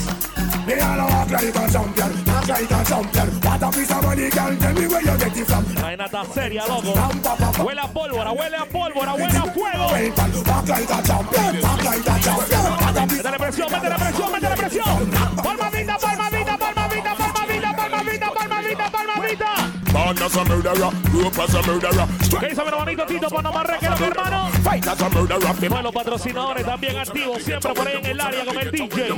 La 5.68 5.71
vaina 5.92 6.06
está 6.06 6.26
seria, 6.34 6.66
loco. 6.68 6.94
Huele 7.64 7.82
a 7.82 7.88
pólvora, 7.88 8.32
huele 8.32 8.56
a 8.56 8.66
pólvora, 8.66 9.14
huele 9.14 9.38
a 9.38 9.46
fuego. 9.52 9.90
Métele 13.08 13.38
presión, 13.38 13.72
métele 13.72 13.96
presión, 13.96 14.32
métele 14.32 14.56
presión. 14.56 15.61
Born 20.22 20.30
as 20.30 20.38
a 20.38 20.46
murderer, 20.46 20.94
up 21.26 21.40
as 21.40 21.56
a 21.56 21.62
murderer. 21.64 22.08
¿Qué 22.40 22.54
mi 22.54 22.68
hermanito 22.68 23.06
Tito 23.08 23.26
es 23.26 23.32
lo 23.32 23.42
que 23.42 24.04
hermano? 24.04 24.52
Fight 24.64 24.88
as 24.88 25.02
a 25.02 25.10
murderer. 25.10 25.56
Bueno, 25.58 25.82
los 25.82 25.92
patrocinadores 25.92 26.64
también 26.64 26.98
activos, 26.98 27.42
siempre 27.42 27.74
por 27.74 27.88
ahí 27.88 27.98
en 27.98 28.06
el 28.06 28.22
área 28.22 28.46
con 28.46 28.60
el 28.60 28.70
DJ. 28.72 29.10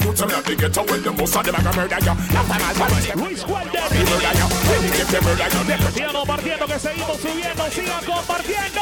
Luis 3.15 3.45
Walter. 3.47 3.81
Sigan 5.93 6.13
compartiendo 6.13 6.67
que 6.67 6.79
seguimos 6.79 7.17
subiendo, 7.17 7.69
sigan 7.69 8.05
compartiendo. 8.05 8.81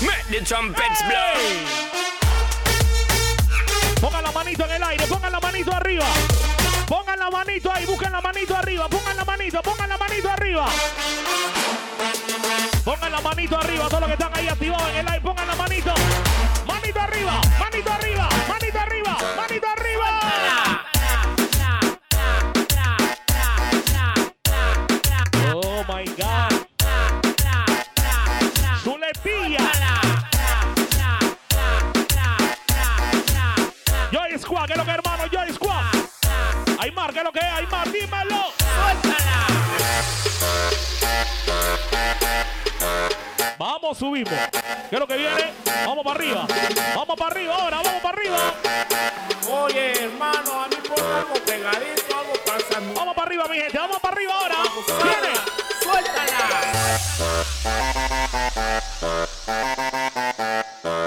Make 0.00 0.24
the 0.30 0.40
trumpets 0.40 1.04
blow. 1.06 1.36
Pongan 4.00 4.22
la 4.22 4.32
manito 4.32 4.64
en 4.64 4.70
el 4.70 4.82
aire, 4.82 5.06
pongan 5.06 5.32
la 5.32 5.40
manito 5.40 5.74
arriba 5.74 6.06
manito 7.30 7.72
ahí, 7.72 7.86
busquen 7.86 8.12
la 8.12 8.20
manito 8.20 8.56
arriba, 8.56 8.88
pongan 8.88 9.16
la 9.16 9.24
manito, 9.24 9.62
pongan 9.62 9.88
la 9.88 9.96
manito 9.96 10.28
arriba. 10.30 10.66
Pongan 12.84 13.12
la 13.12 13.20
manito 13.20 13.58
arriba, 13.58 13.88
todos 13.88 14.00
los 14.00 14.08
que 14.08 14.14
están 14.14 14.36
ahí 14.36 14.48
activados 14.48 14.88
en 14.90 14.96
el 14.96 15.06
live, 15.06 15.20
pongan 15.20 15.46
la 15.46 15.54
manito. 15.54 15.94
Manito 16.66 17.00
arriba, 17.00 17.40
manito 17.58 17.92
arriba, 17.92 18.28
manito 18.48 18.78
arriba, 18.78 19.16
manito 19.36 19.66
arriba. 19.66 20.20
Oh 25.52 25.84
my 25.88 26.04
god. 26.16 26.52
Zulepilla. 28.82 29.70
Yo, 34.10 34.38
Squad, 34.38 34.66
que 34.66 34.72
es 34.72 34.78
lo 34.78 34.84
que 34.84 34.90
hermano, 34.90 35.26
yo. 35.26 35.39
Aymar, 36.82 37.12
¿qué 37.12 37.18
es 37.18 37.24
lo 37.26 37.32
que 37.32 37.40
es? 37.40 37.44
Aymar, 37.44 37.92
dímelo. 37.92 38.54
¡Suéltala! 38.56 39.46
Vamos, 43.58 43.98
subimos. 43.98 44.32
¿Qué 44.88 44.96
es 44.96 44.98
lo 44.98 45.06
que 45.06 45.16
viene? 45.18 45.52
Vamos 45.84 46.02
para 46.02 46.18
arriba. 46.18 46.46
Vamos 46.96 47.16
para 47.18 47.30
arriba 47.32 47.54
ahora, 47.54 47.82
vamos 47.84 48.02
para 48.02 48.16
arriba. 48.16 48.38
Oye, 49.50 50.04
hermano, 50.04 50.62
a 50.62 50.68
mí 50.68 50.76
por 50.88 51.00
algo 51.00 51.34
pegadito, 51.44 52.16
algo 52.16 52.32
pasando. 52.46 52.94
Vamos 52.94 53.14
para 53.14 53.26
arriba, 53.26 53.44
mi 53.48 53.58
gente, 53.58 53.76
vamos 53.76 54.00
para 54.00 54.14
arriba 54.14 54.32
ahora. 54.40 54.56
¡Viene! 55.02 55.36
¡Suéltala! 55.82 56.28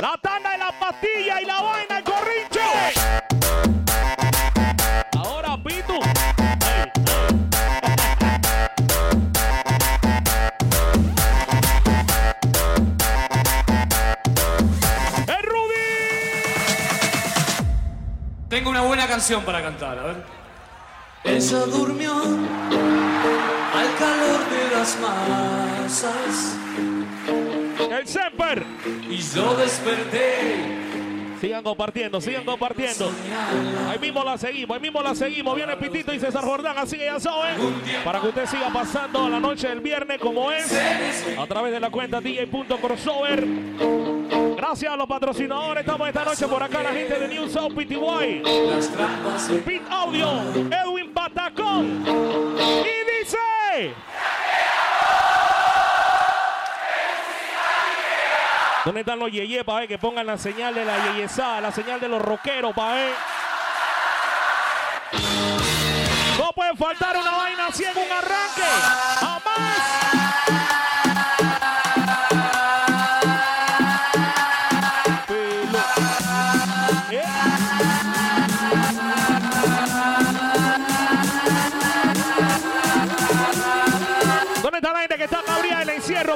La 0.02 0.18
tanda 0.22 0.56
y 0.56 0.60
la 0.60 0.72
pastilla 0.80 1.42
y 1.42 1.46
la 1.46 1.62
vaina. 1.62 1.93
Tengo 18.54 18.70
una 18.70 18.82
buena 18.82 19.08
canción 19.08 19.44
para 19.44 19.64
cantar, 19.64 19.98
a 19.98 20.04
ver. 20.04 20.16
Ella 21.24 21.60
durmió 21.66 22.14
al 22.14 23.96
calor 23.98 24.42
de 24.48 24.76
las 24.78 24.96
masas 25.00 26.56
El 27.90 28.08
Semper. 28.08 28.64
y 29.10 29.18
yo 29.18 29.56
desperté. 29.56 30.84
Sigan 31.42 31.64
compartiendo, 31.64 32.22
sigan 32.22 32.46
compartiendo. 32.46 33.12
Ahí 33.90 33.98
mismo 33.98 34.24
la 34.24 34.38
seguimos, 34.38 34.76
ahí 34.76 34.82
mismo 34.82 35.02
la 35.02 35.16
seguimos. 35.16 35.56
Viene 35.56 35.76
Pitito 35.76 36.14
y 36.14 36.20
César 36.20 36.44
Jordán, 36.44 36.78
así 36.78 36.96
que 36.96 37.06
ya 37.06 37.20
saben. 37.20 37.56
Para 38.06 38.22
que 38.22 38.28
usted 38.28 38.46
siga 38.46 38.70
pasando 38.72 39.30
la 39.30 39.40
noche 39.40 39.68
del 39.68 39.80
viernes 39.80 40.20
como 40.20 40.52
es. 40.52 40.72
A 41.40 41.48
través 41.48 41.74
de 41.74 41.80
la 41.80 41.90
cuenta 41.90 42.22
DJ.crossover. 42.22 43.48
Gracias 44.66 44.94
a 44.94 44.96
los 44.96 45.08
patrocinadores. 45.08 45.82
Estamos 45.82 46.08
esta 46.08 46.24
noche 46.24 46.48
por 46.48 46.64
acá, 46.64 46.82
la 46.82 46.94
gente 46.94 47.20
de 47.20 47.28
New 47.28 47.50
South 47.50 47.74
PTY. 47.74 48.42
Pit 49.66 49.82
Audio, 49.90 50.40
Edwin 50.72 51.14
Batacón. 51.14 52.02
Y 52.08 53.20
dice. 53.20 53.94
¿Dónde 58.86 59.02
están 59.02 59.20
los 59.20 59.30
yeye 59.30 59.66
para 59.66 59.80
ver 59.80 59.90
que 59.90 59.98
pongan 59.98 60.26
la 60.26 60.38
señal 60.38 60.74
de 60.74 60.86
la 60.86 61.12
yeyesada, 61.12 61.60
la 61.60 61.72
señal 61.74 62.00
de 62.00 62.08
los 62.08 62.22
rockeros 62.22 62.74
para 62.74 62.94
ver? 62.94 63.14
No 66.40 66.52
puede 66.56 66.74
faltar 66.78 67.18
una 67.18 67.32
vaina 67.32 67.68
así 67.68 67.84
en 67.84 67.98
un 67.98 68.10
arranque. 68.10 68.64
¡Jamás! 69.20 70.23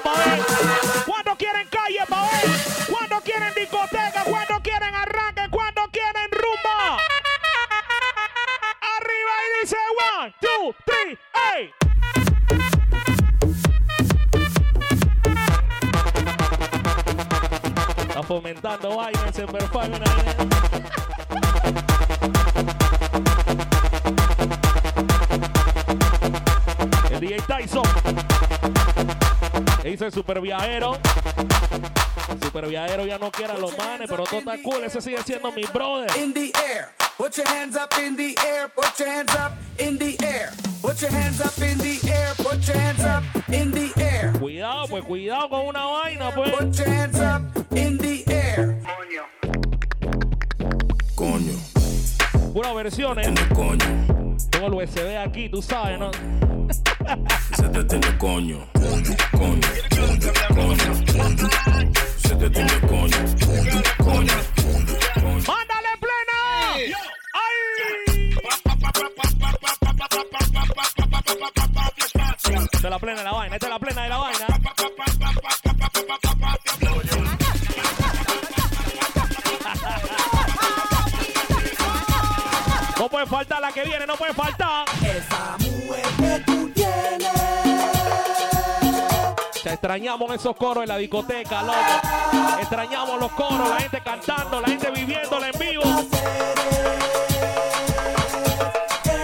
¿Cuándo 0.03 1.35
quieren 1.37 1.67
calle 1.69 2.05
para 2.07 2.21
ver? 2.29 2.45
¿Cuándo 2.87 3.19
quieren 3.21 3.51
discoteca? 3.55 4.23
¿Cuándo 4.25 4.61
quieren 4.61 4.93
arranque? 4.93 5.49
¿Cuándo 5.49 5.81
quieren 5.91 6.29
rumba? 6.31 6.99
Arriba 8.97 9.31
y 9.41 9.61
dice 9.61 9.77
one, 10.19 10.35
two, 10.39 10.75
three, 10.85 11.17
hey. 11.33 11.73
Está 18.07 18.21
fomentando 18.21 18.97
vaina 18.97 19.19
en 19.25 19.33
Five, 19.33 20.01
El 27.09 27.19
DJ 27.19 27.41
Tyson. 27.47 27.96
Que 29.87 29.91
dice 29.91 30.07
el 30.07 30.11
super 30.11 30.41
viajero. 30.41 30.97
El 32.29 32.43
super 32.43 32.67
viajero 32.67 33.05
ya 33.05 33.17
no 33.17 33.31
quiere 33.31 33.53
a 33.53 33.57
los 33.57 33.77
manes, 33.77 34.09
pero 34.09 34.25
todo 34.25 34.39
está 34.39 34.61
cool. 34.61 34.83
Ese 34.83 34.99
sigue 34.99 35.23
siendo 35.23 35.49
mi 35.53 35.63
brother. 35.63 36.11
In 36.21 36.33
the 36.33 36.51
air, 36.69 36.89
put 37.17 37.37
your 37.37 37.47
hands 37.47 37.77
up 37.77 37.93
in 37.97 38.17
the 38.17 38.35
air, 38.45 38.67
put 38.75 38.99
your 38.99 39.07
hands 39.07 39.33
up 39.33 39.53
in 39.79 39.97
the 39.97 40.17
air, 40.25 40.51
put 40.81 40.99
your 40.99 41.09
hands 41.09 41.39
up 41.39 41.57
in 41.63 41.77
the 41.77 42.01
air, 42.05 42.33
put 42.35 42.59
your 42.67 42.77
hands 42.77 42.99
up 43.05 43.23
in 43.47 43.71
the 43.71 43.89
air. 43.95 44.33
Cuidado, 44.37 44.89
pues 44.89 45.05
cuidado 45.05 45.47
con 45.47 45.67
una 45.67 45.85
vaina, 45.85 46.31
pues. 46.35 46.51
Put 46.51 46.75
your 46.75 46.89
hands 46.89 47.21
up 47.21 47.77
in 47.77 47.97
the 47.97 48.25
air. 48.27 48.77
Coño. 51.15 51.53
Puras 52.51 52.75
versiones. 52.75 53.29
Coño. 53.55 54.35
Tengo 54.49 54.67
el 54.67 54.73
USB 54.73 55.15
aquí, 55.17 55.47
tú 55.47 55.61
sabes, 55.61 55.97
¿no? 55.97 56.11
Se 57.55 57.63
te 57.69 57.83
tiene 57.85 58.17
coño. 58.17 58.67
Coño. 58.73 59.15
Coño. 59.31 60.93
Se 62.17 62.35
te 62.35 62.49
tiene 62.49 62.79
coño. 62.81 63.17
Coño. 63.97 64.33
¡Mándale 65.47 65.93
plena! 66.01 66.39
¡Ay! 66.75 66.83
Esta 72.73 72.77
es 72.77 72.91
la 72.91 72.99
plena 72.99 73.19
de 73.19 73.23
la 73.23 73.31
vaina, 73.31 73.55
esta 73.55 73.67
es 73.67 73.71
la 73.71 73.79
plena 73.79 74.03
de 74.03 74.09
la 74.09 74.17
vaina. 74.17 74.45
No 82.99 83.07
puede 83.09 83.25
faltar 83.27 83.61
la 83.61 83.71
que 83.71 83.83
viene, 83.83 84.05
no 84.05 84.17
puede 84.17 84.33
faltar. 84.33 84.85
Esa 85.01 85.55
mujer 85.59 86.16
Extrañamos 89.69 90.33
esos 90.33 90.55
coros 90.55 90.83
en 90.83 90.89
la 90.89 90.97
discoteca, 90.97 91.61
loco. 91.61 91.77
Extrañamos 92.59 93.19
los 93.19 93.31
coros, 93.33 93.69
la 93.69 93.79
gente 93.79 94.01
cantando, 94.01 94.61
la 94.61 94.67
gente 94.67 94.91
viviéndola 94.91 95.49
en 95.49 95.59
vivo. 95.59 95.83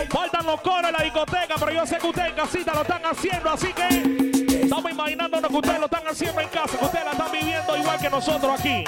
Faltan 0.09 0.45
los 0.45 0.61
coros 0.61 0.89
en 0.89 0.93
la 0.93 1.03
discoteca, 1.03 1.55
pero 1.57 1.71
yo 1.71 1.85
sé 1.85 1.97
que 1.97 2.07
ustedes 2.07 2.29
en 2.29 2.35
casita 2.35 2.73
lo 2.73 2.81
están 2.81 3.01
haciendo, 3.05 3.49
así 3.49 3.73
que 3.73 4.63
estamos 4.63 4.91
imaginándonos 4.91 5.49
que 5.49 5.57
ustedes 5.57 5.79
lo 5.79 5.85
están 5.85 6.07
haciendo 6.07 6.41
en 6.41 6.49
casa, 6.49 6.77
que 6.77 6.85
ustedes 6.85 7.05
la 7.05 7.11
están 7.11 7.31
viviendo 7.31 7.77
igual 7.77 7.99
que 7.99 8.09
nosotros 8.09 8.59
aquí. 8.59 8.83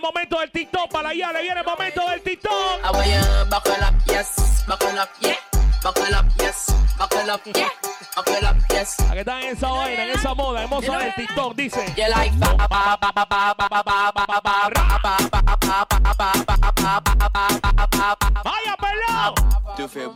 El 0.00 0.02
momento 0.02 0.38
del 0.40 0.50
TikTok 0.50 0.90
para 0.90 1.08
la 1.08 1.14
Yale, 1.14 1.42
viene 1.42 1.60
el 1.60 1.66
momento 1.66 2.08
del 2.08 2.22
TikTok. 2.22 2.52
I 2.52 2.90
want 2.90 3.06
you 3.06 3.50
buckle 3.50 3.84
up, 3.84 3.94
yes, 4.06 4.64
buckle 4.66 4.98
up, 4.98 5.08
yeah, 5.20 5.36
buckle 5.82 6.14
up, 6.14 6.26
yes, 6.38 6.74
buckle 6.98 7.30
up, 7.30 7.40
yeah, 7.54 7.68
buckle 8.16 8.48
up, 8.48 8.56
yes. 8.70 8.96
A 9.00 9.12
que 9.12 9.20
están 9.20 9.42
en 9.42 9.56
esa 9.56 9.68
vaina, 9.68 10.04
en 10.04 10.10
esa 10.10 10.34
moda, 10.34 10.62
hermosa 10.62 10.96
del 10.98 11.14
TikTok, 11.14 11.54
dice. 11.54 11.84
You 11.96 12.08
like 12.08 12.32
ba 12.38 12.54
ba 12.56 12.96
ba 12.96 13.12
ba 13.12 13.26
ba 13.26 13.54
ba 13.54 13.68
ba 13.68 13.68
ba 13.68 13.82
ba 13.82 14.12
ba 14.12 14.26
ba 14.26 14.40
ba 14.40 14.70
ra 14.70 14.98
ba 15.02 15.16
ba 15.30 15.42
ba 15.42 15.56
ba 15.60 15.84
ba 15.84 16.00
ba 16.16 16.32
ba 16.46 16.56
ba 16.56 17.00
ba 17.00 17.00
ba 17.00 17.10
ba 17.10 18.16
ba 18.16 18.42
¡Vaya 18.42 18.76
pelado! 18.76 19.34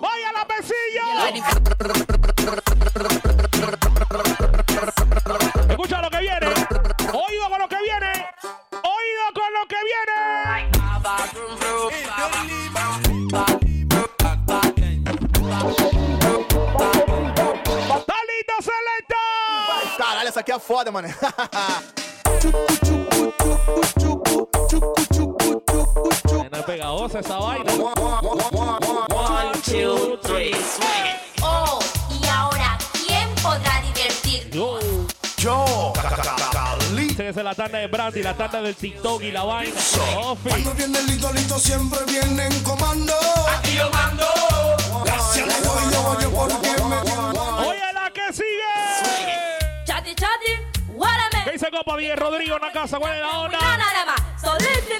¡Vaya 0.01 0.33
la 0.33 0.47
pesilla! 0.47 2.34
que 9.67 9.77
viene. 9.77 10.71
Talita 18.07 18.57
seleta! 18.63 19.97
Caralho, 19.97 20.29
essa 20.29 20.41
aqui 20.41 20.53
é 20.53 20.59
foda, 20.59 20.91
mano. 20.91 21.09
Vaina. 27.39 27.73
One, 29.11 29.53
two, 29.63 30.17
three, 30.19 30.55
swing. 30.55 31.24
Esa 37.15 37.29
es 37.29 37.37
la 37.37 37.55
tanda 37.55 37.79
de 37.79 37.87
Brandy, 37.87 38.25
la 38.25 38.35
tanda 38.35 38.61
del 38.61 38.75
TikTok 38.75 39.23
y 39.23 39.31
la 39.31 39.45
vaina. 39.45 39.73
Cuando 40.43 40.75
viene 40.75 40.99
el 40.99 41.07
listo, 41.07 41.33
listo, 41.33 41.59
siempre 41.61 42.01
viene 42.09 42.47
en 42.47 42.63
comando. 42.65 43.15
Aquí 43.57 43.75
yo 43.75 43.89
mando. 43.91 44.27
Gracias 45.05 45.47
le 45.47 45.55
doy 45.61 45.93
yo, 45.93 46.09
oye, 46.09 46.27
porque 46.29 46.83
me 46.83 46.97
Oye, 47.69 47.93
la 47.95 48.11
que 48.11 48.33
sigue. 48.33 48.55
What 50.89 51.09
a 51.09 51.37
man. 51.37 51.45
¿Qué 51.45 51.53
dice 51.53 51.71
Copa 51.71 51.97
Miguel 51.97 52.17
Rodrigo 52.17 52.57
en 52.57 52.63
la 52.63 52.73
casa? 52.73 52.99
¿Cuál 52.99 53.15
es 53.15 53.21
la 53.21 53.39
onda? 53.39 53.59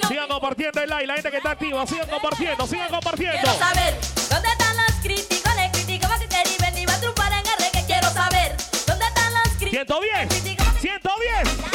Sigan 0.09 0.29
compartiendo 0.29 0.83
el 0.83 0.91
like, 0.91 1.07
la 1.09 1.15
gente 1.15 1.31
que 1.33 1.37
está 1.39 1.51
activa, 1.51 1.87
sigan 1.87 2.09
compartiendo, 2.09 2.67
sigan 2.67 2.91
compartiendo. 2.91 3.41
Quiero 3.41 3.59
saber 3.59 3.99
dónde 4.31 4.49
están 4.49 4.77
los 4.77 4.95
críticos, 5.03 5.57
les 5.57 5.73
critico 5.73 6.09
que 6.21 6.29
te 6.29 6.87
va 6.87 6.95
a 6.95 6.99
triunfar 7.01 7.33
en 7.33 7.39
el 7.39 7.59
reggae. 7.59 7.87
Quiero 7.87 8.11
saber 8.11 8.57
dónde 8.87 9.05
están 9.05 9.35
los 9.35 9.49
críticos. 9.59 9.99
110, 9.99 10.81
110. 10.81 11.74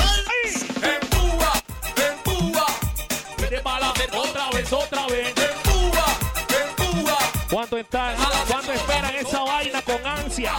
Para 3.63 3.91
otra 3.91 4.49
vez, 4.51 4.71
otra 4.71 5.07
vez. 5.07 5.33
empúa, 5.37 6.05
empúa, 6.49 7.17
¿Cuánto 7.51 7.77
están? 7.77 8.15
¿Cuánto 8.47 8.71
esperan 8.71 9.15
esa 9.15 9.43
vaina 9.43 9.81
con 9.81 10.05
ansia? 10.05 10.53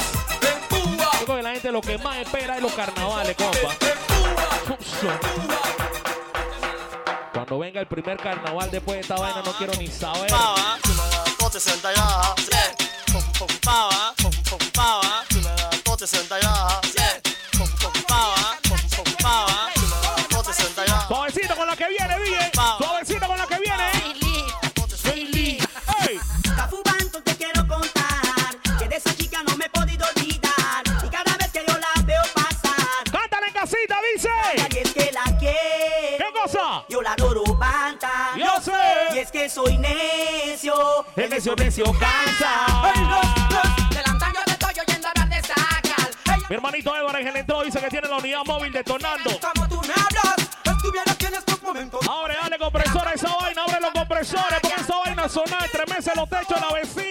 Yo 0.71 1.25
creo 1.25 1.37
que 1.37 1.43
la 1.43 1.53
gente 1.53 1.73
lo 1.73 1.81
que 1.81 1.99
más 1.99 2.19
espera 2.19 2.57
es 2.57 2.63
los 2.63 2.73
carnavales, 2.73 3.37
compa. 3.37 3.75
Cuando 7.33 7.59
venga 7.59 7.81
el 7.81 7.87
primer 7.87 8.17
carnaval 8.19 8.71
después 8.71 8.97
de 8.97 9.01
esta 9.01 9.17
vaina 9.17 9.43
no 9.45 9.53
quiero 9.53 9.73
ni 9.75 9.87
saber. 9.87 10.31
Necio. 41.41 41.55
El 41.55 41.65
necio, 41.65 41.85
necio 41.85 41.99
cansa. 41.99 42.93
Delantal 43.91 44.33
yo 44.33 44.41
te 44.45 44.51
estoy 44.51 44.75
oyendo 44.87 45.09
hablar 45.09 45.29
de 45.29 45.43
sacal. 45.43 46.43
Mi 46.49 46.57
hermanito 46.57 46.93
Álvarez 46.93 47.23
en 47.23 47.29
el 47.29 47.37
entró 47.37 47.63
dice 47.63 47.81
que 47.81 47.89
tiene 47.89 48.09
la 48.09 48.17
unidad 48.17 48.41
móvil 48.47 48.73
detonando. 48.73 49.31
Como 49.41 49.69
tú 49.69 49.81
me 49.81 49.95
hablas, 49.95 50.51
estuviera 50.65 51.13
aquí 51.13 51.27
en 51.27 51.35
estos 51.35 51.63
momentos. 51.63 52.01
Abre, 52.09 52.37
dale 52.43 52.59
compresora 52.59 53.11
a 53.11 53.15
esa 53.15 53.35
vaina, 53.37 53.63
abre 53.63 53.81
los 53.81 53.91
compresores, 53.93 54.61
porque 54.61 54.81
esa 54.81 54.99
vaina 54.99 55.29
sonar, 55.29 55.65
estremece 55.65 56.13
los 56.15 56.29
techos 56.29 56.61
la 56.61 56.73
vecina. 56.75 57.10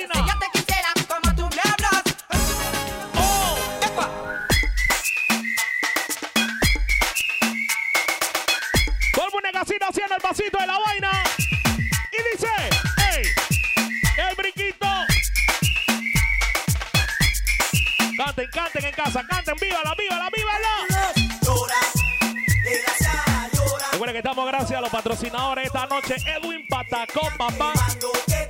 Patrocinadores 25.19 25.65
esta 25.65 25.85
noche. 25.87 26.15
Edwin 26.25 26.65
Patacón, 26.69 27.37
papá. 27.37 27.73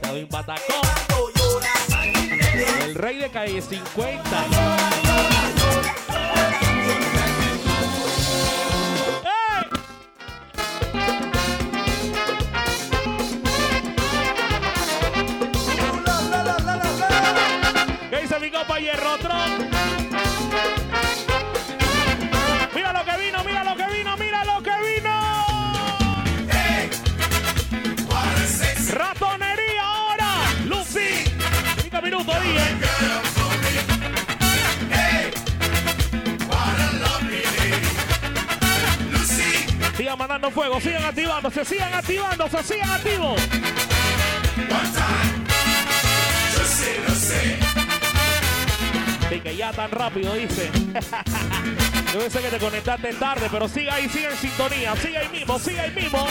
Edwin 0.03 0.27
Patacón. 0.27 0.81
El 2.83 2.95
rey 2.95 3.17
de 3.17 3.29
calle 3.29 3.61
50. 3.61 4.58
Sigan 39.99 40.17
mandando 40.17 40.49
fuego, 40.49 40.79
sigan 40.79 41.03
activándose, 41.03 41.65
sigan 41.65 41.93
activándose, 41.93 42.63
sigan 42.63 42.89
activos. 42.89 43.41
Sí, 49.29 49.41
que 49.41 49.57
ya 49.57 49.73
tan 49.73 49.91
rápido, 49.91 50.35
dice. 50.35 50.71
Yo 52.13 52.29
sé 52.29 52.39
que 52.39 52.47
te 52.47 52.59
conectaste 52.59 53.13
tarde, 53.15 53.49
pero 53.51 53.67
sigue 53.67 53.91
ahí, 53.91 54.07
sigue 54.07 54.29
en 54.29 54.37
sintonía, 54.37 54.95
sigue 54.95 55.17
ahí 55.17 55.27
mismo, 55.27 55.59
sigue 55.59 55.81
ahí 55.81 55.91
mismo. 55.91 56.25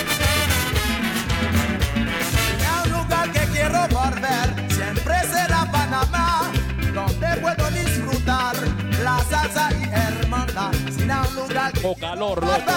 Un 2.85 2.91
lugar 2.91 3.31
que 3.33 3.41
quiero 3.53 3.87
volver 3.89 4.71
siempre 4.71 5.14
será 5.31 5.71
Panamá, 5.71 6.51
donde 6.95 7.37
puedo 7.43 7.71
disfrutar 7.73 8.57
la 9.05 9.23
salsa 9.29 9.69
y 9.79 9.83
hermandad. 9.83 10.08
O 11.83 11.95
calor, 11.95 12.45
loco. 12.45 12.73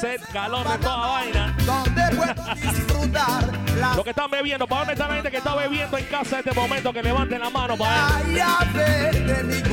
Sed 0.00 0.20
calor 0.32 0.68
de 0.68 0.78
toda 0.78 1.06
vaina. 1.06 1.56
donde 1.64 2.02
puedo 2.16 2.54
disfrutar 2.54 3.96
Lo 3.96 4.02
que 4.04 4.10
están 4.10 4.30
bebiendo, 4.30 4.66
¿para 4.66 4.80
dónde 4.80 4.92
está 4.94 5.08
la 5.08 5.14
gente 5.14 5.30
que 5.30 5.36
está 5.36 5.54
bebiendo 5.54 5.98
en 5.98 6.04
casa 6.06 6.40
en 6.40 6.48
este 6.48 6.60
momento? 6.60 6.92
Que 6.92 7.02
levanten 7.02 7.40
la 7.40 7.50
mano 7.50 7.76
para 7.76 8.20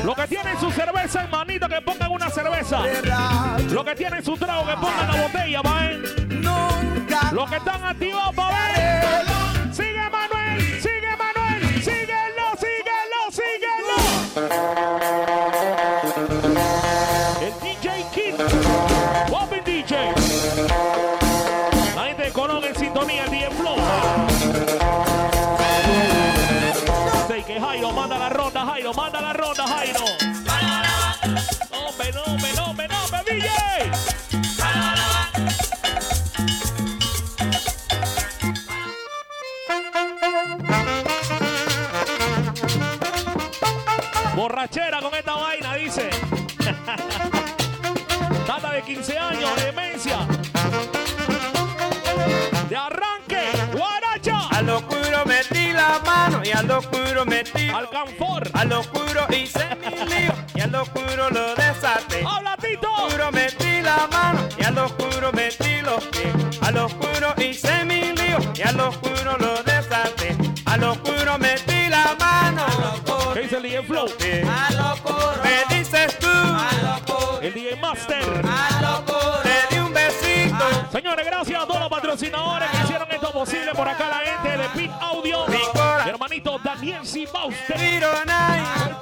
Lo 0.04 0.16
que 0.16 0.28
tienen 0.28 0.60
su 0.60 0.72
cerveza, 0.72 1.24
hermanito, 1.24 1.68
que 1.68 1.82
pongan 1.82 2.12
una 2.12 2.30
cerveza. 2.30 2.82
Lo 3.72 3.84
que 3.84 3.96
tienen 3.96 4.24
su 4.24 4.38
trago, 4.38 4.66
que 4.66 4.74
pongan 4.74 5.08
la 5.08 5.22
botella, 5.24 5.62
para. 5.64 5.98
Nunca. 6.30 7.32
Los 7.32 7.50
que 7.50 7.58
están 7.58 7.84
activados, 7.84 8.36
para 8.36 8.56
ver. 8.74 9.39
Jairo, 28.80 28.94
manda 28.94 29.20
la 29.20 29.34
ronda, 29.34 29.68
Jairo. 29.68 30.00
No, 30.46 30.62
no, 30.62 30.82
no. 30.82 31.50
Borrachera 44.34 45.02
con 45.02 45.14
esta 45.14 45.34
vaina, 45.34 45.76
dice. 45.76 46.10
Tata 48.48 48.72
de 48.72 48.82
15 48.84 49.18
años. 49.18 49.56
De 49.58 49.74
a 56.60 56.64
lo 56.64 56.80
oscuro 56.80 57.26
metí. 57.26 57.70
Al 57.70 57.90
canfor. 57.90 58.50
A 58.54 58.66
lo 58.66 58.80
oscuro 58.80 59.26
hice 59.32 59.66
mi 59.76 59.92
lío 60.12 60.34
y 60.56 60.62
a 60.62 60.68
lo 60.68 60.82
oscuro 60.82 61.30
lo 61.30 61.56
desaté. 61.56 62.24
¡Habla, 62.28 62.58
Tito! 62.58 62.88
A 62.88 63.00
lo 63.00 63.06
oscuro 63.06 63.32
metí 63.32 63.82
la 63.82 64.08
mano 64.12 64.50
y 64.58 64.64
a 64.66 64.72
lo 64.72 64.86
oscuro 64.86 65.32
metí 65.32 65.82
los 65.82 66.04
pies. 66.08 66.34
A 66.62 66.72
lo 66.72 66.86
oscuro 66.86 67.34
hice 67.38 67.86
mi 67.86 68.02
lío 68.14 68.40
y 68.54 68.62
a 68.62 68.72
lo 68.74 68.90
oscuro 68.90 69.38
lo 69.40 69.64
desaté. 69.64 70.36
A 70.66 70.78
lo 70.78 70.92
oscuro 70.92 71.38
metí 71.38 71.88
la 71.90 72.16
mano. 72.20 72.66
¿Qué 73.34 73.42
dice 73.42 73.58
el 73.58 73.86
Flow? 73.86 74.08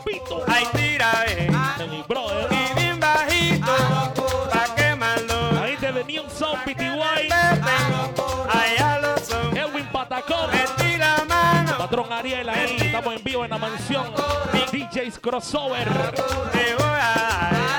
Pito. 0.03 0.43
Ay, 0.47 0.65
tira, 0.75 1.11
eh. 1.27 1.47
Mi 1.89 2.01
brother. 2.07 2.47
Y 2.51 2.79
bien 2.79 2.99
bajito, 2.99 3.71
pa' 4.51 4.75
quemarlo. 4.75 5.51
La 5.51 5.67
gente 5.67 5.91
de 5.91 6.03
New 6.03 6.23
Sound 6.29 6.63
PTY. 6.63 7.29
Allá 8.49 8.99
lo 8.99 9.17
son. 9.19 9.55
Edwin 9.55 9.85
Patacón. 9.91 10.49
Metí 10.51 10.97
la 10.97 11.23
mano. 11.27 11.77
Patrón 11.77 12.11
Ariel 12.11 12.49
ahí. 12.49 12.77
Estamos 12.79 13.13
en 13.13 13.23
vivo 13.23 13.43
en 13.45 13.51
la 13.51 13.57
mansión. 13.59 14.11
DJs 14.73 15.19
Crossover. 15.19 15.87
Te 16.51 16.73
voy 16.75 16.99
a 16.99 17.76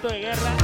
grito 0.00 0.08
de 0.08 0.20
guerra. 0.20 0.56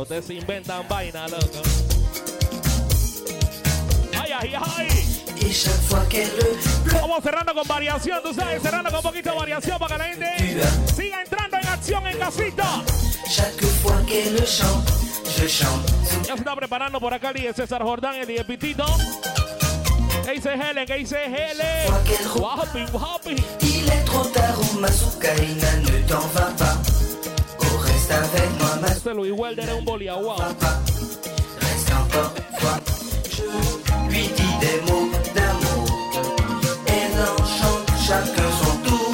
Ustedes 0.00 0.30
inventan 0.30 0.88
vaina, 0.88 1.28
loco. 1.28 1.62
Ay, 4.18 4.32
ay, 4.32 4.54
ay. 4.54 4.88
Vamos 6.92 7.22
cerrando 7.22 7.54
con 7.54 7.66
variación, 7.66 8.22
tú 8.22 8.34
sabes, 8.34 8.62
cerrando 8.62 8.90
con 8.90 9.02
poquito 9.02 9.30
de 9.30 9.36
variación 9.36 9.78
para 9.78 9.96
que 9.96 9.98
la 9.98 10.08
gente 10.08 10.62
siga 10.94 11.22
entrando 11.22 11.58
en 11.58 11.66
acción 11.66 12.06
en 12.06 12.18
casita. 12.18 12.82
Ya 16.26 16.34
se 16.34 16.34
está 16.34 16.56
preparando 16.56 17.00
por 17.00 17.14
acá 17.14 17.30
el 17.30 17.54
César 17.54 17.82
Jordán, 17.82 18.16
el 18.16 18.44
Pitito. 18.44 18.84
¿Qué 20.24 20.32
dice 20.34 20.54
Helen? 20.54 20.86
¿Qué 20.86 20.98
dice 20.98 21.16
Helen? 21.24 21.90
Il 23.62 23.88
est 23.88 24.04
trop 24.04 24.24
tard, 24.24 24.58
Masukaina, 24.78 25.76
ne 25.82 26.08
t'en 26.08 26.20
vas 26.34 26.52
pas. 26.58 26.76
Oh, 27.60 27.78
reste 27.78 28.10
avec 28.10 28.50
moi, 28.58 28.78
ma 28.80 29.12
Luis 29.12 29.32
Welder 29.32 29.62
es 29.62 29.70
un 29.70 29.82
boliaguao. 29.82 30.36
reste 30.36 31.90
encore 31.92 32.32
une 32.36 32.58
fois. 32.58 32.78
Je 33.30 34.12
lui 34.12 34.28
dis 34.28 34.54
des 34.60 34.80
mots 34.90 35.10
d'amour. 35.34 35.88
Elle 36.86 37.20
en 37.20 37.36
chante 37.44 37.90
chacun 38.06 38.50
son 38.62 38.76
tour. 38.88 39.12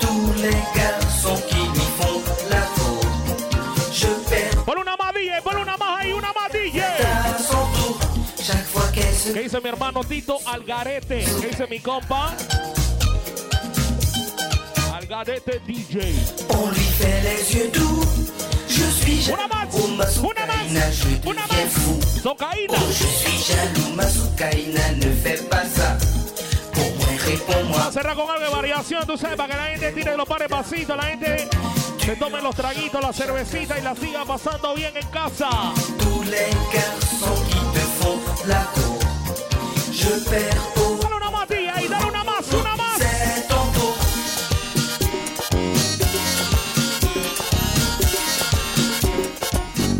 Tous 0.00 0.32
les 0.42 0.58
garçons 0.74 1.40
qui 1.48 1.63
¿Qué 9.32 9.40
dice 9.40 9.58
mi 9.60 9.68
hermano 9.70 10.04
Tito 10.04 10.38
Algarete? 10.44 11.24
¿Qué 11.40 11.48
dice 11.48 11.66
mi 11.66 11.80
compa? 11.80 12.34
Algarete 14.94 15.60
DJ. 15.66 16.12
On 16.50 16.68
lui 16.68 16.84
fait 16.98 17.22
les 17.22 17.54
yeux 17.54 17.70
doux. 17.72 18.04
Je 18.68 18.84
suis 18.84 19.22
jaloux. 19.22 19.40
Oh 19.72 19.88
Masukaina, 19.88 20.90
je 20.90 21.16
deviens 21.16 21.68
fou. 21.70 21.98
Socaïna. 22.22 22.74
Oh, 22.76 22.90
je 22.90 23.06
suis 23.06 23.54
jaloux, 23.54 23.94
Masukaina, 23.94 24.92
ne 24.92 25.10
fais 25.12 25.42
pas 25.44 25.64
ça. 25.64 25.96
Pour 26.72 26.84
moi, 26.84 27.06
réponds-moi. 27.24 27.78
Vamos 27.78 27.88
a 27.88 27.92
cerrar 27.92 28.14
con 28.14 28.30
algo 28.30 28.44
de 28.44 28.50
variación, 28.50 29.06
tú 29.06 29.16
sabes, 29.16 29.36
para 29.36 29.48
que 29.48 29.56
la 29.56 29.66
gente 29.68 29.92
tire 29.92 30.16
los 30.16 30.28
pares 30.28 30.48
pasitos, 30.48 30.96
la 30.96 31.04
gente 31.04 31.48
se 32.04 32.16
tome 32.16 32.42
los 32.42 32.54
traguitos, 32.54 33.00
la 33.00 33.12
cervecita 33.12 33.78
y 33.78 33.82
la 33.82 33.94
siga 33.94 34.24
pasando 34.26 34.74
bien 34.74 34.92
en 34.94 35.08
casa. 35.08 35.48
Tous 35.98 36.22
les 36.24 36.50
garçons 36.72 37.42
qui 37.48 37.58
te 37.72 37.80
font 37.98 38.20
la 38.46 38.64
cour. 38.74 38.93
Je 40.04 40.14
perds 40.30 40.62
au. 40.76 40.98
Dale 41.00 41.16
una 41.16 41.30
más, 41.30 41.48
DJ, 41.48 41.88
dale 41.88 42.06
una 42.06 42.24
más, 42.24 42.52
una 42.52 42.76
más. 42.76 42.98
C'est 42.98 43.48
ton 43.48 43.66
tour. 43.72 43.94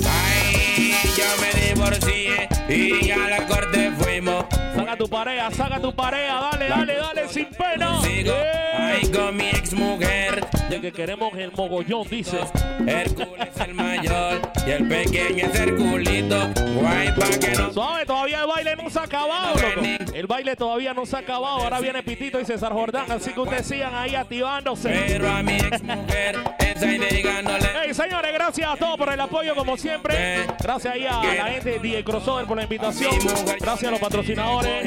Ay, 0.06 0.94
yo 1.16 1.24
me 1.40 1.60
divorcié 1.68 2.48
y 2.68 3.10
a 3.10 3.28
la 3.28 3.46
corte 3.46 3.90
fuimos. 3.98 4.44
Saca 4.74 4.96
tu 4.96 5.08
pareja, 5.08 5.50
saca 5.50 5.80
tu 5.80 5.94
pareja, 5.94 6.50
dale, 6.52 6.68
dale, 6.68 6.94
dale, 6.96 7.28
sin 7.28 7.46
pena. 7.46 8.00
Sigo 8.02 8.32
Yeah. 8.34 8.86
ahí 8.88 9.08
con 9.10 9.36
mi 9.36 9.48
ex 9.50 9.72
mujer. 9.72 10.43
Que 10.80 10.92
queremos 10.92 11.32
el 11.38 11.50
mogollón, 11.52 12.06
dice. 12.08 12.38
Hércules 12.86 13.48
el 13.58 13.74
mayor 13.74 14.42
y 14.66 14.70
el 14.70 14.86
pequeño 14.86 15.46
es 15.46 15.54
Herculito. 15.58 16.50
Guay 16.74 17.08
pa' 17.12 17.38
que 17.40 17.52
no. 17.56 17.72
Suave, 17.72 18.04
todavía 18.04 18.42
el 18.42 18.46
baile 18.46 18.76
no 18.76 18.90
se 18.90 18.98
ha 18.98 19.02
acabado, 19.04 19.54
loco. 19.54 20.12
El 20.12 20.26
baile 20.26 20.56
todavía 20.56 20.92
no 20.92 21.06
se 21.06 21.16
ha 21.16 21.20
acabado. 21.20 21.62
Ahora 21.62 21.80
viene 21.80 22.02
Pitito 22.02 22.38
y 22.38 22.44
César 22.44 22.72
Jordán, 22.72 23.10
así 23.10 23.32
que 23.32 23.40
ustedes 23.40 23.66
sigan 23.66 23.94
ahí 23.94 24.14
activándose. 24.14 24.90
Pero 24.90 25.30
a 25.30 25.42
mi 25.42 25.54
ex 25.54 25.82
mujer, 25.82 26.36
esa 26.58 26.86
y 26.86 26.98
digándole. 26.98 27.66
Hey, 27.82 27.94
señores, 27.94 28.32
gracias 28.34 28.70
a 28.70 28.76
todos 28.76 28.98
por 28.98 29.10
el 29.10 29.20
apoyo, 29.20 29.54
como 29.54 29.78
siempre. 29.78 30.44
Gracias 30.60 30.94
ahí 30.94 31.06
a 31.06 31.22
la 31.22 31.46
gente 31.46 31.70
de 31.70 31.78
DJ 31.78 32.04
Crossover 32.04 32.44
por 32.44 32.56
la 32.58 32.64
invitación. 32.64 33.14
Gracias 33.58 33.84
a 33.84 33.90
los 33.90 34.00
patrocinadores. 34.00 34.84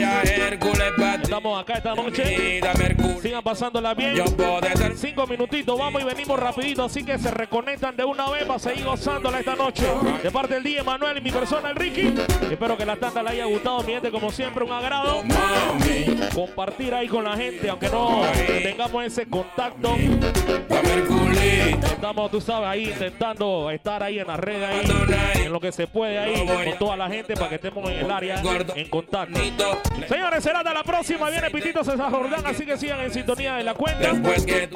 Estamos 1.23 1.59
acá 1.59 1.73
esta 1.75 1.95
noche. 1.95 2.61
Sigan 3.21 3.41
pasándola 3.41 3.95
bien. 3.95 4.15
Cinco 4.95 5.25
minutitos, 5.25 5.76
vamos 5.78 6.01
y 6.01 6.05
venimos 6.05 6.39
rapidito, 6.39 6.84
así 6.84 7.03
que 7.03 7.17
se 7.17 7.32
reconectan 7.32 7.95
de 7.95 8.03
una 8.03 8.30
vez 8.30 8.45
para 8.45 8.59
seguir 8.59 8.86
gozándola 8.86 9.39
esta 9.39 9.55
noche. 9.55 9.86
De 10.23 10.32
parte 10.32 10.55
del 10.55 10.63
día 10.63 10.84
Manuel 10.84 11.17
y 11.17 11.21
mi 11.21 11.32
persona, 11.32 11.69
el 11.69 11.75
Ricky. 11.75 12.13
Espero 12.49 12.78
que 12.78 12.86
la 12.86 12.95
tanda 12.95 13.23
le 13.23 13.30
haya 13.30 13.45
gustado, 13.45 13.84
mi 13.84 13.93
gente, 13.93 14.11
como 14.11 14.32
siempre, 14.32 14.63
un 14.63 14.71
agrado. 14.71 15.23
Compartir 16.34 16.93
ahí 16.93 17.07
con 17.07 17.23
la 17.23 17.36
gente, 17.36 17.69
aunque 17.69 17.89
no 17.89 18.21
tengamos 18.63 19.03
ese 19.05 19.28
contacto. 19.28 19.95
Estamos, 21.84 22.32
tú 22.32 22.41
sabes, 22.41 22.69
ahí 22.69 22.89
intentando 22.89 23.71
estar 23.71 24.03
ahí 24.03 24.19
en 24.19 24.28
la 24.28 24.38
red, 24.38 24.63
ahí, 24.63 24.86
en 25.45 25.51
lo 25.51 25.59
que 25.59 25.71
se 25.71 25.88
puede 25.88 26.17
ahí, 26.17 26.45
con 26.45 26.78
toda 26.78 26.95
la 26.95 27.07
gente, 27.07 27.36
para 27.36 27.49
que 27.49 27.55
estemos 27.55 27.89
en 27.89 27.99
el 27.99 28.11
área, 28.11 28.41
en 28.75 28.89
contacto. 28.89 29.39
Señores, 30.07 30.43
será 30.43 30.59
hasta 30.59 30.73
la 30.73 30.84
próxima. 30.84 31.30
Viene 31.30 31.49
Pitito 31.49 31.84
César 31.84 32.11
Jordán, 32.11 32.45
así 32.45 32.65
que 32.65 32.78
sigan 32.78 33.01
en 33.01 33.11
sintonía 33.11 33.55
de 33.55 33.63
la 33.63 33.73
cuenta. 33.73 34.13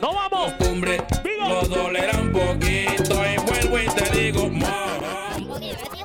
¡No 0.02 0.14
vamos! 0.14 0.54
amores, 0.92 1.04
lo 1.38 1.62
dolerá 1.68 2.20
un 2.20 2.32
poquito. 2.32 3.14
Y 3.26 3.38
vuelvo 3.46 3.80
y 3.80 3.88
te 3.96 4.20
digo, 4.20 4.50
más. 4.50 6.01